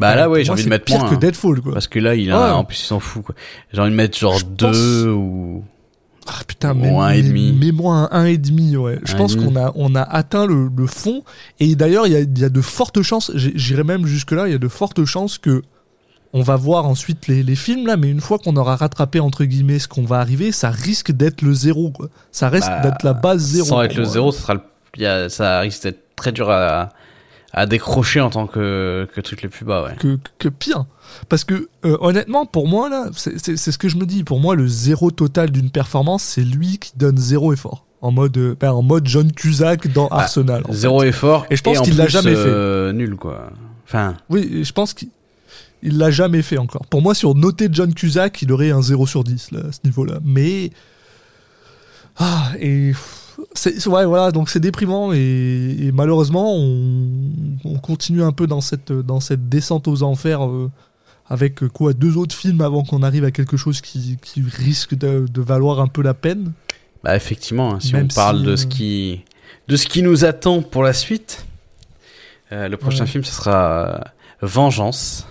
Bah 0.00 0.14
là, 0.16 0.28
ouais, 0.28 0.44
j'ai 0.44 0.50
envie 0.50 0.64
de 0.64 0.68
mettre 0.68 0.84
pire 0.84 0.98
moins. 1.00 1.08
que 1.10 1.14
hein. 1.14 1.18
Deadfall, 1.18 1.60
quoi. 1.60 1.72
Parce 1.72 1.86
que 1.88 1.98
là, 1.98 2.14
il 2.14 2.30
a, 2.32 2.38
Ouais. 2.46 2.50
en 2.50 2.64
plus, 2.64 2.80
il 2.80 2.86
s'en 2.86 3.00
fout, 3.00 3.22
quoi. 3.24 3.34
J'ai 3.72 3.80
envie 3.80 3.90
de 3.90 3.96
mettre 3.96 4.18
genre 4.18 4.36
Je 4.38 4.44
2 4.46 4.66
pense- 4.66 4.76
ou. 5.06 5.64
Ah 6.26 6.40
putain, 6.48 6.72
Ou 6.74 6.78
mais, 6.80 6.88
un 6.96 7.10
et 7.10 7.22
demi. 7.22 7.52
Mets-moi 7.52 8.08
un 8.10 8.24
1,5, 8.24 8.76
ouais. 8.78 8.98
Je 9.04 9.14
Un 9.14 9.18
pense 9.18 9.36
qu'on 9.36 9.56
a, 9.56 9.72
on 9.74 9.94
a 9.94 10.00
atteint 10.02 10.46
le, 10.46 10.70
le 10.74 10.86
fond. 10.86 11.22
Et 11.60 11.76
d'ailleurs, 11.76 12.06
il 12.06 12.12
y 12.14 12.16
a, 12.16 12.20
y 12.20 12.44
a 12.44 12.48
de 12.48 12.60
fortes 12.62 13.02
chances, 13.02 13.30
j'irai 13.34 13.84
même 13.84 14.06
jusque-là, 14.06 14.48
il 14.48 14.52
y 14.52 14.54
a 14.54 14.58
de 14.58 14.68
fortes 14.68 15.04
chances 15.04 15.36
que 15.38 15.62
on 16.32 16.40
va 16.42 16.56
voir 16.56 16.86
ensuite 16.86 17.28
les, 17.28 17.42
les 17.44 17.54
films, 17.54 17.86
là, 17.86 17.96
mais 17.96 18.08
une 18.10 18.20
fois 18.22 18.38
qu'on 18.38 18.56
aura 18.56 18.74
rattrapé, 18.74 19.20
entre 19.20 19.44
guillemets, 19.44 19.78
ce 19.78 19.86
qu'on 19.86 20.02
va 20.02 20.18
arriver, 20.18 20.50
ça 20.50 20.70
risque 20.70 21.12
d'être 21.12 21.42
le 21.42 21.52
zéro, 21.54 21.90
quoi. 21.90 22.08
Ça 22.32 22.48
risque 22.48 22.68
Bah, 22.68 22.80
d'être 22.80 23.02
la 23.04 23.12
base 23.12 23.40
zéro. 23.42 23.68
Sans 23.68 23.82
être 23.82 23.94
le. 23.94 24.04
0, 24.04 24.32
ça, 24.32 24.40
sera 24.40 24.54
le... 24.54 24.60
il 24.96 25.02
y 25.02 25.06
a- 25.06 25.28
ça 25.28 25.60
risque 25.60 25.82
d'être 25.84 26.00
très 26.16 26.32
dur 26.32 26.50
à, 26.50 26.88
à 27.54 27.66
décrocher 27.66 28.20
en 28.20 28.30
tant 28.30 28.46
que, 28.46 29.08
que 29.14 29.20
truc 29.20 29.42
les 29.42 29.48
plus 29.48 29.64
bas, 29.64 29.84
ouais. 29.84 29.94
que, 29.96 30.18
que 30.38 30.48
pire. 30.48 30.84
Parce 31.28 31.44
que 31.44 31.68
euh, 31.84 31.96
honnêtement, 32.00 32.46
pour 32.46 32.66
moi, 32.68 32.88
là, 32.88 33.10
c'est 33.14 33.56
ce 33.56 33.78
que 33.78 33.88
je 33.88 33.96
me 33.96 34.04
dis. 34.06 34.24
Pour 34.24 34.40
moi, 34.40 34.56
le 34.56 34.66
zéro 34.66 35.10
total 35.10 35.50
d'une 35.50 35.70
performance, 35.70 36.22
c'est 36.22 36.42
lui 36.42 36.78
qui 36.78 36.92
donne 36.96 37.16
zéro 37.16 37.52
effort. 37.52 37.84
En 38.00 38.10
mode, 38.10 38.36
euh, 38.36 38.56
ben, 38.58 38.72
en 38.72 38.82
mode 38.82 39.06
John 39.06 39.32
Cusack 39.32 39.90
dans 39.92 40.08
Arsenal. 40.08 40.62
en 40.68 40.72
Zéro 40.72 41.00
fait. 41.00 41.08
effort. 41.08 41.46
Et 41.48 41.56
je 41.56 41.62
pense 41.62 41.78
en 41.78 41.82
qu'il 41.82 41.96
l'a 41.96 42.08
jamais 42.08 42.34
euh, 42.36 42.92
Nul, 42.92 43.16
quoi. 43.16 43.50
Enfin, 43.86 44.14
Oui, 44.28 44.62
je 44.64 44.72
pense 44.72 44.92
qu'il 44.92 45.08
il 45.82 45.98
l'a 45.98 46.10
jamais 46.10 46.42
fait 46.42 46.58
encore. 46.58 46.86
Pour 46.86 47.02
moi, 47.02 47.14
sur 47.14 47.34
noter 47.34 47.68
John 47.70 47.94
Cusack, 47.94 48.42
il 48.42 48.50
aurait 48.52 48.70
un 48.72 48.82
0 48.82 49.06
sur 49.06 49.22
10 49.22 49.52
là, 49.52 49.60
à 49.68 49.72
ce 49.72 49.78
niveau-là. 49.84 50.18
Mais. 50.24 50.70
Ah, 52.18 52.50
et. 52.60 52.92
C'est- 53.54 53.86
Ouais, 53.86 54.04
voilà, 54.04 54.30
donc 54.32 54.48
c'est 54.50 54.60
déprimant 54.60 55.12
et, 55.12 55.76
et 55.80 55.92
malheureusement, 55.92 56.54
on, 56.56 57.08
on 57.64 57.78
continue 57.78 58.22
un 58.22 58.32
peu 58.32 58.46
dans 58.46 58.60
cette, 58.60 58.92
dans 58.92 59.20
cette 59.20 59.48
descente 59.48 59.88
aux 59.88 60.02
enfers 60.02 60.46
euh, 60.46 60.70
avec 61.28 61.62
euh, 61.62 61.68
quoi 61.68 61.92
deux 61.92 62.16
autres 62.16 62.34
films 62.34 62.60
avant 62.60 62.84
qu'on 62.84 63.02
arrive 63.02 63.24
à 63.24 63.30
quelque 63.30 63.56
chose 63.56 63.80
qui, 63.80 64.18
qui 64.22 64.42
risque 64.42 64.94
de, 64.94 65.26
de 65.30 65.40
valoir 65.40 65.80
un 65.80 65.86
peu 65.88 66.02
la 66.02 66.14
peine. 66.14 66.52
bah, 67.02 67.16
effectivement, 67.16 67.74
hein, 67.74 67.80
si 67.80 67.92
Même 67.94 68.06
on 68.10 68.14
parle 68.14 68.38
si, 68.38 68.44
de 68.44 68.50
euh, 68.52 68.56
ce 68.56 68.66
qui, 68.66 69.20
de 69.68 69.76
ce 69.76 69.86
qui 69.86 70.02
nous 70.02 70.24
attend 70.24 70.60
pour 70.62 70.82
la 70.82 70.92
suite, 70.92 71.46
euh, 72.52 72.68
le 72.68 72.76
prochain 72.76 73.04
Ouais. 73.04 73.10
film, 73.10 73.24
ce 73.24 73.32
sera 73.32 74.04
Vengeance. 74.42 75.26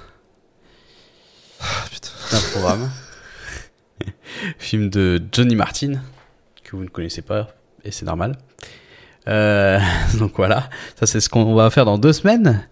Ah. 1.61 1.65
C'est 1.91 2.35
un 2.35 2.51
programme. 2.51 2.89
Film 4.57 4.89
de 4.89 5.21
Johnny 5.31 5.55
Martin, 5.55 6.01
que 6.63 6.75
vous 6.75 6.83
ne 6.83 6.89
connaissez 6.89 7.21
pas, 7.21 7.49
et 7.83 7.91
c'est 7.91 8.05
normal. 8.05 8.37
Euh, 9.27 9.79
donc 10.19 10.33
voilà, 10.35 10.69
ça 10.99 11.05
c'est 11.05 11.19
ce 11.19 11.29
qu'on 11.29 11.53
va 11.53 11.69
faire 11.69 11.85
dans 11.85 11.97
deux 11.97 12.13
semaines. 12.13 12.67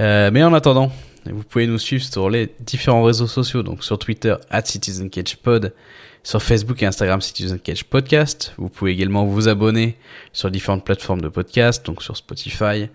Euh, 0.00 0.30
mais 0.32 0.42
en 0.44 0.54
attendant, 0.54 0.92
vous 1.26 1.42
pouvez 1.42 1.66
nous 1.66 1.78
suivre 1.78 2.04
sur 2.04 2.30
les 2.30 2.54
différents 2.60 3.02
réseaux 3.02 3.26
sociaux, 3.26 3.62
donc 3.62 3.84
sur 3.84 3.98
Twitter, 3.98 4.34
CitizenCagePod, 4.64 5.74
sur 6.22 6.42
Facebook 6.42 6.82
et 6.82 6.86
Instagram, 6.86 7.20
Citizen 7.20 7.58
Cage 7.58 7.84
Podcast. 7.84 8.52
Vous 8.58 8.68
pouvez 8.68 8.92
également 8.92 9.24
vous 9.24 9.48
abonner 9.48 9.96
sur 10.32 10.50
différentes 10.50 10.84
plateformes 10.84 11.20
de 11.20 11.28
podcast, 11.28 11.84
donc 11.86 12.02
sur 12.02 12.16
Spotify, 12.16 12.88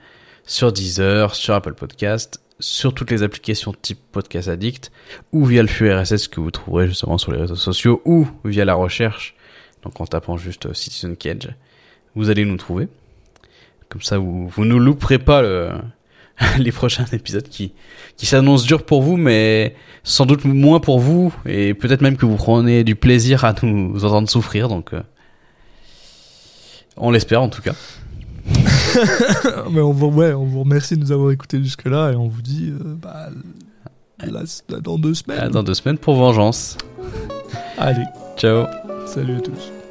sur 0.46 0.72
Deezer, 0.72 1.36
sur 1.36 1.54
Apple 1.54 1.74
Podcast, 1.74 2.42
sur 2.60 2.94
toutes 2.94 3.12
les 3.12 3.24
applications 3.24 3.74
type 3.74 4.00
Podcast 4.12 4.48
Addict, 4.48 4.92
ou 5.32 5.46
via 5.46 5.62
le 5.62 5.68
flux 5.68 5.94
RSS 5.94 6.28
que 6.28 6.40
vous 6.40 6.52
trouverez 6.52 6.88
justement 6.88 7.18
sur 7.18 7.32
les 7.32 7.40
réseaux 7.40 7.56
sociaux, 7.56 8.02
ou 8.06 8.28
via 8.46 8.66
la 8.66 8.76
recherche, 8.76 9.36
donc 9.84 10.00
en 10.00 10.06
tapant 10.06 10.38
juste 10.38 10.68
euh, 10.68 10.74
Citizen 10.74 11.16
Cage, 11.16 11.50
vous 12.16 12.30
allez 12.30 12.46
nous 12.46 12.58
trouver. 12.58 12.88
Comme 13.90 14.02
ça, 14.02 14.18
vous, 14.18 14.48
vous 14.48 14.66
ne 14.66 14.76
louperez 14.76 15.20
pas 15.20 15.42
le, 15.42 15.72
les 16.58 16.72
prochains 16.72 17.06
épisodes 17.12 17.48
qui, 17.48 17.74
qui 18.18 18.26
s'annoncent 18.26 18.66
durs 18.66 18.86
pour 18.86 19.02
vous, 19.02 19.18
mais 19.18 19.76
sans 20.04 20.26
doute 20.26 20.46
moins 20.46 20.80
pour 20.80 21.00
vous, 21.00 21.34
et 21.46 21.74
peut-être 21.74 22.02
même 22.02 22.18
que 22.18 22.26
vous 22.26 22.36
prenez 22.36 22.84
du 22.84 22.96
plaisir 22.96 23.46
à 23.46 23.54
nous 23.62 24.04
entendre 24.04 24.30
souffrir, 24.30 24.68
donc 24.68 24.94
euh, 24.94 25.02
on 26.98 27.12
l'espère 27.12 27.42
en 27.42 27.50
tout 27.50 27.62
cas. 27.62 27.76
Mais 29.72 29.80
on 29.80 29.92
vous, 29.92 30.08
ouais, 30.08 30.34
on 30.34 30.44
vous 30.44 30.60
remercie 30.60 30.96
de 30.96 31.02
nous 31.02 31.12
avoir 31.12 31.32
écoutés 31.32 31.58
jusque-là 31.60 32.12
et 32.12 32.16
on 32.16 32.28
vous 32.28 32.42
dit 32.42 32.72
euh, 32.72 32.96
bah, 32.96 33.30
là, 34.20 34.42
dans 34.82 34.98
deux 34.98 35.14
semaines. 35.14 35.50
Dans 35.50 35.64
deux 35.64 35.74
semaines 35.74 35.98
pour 35.98 36.16
Vengeance. 36.16 36.78
Allez, 37.78 38.04
Ciao 38.38 38.66
salut 39.14 39.36
à 39.36 39.42
tous. 39.42 39.83